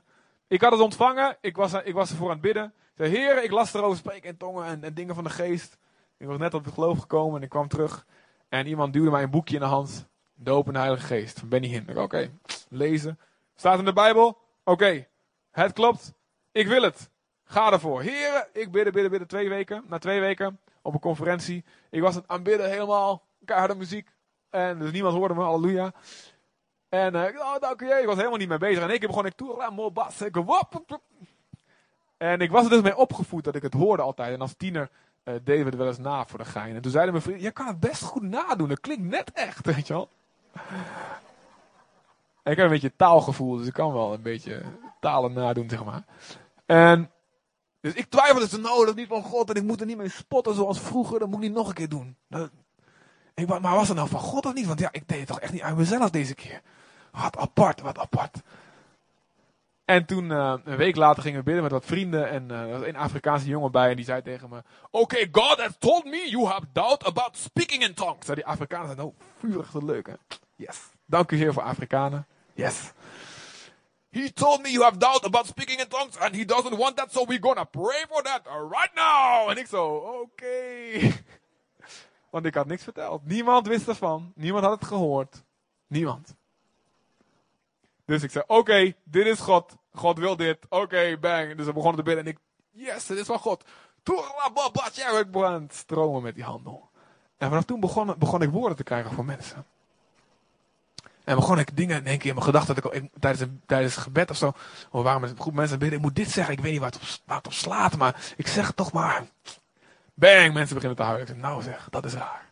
Ik 0.48 0.62
had 0.62 0.72
het 0.72 0.82
ontvangen, 0.82 1.38
ik 1.42 1.56
was, 1.56 1.74
ik 1.74 1.94
was 1.94 2.10
ervoor 2.10 2.28
aan 2.28 2.34
het 2.34 2.42
bidden. 2.42 2.66
Ik 2.66 2.94
zei, 2.96 3.10
Heer, 3.10 3.44
ik 3.44 3.52
las 3.52 3.74
erover 3.74 3.98
spreken 3.98 4.30
in 4.30 4.38
tongen 4.38 4.66
en, 4.66 4.84
en, 4.84 4.94
dingen 4.94 5.16
van 5.16 5.24
de 5.24 5.30
geest. 5.30 5.78
Ik 6.18 6.28
was 6.28 6.38
net 6.38 6.54
op 6.54 6.66
het 6.66 6.74
geloof 6.74 7.00
gekomen 7.00 7.38
en 7.38 7.44
ik 7.44 7.50
kwam 7.50 7.68
terug. 7.68 8.06
En 8.50 8.68
iemand 8.68 8.94
duwde 8.94 9.12
mij 9.12 9.24
een 9.24 9.30
boekje 9.30 9.56
in 9.56 9.62
de 9.62 9.68
hand. 9.68 10.08
De 10.34 10.64
Heilige 10.72 11.06
Geest 11.06 11.40
van 11.40 11.50
Benny 11.50 11.68
Hinn. 11.68 11.98
Oké, 11.98 12.32
lezen. 12.70 13.20
Staat 13.56 13.80
in 13.80 13.86
de 13.86 13.94
Bijbel? 13.94 14.38
Oké, 14.64 15.08
het 15.52 15.74
klopt. 15.74 16.14
Ik 16.54 16.68
wil 16.68 16.82
het. 16.82 17.10
Ga 17.44 17.72
ervoor. 17.72 18.02
Heren, 18.02 18.48
ik 18.54 18.72
bidden, 18.72 18.94
bidden, 18.94 19.12
bidden. 19.12 19.28
Twee 19.28 19.50
weken. 19.50 19.84
Na 19.88 19.98
twee 19.98 20.20
weken 20.20 20.60
op 20.82 20.94
een 20.94 21.00
conferentie. 21.00 21.64
Ik 21.90 22.02
was 22.02 22.16
het 22.16 22.28
aanbidden 22.28 22.70
helemaal. 22.70 23.24
Keiharde 23.46 23.76
muziek. 23.76 24.10
En 24.50 24.80
dus 24.80 24.92
niemand 24.92 25.16
hoorde 25.16 25.34
me. 25.34 25.42
Halleluja. 25.42 25.94
En 26.90 27.16
uh, 27.16 27.24
oh, 27.24 27.60
dank 27.60 27.80
je. 27.80 28.00
Ik 28.02 28.06
was 28.06 28.16
helemaal 28.16 28.38
niet 28.38 28.50
mee 28.50 28.58
bezig. 28.58 28.84
En 28.84 28.90
ik 28.90 29.08
begon 29.08 29.26
ik 29.26 29.36
toe. 29.36 29.62
En 32.18 32.40
ik 32.40 32.52
was 32.52 32.64
er 32.64 32.70
dus 32.70 32.82
mee 32.82 32.98
opgevoed 32.98 33.44
dat 33.44 33.56
ik 33.56 33.62
het 33.62 33.74
hoorde 33.74 34.04
altijd. 34.04 34.34
En 34.34 34.42
als 34.42 34.54
tiener 34.58 34.90
uh, 35.24 35.34
deden 35.44 35.64
we 35.64 35.70
het 35.70 35.76
wel 35.76 35.88
eens 35.88 35.98
na 35.98 36.26
voor 36.26 36.40
de 36.40 36.46
gein. 36.46 36.76
En 36.76 36.82
toen 36.82 36.92
zeiden 36.92 37.12
mijn 37.14 37.26
vrienden, 37.26 37.46
je 37.46 37.52
kan 37.52 37.68
het 37.68 37.80
best 37.80 38.02
goed 38.02 38.24
nadoen. 38.24 38.70
Dat 38.70 38.80
klinkt 38.80 39.04
net 39.04 39.32
echt, 39.32 39.66
weet 39.76 39.88
je 39.88 39.94
wel. 39.94 40.10
Ik 42.44 42.58
heb 42.58 42.66
een 42.66 42.70
beetje 42.70 42.96
taalgevoel, 42.96 43.58
dus 43.58 43.68
ik 43.68 43.74
kan 43.74 43.94
wel 43.94 44.14
een 44.14 44.22
beetje 44.22 44.62
talen 45.00 45.34
nadoen, 45.34 45.70
zeg 45.70 45.84
maar. 45.84 46.04
En 46.74 47.12
dus 47.82 47.94
ik 47.94 48.06
twijfelde, 48.10 48.50
dus, 48.50 48.60
nou, 48.60 48.80
dat 48.80 48.88
is 48.88 48.96
niet 48.96 49.08
van 49.08 49.24
God 49.24 49.50
en 49.50 49.56
ik 49.56 49.64
moet 49.64 49.80
er 49.80 49.86
niet 49.86 49.98
mee 49.98 50.10
spotten 50.10 50.56
zoals 50.56 50.80
vroeger, 50.80 51.20
dat 51.20 51.28
moet 51.28 51.38
ik 51.38 51.44
niet 51.44 51.58
nog 51.58 51.68
een 51.68 51.74
keer 51.74 51.90
doen. 51.90 52.18
Ik, 53.34 53.48
maar 53.48 53.76
was 53.76 53.88
het 53.88 53.98
nou 53.98 54.10
van 54.10 54.20
God 54.20 54.46
of 54.46 54.54
niet? 54.54 54.66
Want 54.66 54.80
ja, 54.80 54.90
ik 54.92 55.08
deed 55.08 55.20
het 55.20 55.28
toch 55.28 55.40
echt 55.40 55.52
niet 55.52 55.62
uit 55.62 55.78
mezelf 55.78 56.10
deze 56.10 56.34
keer. 56.36 56.62
Wat 57.12 57.38
apart, 57.38 57.82
wat 57.82 57.98
apart. 57.98 58.42
En 59.86 60.06
toen, 60.06 60.30
uh, 60.30 60.54
een 60.64 60.78
week 60.78 60.96
later, 60.96 61.24
gingen 61.24 61.40
we 61.40 61.46
bidden 61.46 61.64
met 61.64 61.72
wat 61.72 61.86
vrienden. 61.86 62.30
En 62.30 62.52
uh, 62.52 62.62
er 62.62 62.80
was 62.80 62.88
een 62.88 62.96
Afrikaanse 62.96 63.48
jongen 63.48 63.72
bij. 63.72 63.90
En 63.90 63.96
die 63.96 64.06
zei 64.06 64.22
tegen 64.22 64.50
me: 64.50 64.64
Oké, 64.92 65.28
God 65.32 65.62
has 65.62 65.76
told 65.80 66.06
me 66.06 66.30
you 66.30 66.46
have 66.46 66.66
doubt 66.72 67.04
about 67.04 67.38
speaking 67.38 67.84
in 67.84 67.94
tongues. 67.94 68.26
Zei 68.26 68.36
die 68.36 68.46
Afrikanen 68.46 68.88
zijn 68.88 69.08
oh, 69.08 69.16
vurig 69.40 69.72
te 69.72 69.86
leuk, 69.86 70.08
hè? 70.08 70.14
Yes. 70.56 70.80
Dank 71.06 71.32
u 71.32 71.38
zeer 71.38 71.54
voor 71.54 71.64
Afrikanen. 71.64 72.28
Yes. 72.54 72.92
He 74.14 74.32
told 74.32 74.62
me 74.62 74.70
you 74.70 74.84
have 74.84 74.98
doubt 74.98 75.26
about 75.26 75.46
speaking 75.46 75.80
in 75.80 75.88
tongues. 75.88 76.18
And 76.18 76.36
he 76.36 76.46
doesn't 76.46 76.78
want 76.78 76.96
that, 76.96 77.12
so 77.12 77.26
we're 77.26 77.40
gonna 77.40 77.66
pray 77.66 78.06
for 78.10 78.24
that 78.24 78.42
right 78.46 78.94
now. 78.96 79.50
En 79.50 79.58
ik 79.58 79.68
zo: 79.68 79.96
Oké. 80.22 80.56
Want 82.34 82.46
ik 82.46 82.56
had 82.56 82.68
niks 82.68 82.84
verteld. 82.84 83.26
Niemand 83.26 83.68
wist 83.68 83.88
ervan. 83.88 84.32
Niemand 84.36 84.64
had 84.66 84.80
het 84.80 84.88
gehoord. 84.88 85.44
Niemand. 85.88 86.36
Dus 88.06 88.24
ik 88.24 88.32
zei, 88.32 88.44
oké, 88.48 88.94
dit 89.04 89.26
is 89.26 89.40
God. 89.40 89.76
God 89.94 90.18
wil 90.18 90.36
dit. 90.36 90.58
Oké, 90.70 91.18
bang. 91.20 91.56
Dus 91.56 91.66
we 91.66 91.74
begonnen 91.74 91.96
te 91.96 92.04
bidden 92.04 92.26
en 92.26 92.32
ik, 92.32 92.38
yes, 92.72 93.06
dit 93.06 93.18
is 93.18 93.26
van 93.26 93.40
God. 93.40 93.64
Ik 94.04 95.72
stromen 95.72 96.22
met 96.22 96.36
die 96.36 96.44
handel. 96.44 96.90
En 97.38 97.50
vanaf 97.50 97.64
toen 97.64 97.80
begon, 97.80 98.16
begon 98.18 98.42
ik 98.42 98.50
woorden 98.50 98.78
te 98.78 98.84
krijgen 98.84 99.12
voor 99.12 99.26
mensen. 99.26 99.66
En 101.24 101.36
begon 101.36 101.60
ik 101.60 101.78
dingen 101.78 102.04
keer 102.04 102.26
in 102.26 102.34
mijn 102.34 102.46
gedachten. 102.46 102.76
Dat 102.76 102.94
ik, 102.94 103.10
tijdens, 103.20 103.42
een, 103.42 103.62
tijdens 103.66 103.96
het 103.96 104.04
gebed 104.04 104.30
of 104.30 104.38
zo. 104.38 104.54
Of 104.92 105.04
waren 105.04 105.22
met 105.22 105.34
een 105.40 105.54
mensen 105.54 105.80
bidden. 105.80 105.98
Ik 105.98 106.04
moet 106.04 106.16
dit 106.16 106.32
zeggen. 106.32 106.54
Ik 106.54 106.60
weet 106.60 106.72
niet 106.72 106.82
waar 106.82 106.92
het 106.92 107.20
op, 107.28 107.44
het 107.44 107.54
slaat. 107.54 107.98
Maar 107.98 108.16
ik 108.38 108.48
zeg 108.48 108.68
het 108.68 108.76
toch 108.76 108.92
maar. 108.92 109.24
Bang. 110.14 110.54
Mensen 110.54 110.74
beginnen 110.76 110.96
te 110.96 111.04
huilen. 111.04 111.28
Ik 111.28 111.34
zeg, 111.34 111.42
nou 111.42 111.62
zeg, 111.62 111.88
dat 111.90 112.06
is 112.06 112.14
raar. 112.14 112.50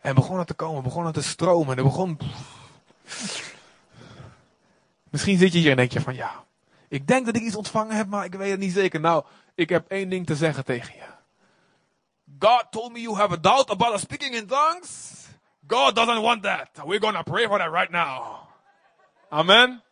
En 0.00 0.14
begonnen 0.14 0.46
te 0.46 0.54
komen. 0.54 0.82
Begonnen 0.82 1.12
te 1.12 1.22
stromen. 1.22 1.72
En 1.72 1.78
er 1.78 1.84
begon. 1.84 2.18
Misschien 5.14 5.38
zit 5.38 5.52
je 5.52 5.58
hier 5.58 5.70
en 5.70 5.76
denk 5.76 5.92
je 5.92 6.00
van 6.00 6.14
ja, 6.14 6.44
ik 6.88 7.06
denk 7.06 7.26
dat 7.26 7.36
ik 7.36 7.42
iets 7.42 7.56
ontvangen 7.56 7.96
heb, 7.96 8.06
maar 8.06 8.24
ik 8.24 8.34
weet 8.34 8.50
het 8.50 8.60
niet 8.60 8.72
zeker. 8.72 9.00
Nou, 9.00 9.24
ik 9.54 9.68
heb 9.68 9.88
één 9.88 10.08
ding 10.08 10.26
te 10.26 10.36
zeggen 10.36 10.64
tegen 10.64 10.94
je. 10.94 11.02
God 12.38 12.66
told 12.70 12.92
me 12.92 13.00
you 13.00 13.16
have 13.16 13.32
a 13.32 13.36
doubt 13.36 13.70
about 13.70 14.00
speaking 14.00 14.34
in 14.34 14.46
tongues. 14.46 15.12
God 15.66 15.94
doesn't 15.94 16.22
want 16.22 16.42
that. 16.42 16.68
We're 16.84 17.00
gonna 17.00 17.22
pray 17.22 17.46
for 17.46 17.58
that 17.58 17.72
right 17.72 17.90
now. 17.90 18.36
Amen. 19.28 19.82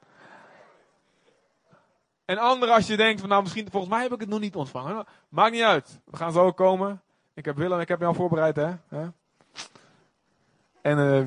En 2.25 2.39
anderen 2.39 2.75
als 2.75 2.87
je 2.87 2.97
denkt 2.97 3.20
van 3.20 3.29
nou 3.29 3.43
misschien, 3.43 3.70
volgens 3.70 3.93
mij 3.93 4.03
heb 4.03 4.12
ik 4.12 4.20
het 4.20 4.29
nog 4.29 4.41
niet 4.41 4.57
ontvangen. 4.57 5.07
Maakt 5.29 5.53
niet 5.53 5.62
uit. 5.62 6.01
We 6.05 6.16
gaan 6.16 6.33
zo 6.33 6.53
komen. 6.53 7.03
Ik 7.35 7.45
heb 7.45 7.57
Willem, 7.57 7.81
ik 7.81 7.89
heb 7.89 8.01
jou 8.01 8.14
voorbereid 8.14 8.57
hè. 8.57 8.75
En 10.83 10.99
uh, 10.99 11.27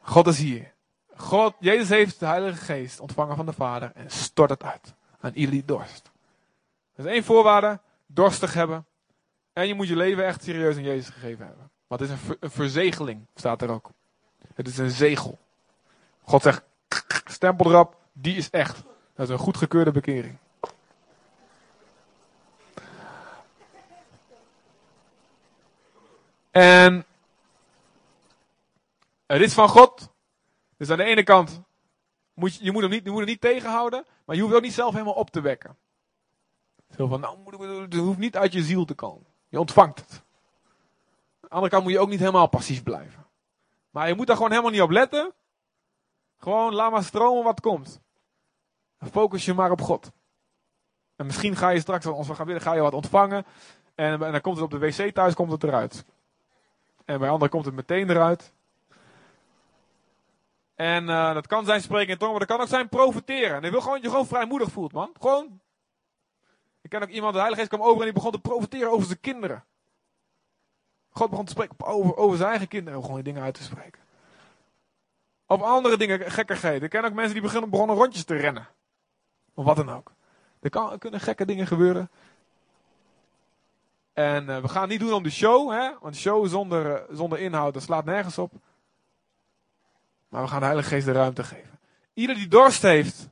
God 0.00 0.26
is 0.26 0.38
hier. 0.38 0.72
God, 1.16 1.54
Jezus 1.58 1.88
heeft 1.88 2.20
de 2.20 2.26
Heilige 2.26 2.64
Geest 2.64 3.00
ontvangen 3.00 3.36
van 3.36 3.46
de 3.46 3.52
Vader 3.52 3.92
en 3.94 4.10
stort 4.10 4.50
het 4.50 4.62
uit 4.62 4.94
aan 5.20 5.32
ieder 5.34 5.66
dorst. 5.66 6.10
Dat 6.94 7.06
is 7.06 7.12
één 7.12 7.24
voorwaarde, 7.24 7.80
dorstig 8.06 8.54
hebben. 8.54 8.86
En 9.52 9.66
je 9.66 9.74
moet 9.74 9.88
je 9.88 9.96
leven 9.96 10.24
echt 10.24 10.42
serieus 10.42 10.76
aan 10.76 10.82
Jezus 10.82 11.08
gegeven 11.08 11.46
hebben. 11.46 11.70
Want 11.86 12.00
het 12.00 12.10
is 12.10 12.16
een, 12.40 12.50
verzegeling, 12.50 13.26
staat 13.34 13.62
er 13.62 13.70
ook. 13.70 13.90
Het 14.54 14.68
is 14.68 14.78
een 14.78 14.90
zegel. 14.90 15.38
God 16.22 16.42
zegt, 16.42 16.62
stempel 17.24 17.70
erop, 17.70 17.96
die 18.12 18.36
is 18.36 18.50
echt. 18.50 18.82
Dat 19.14 19.26
is 19.26 19.32
een 19.32 19.38
goedgekeurde 19.38 19.90
bekering. 19.90 20.36
En 26.50 27.04
het 29.26 29.40
is 29.40 29.52
van 29.52 29.68
God. 29.68 30.08
Dus 30.76 30.90
aan 30.90 30.96
de 30.96 31.04
ene 31.04 31.22
kant, 31.22 31.60
moet 32.34 32.54
je, 32.54 32.64
je, 32.64 32.72
moet 32.72 32.82
hem 32.82 32.90
niet, 32.90 33.04
je 33.04 33.10
moet 33.10 33.18
hem 33.18 33.28
niet 33.28 33.40
tegenhouden, 33.40 34.04
maar 34.24 34.36
je 34.36 34.42
hoeft 34.42 34.54
ook 34.54 34.62
niet 34.62 34.72
zelf 34.72 34.92
helemaal 34.92 35.14
op 35.14 35.30
te 35.30 35.40
wekken. 35.40 35.76
Van, 36.96 37.20
nou, 37.20 37.82
het 37.82 37.94
hoeft 37.94 38.18
niet 38.18 38.36
uit 38.36 38.52
je 38.52 38.62
ziel 38.62 38.84
te 38.84 38.94
komen. 38.94 39.26
Je 39.48 39.60
ontvangt 39.60 39.98
het. 39.98 40.24
De 41.46 41.52
andere 41.54 41.72
kant 41.72 41.82
moet 41.82 41.92
je 41.92 41.98
ook 41.98 42.08
niet 42.08 42.18
helemaal 42.18 42.48
passief 42.48 42.82
blijven. 42.82 43.26
Maar 43.90 44.08
je 44.08 44.14
moet 44.14 44.26
daar 44.26 44.36
gewoon 44.36 44.50
helemaal 44.50 44.70
niet 44.70 44.80
op 44.80 44.90
letten. 44.90 45.34
Gewoon 46.38 46.74
laat 46.74 46.90
maar 46.90 47.04
stromen 47.04 47.44
wat 47.44 47.60
komt. 47.60 48.00
focus 49.10 49.44
je 49.44 49.54
maar 49.54 49.70
op 49.70 49.80
God. 49.80 50.12
En 51.16 51.26
misschien 51.26 51.56
ga 51.56 51.68
je 51.68 51.80
straks, 51.80 52.06
als 52.06 52.28
we 52.28 52.34
gaan 52.34 52.46
willen, 52.46 52.62
ga 52.62 52.74
je 52.74 52.80
wat 52.80 52.92
ontvangen. 52.92 53.46
En, 53.94 54.18
dan 54.18 54.40
komt 54.40 54.56
het 54.56 54.64
op 54.64 54.70
de 54.70 54.78
wc 54.78 55.14
thuis, 55.14 55.34
komt 55.34 55.52
het 55.52 55.64
eruit. 55.64 56.04
En 57.04 57.18
bij 57.18 57.28
anderen 57.28 57.50
komt 57.50 57.64
het 57.64 57.74
meteen 57.74 58.10
eruit. 58.10 58.52
En 60.74 61.04
uh, 61.04 61.34
dat 61.34 61.46
kan 61.46 61.64
zijn 61.64 61.80
spreken 61.80 62.12
in 62.12 62.18
tongen, 62.18 62.30
maar 62.36 62.46
dat 62.46 62.56
kan 62.56 62.60
ook 62.60 62.72
zijn 62.72 62.88
profiteren. 62.88 63.56
En 63.56 63.62
hij 63.62 63.70
wil 63.70 63.80
gewoon 63.80 63.94
dat 63.94 64.04
je 64.04 64.10
gewoon 64.10 64.26
vrijmoedig 64.26 64.70
voelt, 64.70 64.92
man. 64.92 65.10
Gewoon. 65.20 65.60
Ik 66.80 66.90
ken 66.90 67.02
ook 67.02 67.08
iemand, 67.08 67.32
de 67.32 67.38
Heilige 67.38 67.62
Geest 67.62 67.74
kwam 67.74 67.88
over 67.88 67.98
en 67.98 68.04
die 68.04 68.12
begon 68.12 68.30
te 68.30 68.40
profiteren 68.40 68.90
over 68.90 69.06
zijn 69.06 69.20
kinderen. 69.20 69.64
God 71.16 71.30
begon 71.30 71.44
te 71.44 71.52
spreken 71.52 71.86
over, 71.86 72.16
over 72.16 72.36
zijn 72.36 72.50
eigen 72.50 72.68
kinderen. 72.68 73.00
Gewoon 73.00 73.14
die 73.14 73.24
dingen 73.24 73.42
uit 73.42 73.54
te 73.54 73.62
spreken. 73.62 74.02
Of 75.46 75.62
andere 75.62 75.96
dingen, 75.96 76.30
gekkigheden. 76.30 76.82
Ik 76.82 76.90
ken 76.90 77.04
ook 77.04 77.12
mensen 77.12 77.32
die 77.32 77.42
beginnen, 77.42 77.70
begonnen 77.70 77.96
rondjes 77.96 78.24
te 78.24 78.36
rennen. 78.36 78.68
Of 79.54 79.64
wat 79.64 79.76
dan 79.76 79.90
ook. 79.90 80.12
Er, 80.60 80.70
kan, 80.70 80.98
kunnen 80.98 81.20
gekke 81.20 81.44
dingen 81.44 81.66
gebeuren. 81.66 82.10
En 84.12 84.48
uh, 84.48 84.60
we 84.60 84.68
gaan 84.68 84.88
niet 84.88 85.00
doen 85.00 85.12
om 85.12 85.22
de 85.22 85.30
show, 85.30 85.70
hè? 85.70 85.90
want 86.00 86.14
de 86.14 86.20
show 86.20 86.48
zonder, 86.48 86.86
uh, 86.86 87.16
zonder 87.16 87.38
inhoud, 87.38 87.74
dat 87.74 87.82
slaat 87.82 88.04
nergens 88.04 88.38
op. 88.38 88.52
Maar 90.28 90.42
we 90.42 90.48
gaan 90.48 90.58
de 90.58 90.64
Heilige 90.64 90.88
Geest 90.88 91.06
de 91.06 91.12
ruimte 91.12 91.44
geven. 91.44 91.78
Ieder 92.14 92.36
die 92.36 92.48
dorst 92.48 92.82
heeft, 92.82 93.28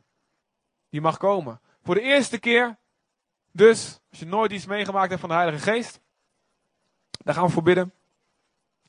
die 0.90 1.00
mag 1.00 1.16
komen. 1.16 1.60
Voor 1.82 1.94
de 1.94 2.00
eerste 2.00 2.38
keer, 2.38 2.76
dus, 3.52 4.00
als 4.10 4.18
je 4.18 4.26
nooit 4.26 4.52
iets 4.52 4.66
meegemaakt 4.66 5.08
hebt 5.08 5.20
van 5.20 5.28
de 5.28 5.34
Heilige 5.34 5.70
Geest, 5.70 6.00
daar 7.24 7.34
gaan 7.34 7.46
we 7.46 7.52
voor 7.52 7.62
bidden. 7.62 7.92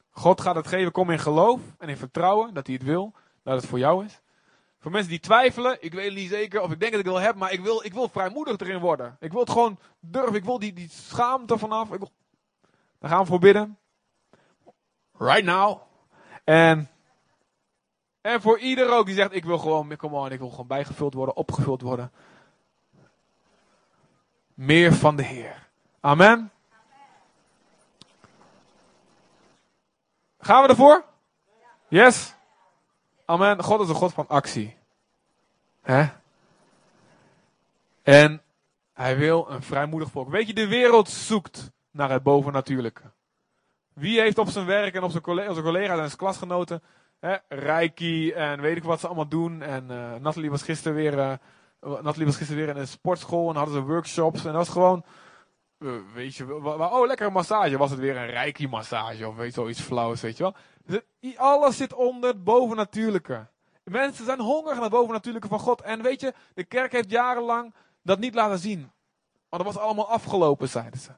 God 0.09 0.41
gaat 0.41 0.55
het 0.55 0.67
geven, 0.67 0.91
kom 0.91 1.09
in 1.09 1.19
geloof 1.19 1.61
en 1.77 1.89
in 1.89 1.97
vertrouwen 1.97 2.53
dat 2.53 2.67
hij 2.67 2.75
het 2.75 2.86
wil, 2.86 3.13
dat 3.43 3.55
het 3.55 3.69
voor 3.69 3.79
jou 3.79 4.05
is. 4.05 4.21
Voor 4.79 4.91
mensen 4.91 5.09
die 5.09 5.19
twijfelen, 5.19 5.77
ik 5.79 5.93
weet 5.93 6.13
niet 6.13 6.29
zeker 6.29 6.61
of 6.61 6.71
ik 6.71 6.79
denk 6.79 6.91
dat 6.91 6.99
ik 6.99 7.05
het 7.05 7.15
wil 7.15 7.23
hebben, 7.23 7.41
maar 7.41 7.51
ik 7.51 7.61
wil, 7.61 7.83
ik 7.83 7.93
wil 7.93 8.09
vrijmoedig 8.09 8.57
erin 8.57 8.79
worden. 8.79 9.17
Ik 9.19 9.31
wil 9.31 9.41
het 9.41 9.49
gewoon 9.49 9.79
durven, 9.99 10.36
ik 10.36 10.43
wil 10.43 10.59
die, 10.59 10.73
die 10.73 10.89
schaamte 10.89 11.57
vanaf. 11.57 11.93
Ik 11.93 11.99
wil... 11.99 12.11
Daar 12.99 13.09
gaan 13.09 13.19
we 13.19 13.25
voor 13.25 13.39
bidden. 13.39 13.77
Right 15.17 15.43
now. 15.43 15.81
En 16.43 16.89
en 18.25 18.41
voor 18.41 18.59
ieder 18.59 18.91
ook 18.91 19.05
die 19.05 19.15
zegt, 19.15 19.33
ik 19.33 19.45
wil 19.45 19.57
gewoon, 19.57 19.95
come 19.95 20.15
on, 20.15 20.31
ik 20.31 20.39
wil 20.39 20.49
gewoon 20.49 20.67
bijgevuld 20.67 21.13
worden, 21.13 21.36
opgevuld 21.36 21.81
worden. 21.81 22.11
Meer 24.53 24.93
van 24.93 25.15
de 25.15 25.23
Heer. 25.23 25.69
Amen. 25.99 26.51
Gaan 30.46 30.62
we 30.62 30.70
ervoor? 30.70 31.06
Yes? 31.88 32.36
Amen. 33.26 33.64
God 33.64 33.82
is 33.82 33.89
een 33.89 33.96
God 33.96 34.14
van 34.14 34.28
actie. 34.28 34.78
Hè? 35.82 36.06
En 38.04 38.41
hij 38.93 39.18
wil 39.18 39.50
een 39.50 39.62
vrijmoedig 39.62 40.10
volk. 40.12 40.30
Weet 40.30 40.48
je, 40.48 40.54
de 40.54 40.68
wereld 40.68 41.10
zoekt 41.10 41.72
naar 41.91 42.10
het 42.10 42.24
bovennatuurlijke. 42.24 43.02
Wie 43.93 44.20
heeft 44.20 44.38
op 44.38 44.50
zijn 44.50 44.66
werk 44.66 44.96
en 44.96 45.04
op 45.04 45.12
zijn 45.12 45.24
collega's 45.24 46.00
en 46.00 46.06
zijn 46.06 46.18
klasgenoten 46.18 46.84
Hè, 47.20 47.36
Reiki 47.50 48.32
en 48.32 48.62
weet 48.62 48.78
ik 48.78 48.84
wat 48.84 49.00
ze 49.00 49.06
allemaal 49.06 49.28
doen. 49.28 49.62
En 49.62 49.84
uh, 49.91 50.16
Nathalie 50.22 50.50
was 50.50 50.62
gisteren 50.62 50.98
weer, 50.98 51.18
uh, 51.18 51.34
Nathalie 51.80 52.26
was 52.26 52.38
gisteren 52.38 52.66
weer 52.66 52.76
in 52.76 52.82
een 52.82 52.88
sportschool 52.88 53.50
en 53.50 53.56
hadden 53.56 53.76
ze 53.76 53.82
workshops. 53.82 54.39
En 54.39 54.46
dat 54.46 54.56
was 54.56 54.70
gewoon, 54.70 55.04
weet 56.13 56.36
je, 56.36 56.55
oh 56.63 57.07
lekker 57.07 57.31
massage. 57.31 57.77
Was 57.77 57.89
het 57.89 57.99
weer 57.99 58.17
een 58.17 58.29
Reiki 58.29 58.67
massage 58.67 59.27
of 59.27 59.36
weet 59.36 59.53
zoiets 59.53 59.81
flauws, 59.81 60.21
weet 60.21 60.38
je 60.38 60.43
wel. 60.43 60.55
Dus 60.86 61.01
alles 61.38 61.77
zit 61.77 61.93
onder 61.93 62.29
het 62.29 62.43
bovennatuurlijke. 62.43 63.47
Mensen 63.83 64.25
zijn 64.25 64.39
hongerig 64.39 64.73
naar 64.73 64.83
het 64.83 64.91
bovennatuurlijke 64.91 65.47
van 65.47 65.59
God. 65.59 65.81
En 65.81 66.01
weet 66.01 66.21
je, 66.21 66.33
de 66.53 66.63
kerk 66.63 66.91
heeft 66.91 67.09
jarenlang 67.09 67.73
dat 68.01 68.19
niet 68.19 68.36
laten 68.36 68.59
zien. 68.59 68.91
Want 69.49 69.63
dat 69.63 69.73
was 69.73 69.83
allemaal 69.83 70.09
afgelopen, 70.09 70.69
zeiden 70.69 70.99
ze. 70.99 71.11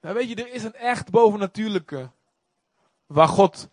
Nou, 0.00 0.14
weet 0.14 0.28
je, 0.28 0.34
er 0.34 0.52
is 0.52 0.64
een 0.64 0.74
echt 0.74 1.10
bovennatuurlijke. 1.10 2.10
Waar 3.06 3.28
God 3.28 3.68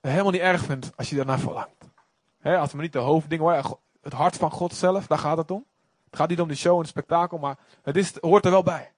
helemaal 0.00 0.30
niet 0.30 0.40
erg 0.40 0.62
vindt 0.62 0.92
als 0.96 1.10
je 1.10 1.16
daarnaar 1.16 1.38
verlangt. 1.38 1.90
He, 2.38 2.58
als 2.58 2.72
we 2.72 2.80
niet 2.80 2.92
de 2.92 2.98
hoofddingen 2.98 3.44
hoor, 3.44 3.78
het 4.00 4.12
hart 4.12 4.36
van 4.36 4.50
God 4.50 4.74
zelf, 4.74 5.06
daar 5.06 5.18
gaat 5.18 5.36
het 5.36 5.50
om. 5.50 5.64
Het 6.04 6.16
gaat 6.16 6.28
niet 6.28 6.40
om 6.40 6.48
de 6.48 6.54
show 6.54 6.74
en 6.74 6.80
het 6.80 6.88
spektakel, 6.88 7.38
maar 7.38 7.58
het, 7.82 7.96
is, 7.96 8.12
hoort 8.20 8.44
er 8.44 8.50
wel 8.50 8.62
bij. 8.62 8.92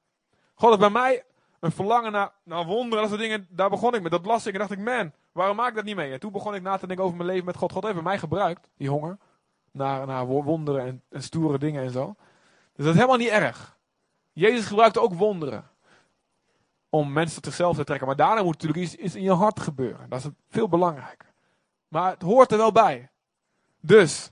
God 0.57 0.69
heeft 0.69 0.81
bij 0.81 1.03
mij 1.03 1.25
een 1.61 1.73
verlangen 1.73 2.13
naar, 2.13 2.33
naar 2.43 2.65
wonderen, 2.65 3.01
dat 3.01 3.09
soort 3.09 3.21
dingen, 3.21 3.47
daar 3.51 3.71
begon 3.71 3.95
ik 3.95 4.03
met. 4.03 4.11
Dat 4.11 4.27
las 4.27 4.47
ik 4.47 4.53
en 4.53 4.59
dacht 4.59 4.71
ik, 4.71 4.79
man, 4.79 5.13
waarom 5.33 5.57
maak 5.57 5.69
ik 5.69 5.75
dat 5.75 5.85
niet 5.85 5.97
mee? 5.97 6.13
En 6.13 6.21
toen 6.21 6.33
begon 6.33 6.55
ik 6.55 6.63
na 6.63 6.77
te 6.77 6.87
denken 6.87 7.05
over 7.05 7.17
mijn 7.17 7.29
leven 7.29 7.45
met 7.45 7.57
God. 7.57 7.73
God 7.73 7.85
heeft 7.85 8.01
mij 8.01 8.19
gebruikt, 8.19 8.71
die 8.77 8.89
honger, 8.89 9.19
naar, 9.71 10.07
naar 10.07 10.27
wonderen 10.27 10.87
en, 10.87 11.03
en 11.09 11.23
stoere 11.23 11.59
dingen 11.59 11.83
en 11.83 11.91
zo. 11.91 12.15
Dus 12.75 12.85
dat 12.85 12.95
is 12.95 13.01
helemaal 13.01 13.17
niet 13.17 13.29
erg. 13.29 13.77
Jezus 14.33 14.67
gebruikte 14.67 15.01
ook 15.01 15.15
wonderen 15.15 15.71
om 16.91 17.13
mensen 17.13 17.43
tot 17.43 17.53
zichzelf 17.53 17.77
te 17.77 17.85
trekken. 17.85 18.07
Maar 18.07 18.17
daarna 18.17 18.43
moet 18.43 18.53
natuurlijk 18.53 18.81
iets, 18.81 18.95
iets 18.95 19.15
in 19.15 19.23
je 19.23 19.33
hart 19.33 19.61
gebeuren. 19.61 20.09
Dat 20.09 20.19
is 20.19 20.31
veel 20.49 20.69
belangrijker. 20.69 21.29
Maar 21.89 22.11
het 22.11 22.23
hoort 22.23 22.53
er 22.53 22.59
wel 22.59 22.73
bij. 22.73 23.11
Dus, 23.81 24.31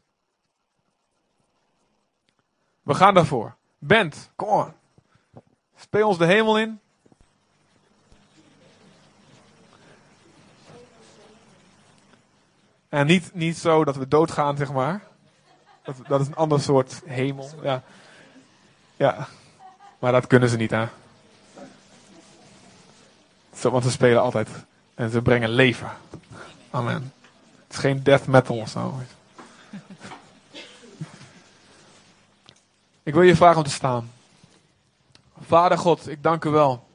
We 2.85 2.95
gaan 2.95 3.15
daarvoor. 3.15 3.57
Bent, 3.79 4.31
kom 4.37 4.49
on. 4.49 4.73
Speel 5.85 6.09
ons 6.09 6.19
de 6.19 6.25
hemel 6.25 6.59
in. 6.59 6.81
En 12.89 13.07
niet, 13.07 13.35
niet 13.35 13.59
zo 13.59 13.85
dat 13.85 13.97
we 13.97 14.09
doodgaan, 14.09 14.57
zeg 14.57 14.73
maar. 14.73 15.03
Dat, 15.83 15.97
dat 16.09 16.21
is 16.21 16.27
een 16.27 16.37
ander 16.37 16.61
soort 16.61 17.03
hemel. 17.05 17.51
Ja. 17.63 17.83
ja. 18.97 19.29
Maar 19.99 20.13
dat 20.13 20.27
kunnen 20.27 20.49
ze 20.49 20.57
niet, 20.57 20.71
hè. 20.71 20.87
Want 23.61 23.85
ze 23.85 23.91
spelen 23.91 24.23
altijd. 24.23 24.49
En 24.95 25.11
ze 25.11 25.23
brengen 25.23 25.49
leven. 25.49 25.91
Amen. 26.71 27.13
Het 27.63 27.73
is 27.73 27.79
geen 27.79 28.03
death 28.03 28.27
metal 28.27 28.57
of 28.57 28.69
zo. 28.69 29.01
Ik 33.03 33.15
wil 33.15 33.23
je 33.23 33.37
vragen 33.37 33.57
om 33.57 33.65
te 33.65 33.71
staan. 33.71 34.14
Vader 35.47 35.79
God, 35.79 36.09
ik 36.09 36.23
dank 36.23 36.45
u 36.45 36.51
wel 36.51 36.89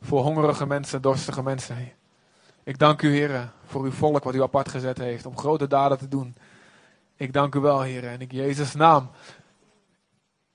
voor 0.00 0.22
hongerige 0.22 0.66
mensen, 0.66 1.02
dorstige 1.02 1.42
mensen. 1.42 1.92
Ik 2.64 2.78
dank 2.78 3.02
u, 3.02 3.10
heren, 3.10 3.52
voor 3.64 3.84
uw 3.84 3.90
volk 3.90 4.24
wat 4.24 4.34
u 4.34 4.42
apart 4.42 4.68
gezet 4.68 4.98
heeft 4.98 5.26
om 5.26 5.38
grote 5.38 5.66
daden 5.66 5.98
te 5.98 6.08
doen. 6.08 6.36
Ik 7.16 7.32
dank 7.32 7.54
u 7.54 7.60
wel, 7.60 7.80
heren, 7.80 8.10
en 8.10 8.20
in 8.20 8.28
Jezus' 8.30 8.74
naam. 8.74 9.10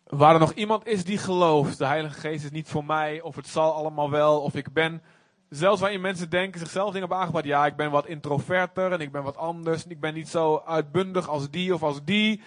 Waar 0.04 0.34
er 0.34 0.40
nog 0.40 0.54
iemand 0.54 0.88
is 0.88 1.04
die 1.04 1.18
gelooft, 1.18 1.78
de 1.78 1.86
Heilige 1.86 2.20
Geest 2.20 2.44
is 2.44 2.52
niet 2.52 2.68
voor 2.68 2.86
mij, 2.86 3.22
of 3.22 3.36
het 3.36 3.48
zal 3.48 3.74
allemaal 3.74 4.10
wel, 4.10 4.42
of 4.42 4.56
ik 4.56 4.74
ben, 4.74 5.02
zelfs 5.50 5.82
waarin 5.82 6.02
mensen 6.02 6.30
denken, 6.30 6.60
zichzelf 6.60 6.86
dingen 6.86 7.00
hebben 7.00 7.18
aangepakt, 7.18 7.46
ja, 7.46 7.66
ik 7.66 7.76
ben 7.76 7.92
wat 7.92 8.08
introverter 8.08 8.92
en 8.92 9.00
ik 9.00 9.12
ben 9.12 9.24
wat 9.24 9.38
anders, 9.38 9.84
en 9.84 9.92
ik 9.92 10.00
ben 10.00 10.14
niet 10.14 10.30
zo 10.30 10.62
uitbundig 10.66 11.28
als 11.28 11.50
die 11.50 11.74
of 11.74 11.84
als 11.84 12.04
die. 12.04 12.42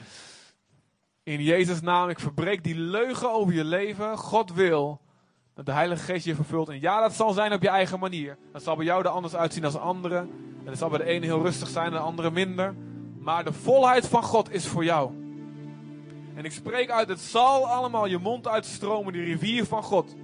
In 1.25 1.43
Jezus' 1.43 1.81
naam, 1.81 2.09
ik 2.09 2.19
verbreek 2.19 2.65
die 2.65 2.75
leugen 2.75 3.33
over 3.33 3.55
je 3.55 3.65
leven. 3.65 4.19
God 4.19 4.53
wil 4.53 5.01
dat 5.55 5.67
de 5.67 5.73
Heilige 5.73 6.03
Geest 6.03 6.25
je 6.25 6.35
vervult. 6.35 6.69
En 6.69 6.81
ja, 6.81 7.01
dat 7.01 7.13
zal 7.13 7.33
zijn 7.33 7.53
op 7.53 7.63
je 7.63 7.69
eigen 7.69 7.99
manier. 7.99 8.37
Dat 8.53 8.63
zal 8.63 8.77
bij 8.77 8.85
jou 8.85 9.05
er 9.05 9.09
anders 9.09 9.35
uitzien 9.37 9.65
als 9.65 9.77
anderen. 9.77 10.21
En 10.59 10.65
dat 10.65 10.79
zal 10.79 10.89
bij 10.89 10.99
de 10.99 11.05
ene 11.05 11.27
heel 11.27 11.43
rustig 11.43 11.69
zijn 11.69 11.87
en 11.87 11.93
de 11.93 11.99
andere 11.99 12.31
minder. 12.31 12.75
Maar 13.19 13.45
de 13.45 13.53
volheid 13.53 14.09
van 14.09 14.23
God 14.23 14.53
is 14.53 14.67
voor 14.67 14.85
jou. 14.85 15.13
En 16.35 16.45
ik 16.45 16.53
spreek 16.53 16.91
uit, 16.91 17.09
het 17.09 17.21
zal 17.21 17.69
allemaal 17.69 18.07
je 18.07 18.19
mond 18.19 18.49
uitstromen. 18.49 19.13
Die 19.13 19.25
rivier 19.25 19.65
van 19.65 19.83
God 19.83 20.15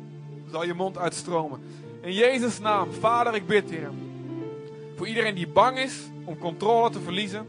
zal 0.51 0.65
je 0.65 0.75
mond 0.75 0.99
uitstromen. 0.99 1.61
In 2.03 2.13
Jezus' 2.13 2.59
naam, 2.59 2.93
Vader, 2.93 3.35
ik 3.35 3.47
bid, 3.47 3.71
Heer. 3.71 3.91
Voor 4.97 5.07
iedereen 5.07 5.35
die 5.35 5.49
bang 5.49 5.79
is 5.79 6.11
om 6.25 6.39
controle 6.39 6.91
te 6.91 7.01
verliezen 7.01 7.47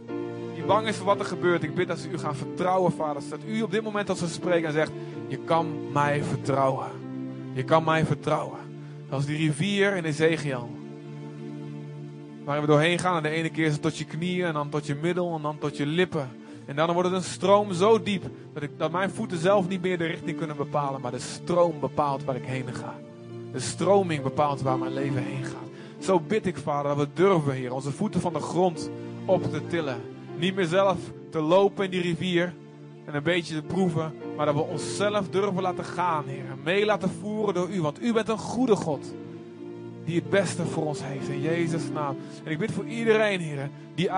bang 0.71 0.87
is 0.87 0.95
voor 0.95 1.05
wat 1.05 1.19
er 1.19 1.25
gebeurt. 1.25 1.63
Ik 1.63 1.75
bid 1.75 1.87
dat 1.87 1.99
ze 1.99 2.09
u 2.09 2.17
gaan 2.17 2.35
vertrouwen, 2.35 2.91
vader. 2.91 3.23
Dat 3.29 3.39
u 3.47 3.61
op 3.61 3.71
dit 3.71 3.83
moment 3.83 4.09
als 4.09 4.19
ze 4.19 4.27
spreken 4.27 4.67
en 4.67 4.73
zegt, 4.73 4.91
je 5.27 5.37
kan 5.37 5.91
mij 5.91 6.23
vertrouwen. 6.23 6.87
Je 7.53 7.63
kan 7.63 7.83
mij 7.83 8.05
vertrouwen. 8.05 8.59
Is 9.17 9.25
die 9.25 9.37
rivier 9.37 9.95
in 9.95 10.03
Ezekiel. 10.03 10.69
Waar 12.43 12.61
we 12.61 12.67
doorheen 12.67 12.99
gaan. 12.99 13.15
En 13.15 13.23
de 13.23 13.29
ene 13.29 13.49
keer 13.49 13.65
is 13.65 13.71
het 13.71 13.81
tot 13.81 13.97
je 13.97 14.05
knieën. 14.05 14.45
En 14.45 14.53
dan 14.53 14.69
tot 14.69 14.85
je 14.85 14.95
middel. 14.95 15.35
En 15.35 15.41
dan 15.41 15.57
tot 15.57 15.77
je 15.77 15.85
lippen. 15.85 16.29
En 16.65 16.75
dan 16.75 16.93
wordt 16.93 17.09
het 17.09 17.17
een 17.17 17.29
stroom 17.29 17.73
zo 17.73 18.03
diep. 18.03 18.23
Dat, 18.53 18.63
ik, 18.63 18.69
dat 18.77 18.91
mijn 18.91 19.09
voeten 19.09 19.37
zelf 19.37 19.67
niet 19.67 19.81
meer 19.81 19.97
de 19.97 20.05
richting 20.05 20.37
kunnen 20.37 20.57
bepalen. 20.57 21.01
Maar 21.01 21.11
de 21.11 21.19
stroom 21.19 21.79
bepaalt 21.79 22.23
waar 22.23 22.35
ik 22.35 22.45
heen 22.45 22.73
ga. 22.73 22.95
De 23.51 23.59
stroming 23.59 24.23
bepaalt 24.23 24.61
waar 24.61 24.77
mijn 24.77 24.93
leven 24.93 25.23
heen 25.23 25.43
gaat. 25.43 25.69
Zo 25.99 26.19
bid 26.19 26.45
ik, 26.45 26.57
vader, 26.57 26.95
dat 26.95 27.07
we 27.07 27.13
durven, 27.13 27.53
Heer, 27.53 27.73
onze 27.73 27.91
voeten 27.91 28.21
van 28.21 28.33
de 28.33 28.39
grond 28.39 28.89
op 29.25 29.43
te 29.43 29.67
tillen. 29.67 30.01
Niet 30.41 30.55
meer 30.55 30.65
zelf 30.65 30.97
te 31.29 31.39
lopen 31.39 31.85
in 31.85 31.91
die 31.91 32.01
rivier 32.01 32.53
en 33.05 33.15
een 33.15 33.23
beetje 33.23 33.55
te 33.55 33.61
proeven, 33.61 34.13
maar 34.35 34.45
dat 34.45 34.55
we 34.55 34.61
onszelf 34.61 35.29
durven 35.29 35.61
laten 35.61 35.85
gaan, 35.85 36.23
Heer. 36.27 36.43
Mee 36.63 36.85
laten 36.85 37.09
voeren 37.09 37.53
door 37.53 37.69
U, 37.69 37.81
want 37.81 38.01
U 38.01 38.13
bent 38.13 38.29
een 38.29 38.37
goede 38.37 38.75
God. 38.75 39.13
Die 40.05 40.15
het 40.15 40.29
beste 40.29 40.65
voor 40.65 40.85
ons 40.85 40.99
heeft, 41.03 41.27
in 41.27 41.41
Jezus' 41.41 41.89
naam. 41.93 42.17
En 42.43 42.51
ik 42.51 42.57
bid 42.57 42.71
voor 42.71 42.85
iedereen, 42.85 43.39
Heer, 43.39 43.69
die, 43.95 44.09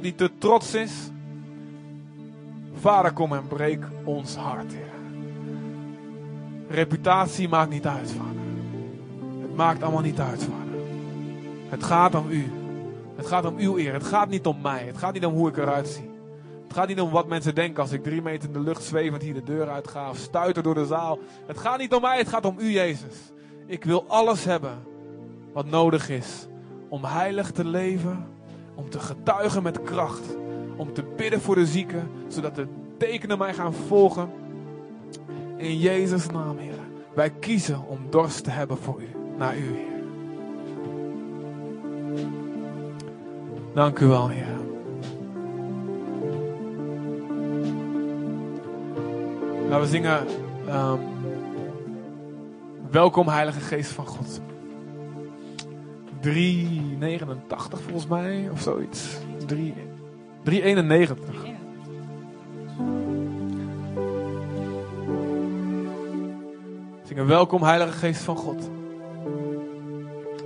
die 0.00 0.14
te 0.14 0.30
trots 0.38 0.74
is. 0.74 1.10
Vader, 2.80 3.12
kom 3.12 3.32
en 3.32 3.46
breek 3.48 3.84
ons 4.04 4.36
hart, 4.36 4.72
Heer. 4.72 4.92
Reputatie 6.68 7.48
maakt 7.48 7.70
niet 7.70 7.86
uit, 7.86 8.10
Vader. 8.10 8.42
Het 9.40 9.56
maakt 9.56 9.82
allemaal 9.82 10.02
niet 10.02 10.20
uit, 10.20 10.42
Vader. 10.42 10.80
Het 11.68 11.84
gaat 11.84 12.14
om 12.14 12.30
U. 12.30 12.63
Het 13.16 13.26
gaat 13.26 13.44
om 13.44 13.56
uw 13.56 13.78
eer. 13.78 13.92
Het 13.92 14.04
gaat 14.04 14.28
niet 14.28 14.46
om 14.46 14.60
mij. 14.60 14.84
Het 14.86 14.98
gaat 14.98 15.12
niet 15.12 15.26
om 15.26 15.34
hoe 15.34 15.48
ik 15.48 15.56
eruit 15.56 15.88
zie. 15.88 16.10
Het 16.62 16.72
gaat 16.72 16.88
niet 16.88 17.00
om 17.00 17.10
wat 17.10 17.26
mensen 17.26 17.54
denken 17.54 17.82
als 17.82 17.92
ik 17.92 18.02
drie 18.02 18.22
meter 18.22 18.48
in 18.48 18.52
de 18.52 18.60
lucht 18.60 18.82
zwevend 18.82 19.22
hier 19.22 19.34
de 19.34 19.42
deur 19.42 19.68
uitga 19.68 20.10
of 20.10 20.16
stuiter 20.16 20.62
door 20.62 20.74
de 20.74 20.86
zaal. 20.86 21.18
Het 21.46 21.58
gaat 21.58 21.78
niet 21.78 21.94
om 21.94 22.00
mij, 22.00 22.18
het 22.18 22.28
gaat 22.28 22.44
om 22.44 22.58
u, 22.58 22.70
Jezus. 22.70 23.32
Ik 23.66 23.84
wil 23.84 24.04
alles 24.08 24.44
hebben 24.44 24.82
wat 25.52 25.66
nodig 25.66 26.08
is 26.08 26.46
om 26.88 27.04
heilig 27.04 27.50
te 27.50 27.64
leven, 27.64 28.26
om 28.74 28.90
te 28.90 28.98
getuigen 28.98 29.62
met 29.62 29.82
kracht, 29.82 30.36
om 30.76 30.92
te 30.92 31.02
bidden 31.16 31.40
voor 31.40 31.54
de 31.54 31.66
zieken, 31.66 32.10
zodat 32.28 32.54
de 32.54 32.66
tekenen 32.98 33.38
mij 33.38 33.54
gaan 33.54 33.74
volgen. 33.74 34.30
In 35.56 35.78
Jezus' 35.78 36.26
naam, 36.26 36.58
Heer. 36.58 36.78
Wij 37.14 37.30
kiezen 37.30 37.86
om 37.86 37.98
dorst 38.10 38.44
te 38.44 38.50
hebben 38.50 38.76
voor 38.76 39.02
u, 39.02 39.08
naar 39.36 39.56
u, 39.56 39.60
Heer. 39.60 39.93
Dank 43.74 43.98
u 43.98 44.06
wel, 44.06 44.28
Heer. 44.28 44.46
Nou, 49.68 49.82
we 49.82 49.86
zingen 49.86 50.26
um, 50.68 51.00
Welkom 52.90 53.28
Heilige 53.28 53.60
Geest 53.60 53.90
van 53.90 54.06
God. 54.06 54.40
389 56.20 57.80
volgens 57.80 58.06
mij, 58.06 58.48
of 58.52 58.60
zoiets. 58.60 59.18
3, 59.46 59.74
391. 60.42 61.34
Zingen 67.04 67.26
Welkom 67.26 67.62
Heilige 67.62 67.92
Geest 67.98 68.22
van 68.22 68.36
God. 68.36 68.70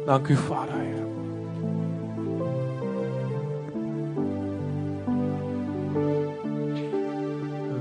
Dank 0.05 0.29
u 0.29 0.37
Vader, 0.37 0.75
Heer. 0.75 1.08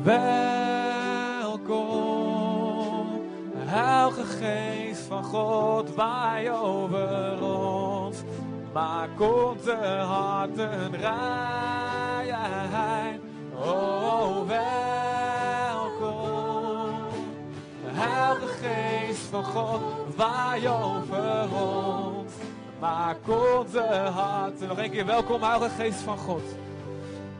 Welkom, 0.08 1.68
Heilige 3.55 4.24
Geest 4.24 5.01
van 5.01 5.24
God, 5.24 5.95
waai 5.95 6.51
over 6.51 7.43
ons. 7.43 8.18
Maak 8.74 9.20
onze 9.20 9.76
harten 10.08 10.95
rein. 10.95 12.32
Oh, 13.55 14.47
welkom, 14.47 15.89
Heilige 17.84 18.47
Geest 18.47 19.28
van 19.30 19.43
God, 19.43 19.82
waai 20.16 20.68
over 20.68 21.55
ons. 21.55 22.32
Maak 22.80 23.28
onze 23.28 23.86
harten. 24.14 24.68
Nog 24.68 24.78
een 24.78 24.91
keer 24.91 25.05
welkom, 25.05 25.41
Heilige 25.43 25.76
Geest 25.76 26.01
van 26.01 26.18
God. 26.18 26.43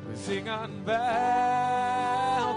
We 0.08 0.16
zingen 0.26 0.84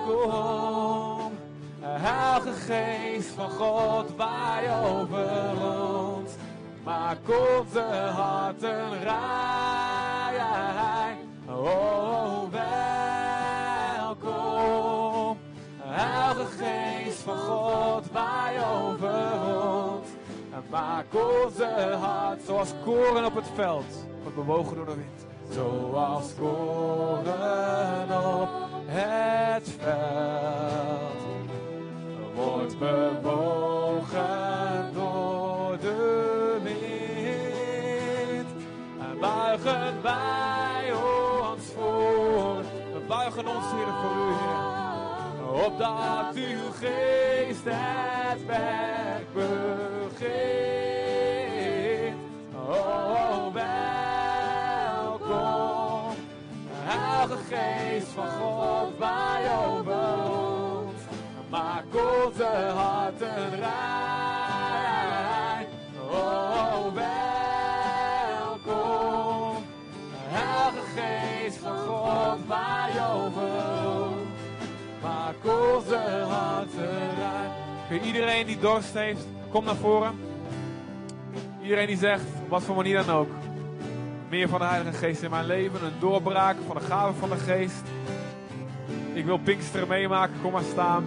welkom. 0.06 1.32
Heilige 1.80 2.52
Geest 2.52 3.28
van 3.28 3.50
God, 3.50 4.16
waai 4.16 4.68
over 4.84 5.50
ons. 5.64 6.30
Maak 6.84 7.18
onze 7.28 7.80
harten 8.14 9.02
rein. 9.02 9.18
Oh, 11.48 12.42
welkom. 14.00 15.38
Heilige 15.78 16.64
Geest 16.64 17.18
van 17.18 17.38
God, 17.38 18.10
waai 18.12 18.58
over 18.84 19.32
ons. 19.54 20.08
Maak 20.70 21.06
onze 21.14 21.96
hart 22.00 22.40
zoals 22.46 22.72
koren 22.84 23.24
op 23.24 23.34
het 23.34 23.50
veld, 23.54 24.06
wordt 24.22 24.36
bewogen 24.36 24.76
door 24.76 24.86
de 24.86 24.94
wind 24.94 25.28
zoals 25.52 26.34
koren 26.38 28.08
op 28.40 28.69
het 28.86 29.68
veld. 29.78 31.20
Wordt 32.34 32.78
bewogen 32.78 34.20
door 34.92 35.78
de 35.80 36.58
wind. 36.62 38.48
En 39.00 39.18
buigen 39.20 40.02
wij 40.02 40.92
ons 40.92 41.62
voor. 41.76 42.56
We 42.92 43.00
buigen 43.08 43.46
ons, 43.46 43.66
Heer, 43.70 43.92
voor 44.02 44.16
u. 44.16 44.34
Opdat 45.64 46.34
uw 46.34 46.70
geest 46.72 47.64
het 47.64 48.46
werk 48.46 49.32
begint. 49.32 50.60
Oh, 52.54 53.39
Heilige 57.20 57.54
Geest 57.54 58.06
van 58.06 58.28
God, 58.28 58.98
waai 58.98 59.44
over 59.66 59.92
ons. 60.30 61.00
onze 61.92 62.44
harten 62.74 63.50
rein. 63.50 63.70
Oh, 66.10 66.94
welkom. 68.64 69.64
Heilige 70.28 70.86
Geest 70.96 71.56
van 71.58 71.78
God, 71.78 72.38
waai 72.46 72.92
over 73.14 73.50
ons. 73.84 74.38
Maak 75.02 75.44
onze 75.44 75.96
harten 76.28 77.14
rein. 77.18 77.50
Voor 77.88 77.98
iedereen 78.06 78.46
die 78.46 78.58
dorst 78.58 78.94
heeft, 78.94 79.26
kom 79.50 79.64
naar 79.64 79.76
voren. 79.76 80.20
Iedereen 81.62 81.86
die 81.86 81.98
zegt, 81.98 82.24
wat 82.48 82.62
voor 82.62 82.76
manier 82.76 83.04
dan 83.04 83.16
ook. 83.16 83.28
Meer 84.30 84.48
van 84.48 84.58
de 84.58 84.64
Heilige 84.66 84.96
Geest 84.96 85.22
in 85.22 85.30
mijn 85.30 85.46
leven. 85.46 85.84
Een 85.84 85.98
doorbraak 86.00 86.56
van 86.66 86.76
de 86.76 86.82
gave 86.82 87.18
van 87.18 87.28
de 87.28 87.36
Geest. 87.36 87.82
Ik 89.12 89.24
wil 89.24 89.38
Pinksteren 89.38 89.88
meemaken. 89.88 90.34
Kom 90.42 90.52
maar 90.52 90.62
staan. 90.62 91.04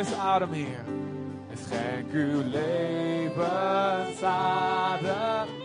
Uw 0.00 0.06
levensadem, 0.06 0.52
Heer. 0.52 0.84
En 1.50 1.56
schenk 1.66 2.12
uw 2.12 2.42
levensadem 2.42 3.38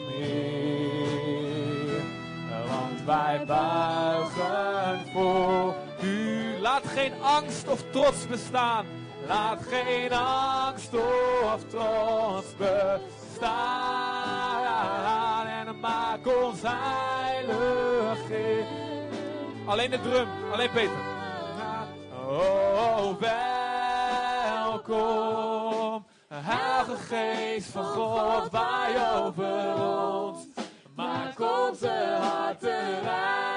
Heer. 0.08 2.02
Want 2.68 3.04
wij 3.06 3.46
buigen 3.46 5.00
voor 5.14 5.76
u. 6.04 6.44
Laat 6.60 6.88
geen 6.88 7.14
angst 7.22 7.68
of 7.68 7.84
trots 7.92 8.28
bestaan. 8.28 8.86
Laat 9.28 9.62
geen 9.70 10.14
angst 10.14 10.94
of 10.94 11.64
trots 11.68 12.56
bestaan. 12.58 13.56
En 15.48 15.80
maak 15.80 16.28
ons 16.44 16.60
heilig. 16.64 18.20
Alleen 19.66 19.90
de 19.90 20.02
drum, 20.02 20.28
alleen 20.52 20.72
Peter. 20.72 21.14
Oh, 22.28 23.20
welkom. 24.88 26.06
Heilige 26.28 26.96
Geest 26.96 27.68
van 27.72 27.84
God, 27.84 28.52
waai 28.52 28.96
over 29.16 29.84
ons. 29.84 30.48
Maak 30.96 31.40
onze 31.40 32.18
harten 32.20 33.02
rein. 33.02 33.55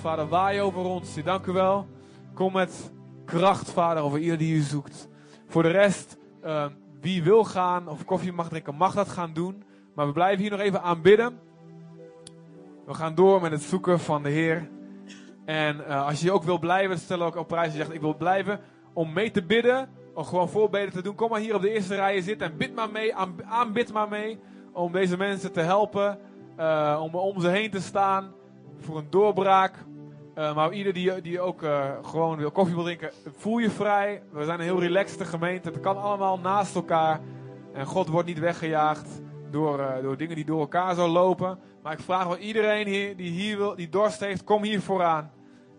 Vader. 0.00 0.28
Waai 0.28 0.60
over 0.60 0.80
ons. 0.80 1.14
Dank 1.24 1.46
u 1.46 1.52
wel. 1.52 1.86
Kom 2.34 2.52
met 2.52 2.92
kracht, 3.24 3.70
Vader, 3.70 4.02
over 4.02 4.18
ieder 4.18 4.38
die 4.38 4.54
u 4.54 4.60
zoekt. 4.60 5.08
Voor 5.46 5.62
de 5.62 5.68
rest, 5.68 6.16
eh, 6.42 6.64
wie 7.00 7.22
wil 7.22 7.44
gaan 7.44 7.88
of 7.88 8.04
koffie 8.04 8.32
mag 8.32 8.48
drinken, 8.48 8.74
mag 8.74 8.94
dat 8.94 9.08
gaan 9.08 9.32
doen. 9.32 9.62
Maar 9.94 10.06
we 10.06 10.12
blijven 10.12 10.40
hier 10.42 10.50
nog 10.50 10.60
even 10.60 10.82
aanbidden. 10.82 11.38
We 12.86 12.94
gaan 12.94 13.14
door 13.14 13.40
met 13.40 13.50
het 13.52 13.62
zoeken 13.62 14.00
van 14.00 14.22
de 14.22 14.28
Heer. 14.30 14.68
En 15.44 15.86
eh, 15.86 16.06
als 16.06 16.20
je 16.20 16.32
ook 16.32 16.42
wil 16.42 16.58
blijven, 16.58 16.98
stel 16.98 17.22
ook 17.22 17.36
op 17.36 17.48
prijs. 17.48 17.72
Je 17.72 17.78
zegt, 17.78 17.94
ik 17.94 18.00
wil 18.00 18.16
blijven 18.16 18.60
om 18.92 19.12
mee 19.12 19.30
te 19.30 19.42
bidden. 19.42 19.88
Om 20.14 20.24
gewoon 20.24 20.48
voorbeden 20.48 20.92
te 20.92 21.02
doen. 21.02 21.14
Kom 21.14 21.30
maar 21.30 21.40
hier 21.40 21.54
op 21.54 21.62
de 21.62 21.72
eerste 21.72 21.94
rijen 21.94 22.22
zitten 22.22 22.50
en 22.50 22.56
bid 22.56 22.74
maar 22.74 22.90
mee. 22.90 23.14
aan- 23.14 23.44
Aanbid 23.44 23.92
maar 23.92 24.08
mee. 24.08 24.38
Om 24.72 24.92
deze 24.92 25.16
mensen 25.16 25.52
te 25.52 25.60
helpen. 25.60 26.18
eh, 26.56 27.00
om 27.02 27.14
om 27.14 27.40
ze 27.40 27.48
heen 27.48 27.70
te 27.70 27.80
staan. 27.80 28.32
Voor 28.78 28.98
een 28.98 29.06
doorbraak. 29.10 29.74
Eh, 30.40 30.54
maar 30.54 30.72
ieder 30.72 30.92
die, 30.92 31.20
die 31.20 31.40
ook 31.40 31.62
eh, 31.62 31.90
gewoon 32.02 32.36
wil 32.36 32.50
koffie 32.50 32.74
wil 32.74 32.84
drinken, 32.84 33.10
voel 33.36 33.58
je 33.58 33.70
vrij. 33.70 34.22
We 34.32 34.44
zijn 34.44 34.58
een 34.58 34.64
heel 34.64 34.80
relaxte 34.80 35.24
gemeente. 35.24 35.70
Het 35.70 35.80
kan 35.80 36.02
allemaal 36.02 36.38
naast 36.38 36.74
elkaar. 36.74 37.20
En 37.72 37.86
God 37.86 38.08
wordt 38.08 38.28
niet 38.28 38.38
weggejaagd 38.38 39.08
door, 39.50 39.78
eh, 39.78 40.02
door 40.02 40.16
dingen 40.16 40.36
die 40.36 40.44
door 40.44 40.60
elkaar 40.60 40.94
zo 40.94 41.08
lopen. 41.08 41.58
Maar 41.82 41.92
ik 41.92 42.00
vraag 42.00 42.26
wel 42.26 42.36
iedereen 42.36 42.86
hier, 42.86 43.16
die 43.16 43.30
hier 43.30 43.56
wil, 43.56 43.76
die 43.76 43.88
dorst 43.88 44.20
heeft, 44.20 44.44
kom 44.44 44.62
hier 44.62 44.80
vooraan. 44.80 45.30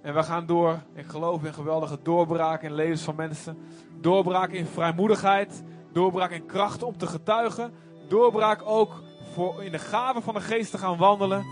En 0.02 0.14
we 0.14 0.24
gaan 0.24 0.46
door. 0.46 0.80
Ik 0.94 1.06
geloof 1.06 1.44
in 1.44 1.54
geweldige 1.54 2.00
doorbraak 2.04 2.62
in 2.62 2.74
levens 2.74 3.02
van 3.02 3.16
mensen. 3.16 3.58
Doorbraak 4.02 4.52
in 4.52 4.66
vrijmoedigheid. 4.66 5.64
Doorbraak 5.94 6.32
in 6.32 6.46
kracht 6.46 6.84
om 6.84 6.98
te 6.98 7.08
getuigen. 7.08 7.74
Doorbraak 8.08 8.62
ook 8.66 9.02
voor 9.34 9.64
in 9.64 9.72
de 9.72 9.80
gaven 9.80 10.22
van 10.22 10.34
de 10.34 10.42
geest 10.42 10.72
te 10.72 10.78
gaan 10.78 10.98
wandelen. 10.98 11.46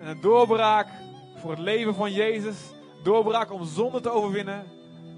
En 0.00 0.08
een 0.08 0.20
doorbraak 0.20 0.86
voor 1.44 1.52
het 1.52 1.62
leven 1.62 1.94
van 1.94 2.12
Jezus. 2.12 2.56
Doorbraak 3.02 3.52
om 3.52 3.64
zonde 3.64 4.00
te 4.00 4.10
overwinnen. 4.10 4.64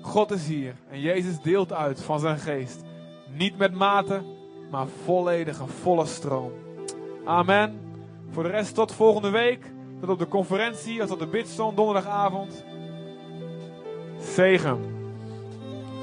God 0.03 0.31
is 0.31 0.47
hier. 0.47 0.75
En 0.91 1.01
Jezus 1.01 1.41
deelt 1.41 1.73
uit 1.73 2.03
van 2.03 2.21
zijn 2.21 2.39
geest. 2.39 2.83
Niet 3.31 3.59
met 3.59 3.75
mate, 3.75 4.23
maar 4.71 4.87
volledig 5.05 5.59
een 5.59 5.69
volle 5.69 6.07
stroom. 6.07 6.53
Amen. 7.25 7.81
Voor 8.31 8.43
de 8.43 8.49
rest 8.49 8.75
tot 8.75 8.93
volgende 8.93 9.31
week. 9.31 9.73
Tot 10.01 10.09
op 10.09 10.19
de 10.19 10.29
conferentie 10.29 11.07
tot 11.07 11.19
de 11.19 11.27
bidstond 11.27 11.77
donderdagavond. 11.77 12.65
Zegen. 14.21 14.79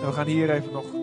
En 0.01 0.07
we 0.07 0.13
gaan 0.13 0.27
hier 0.27 0.49
even 0.49 0.71
nog 0.71 1.02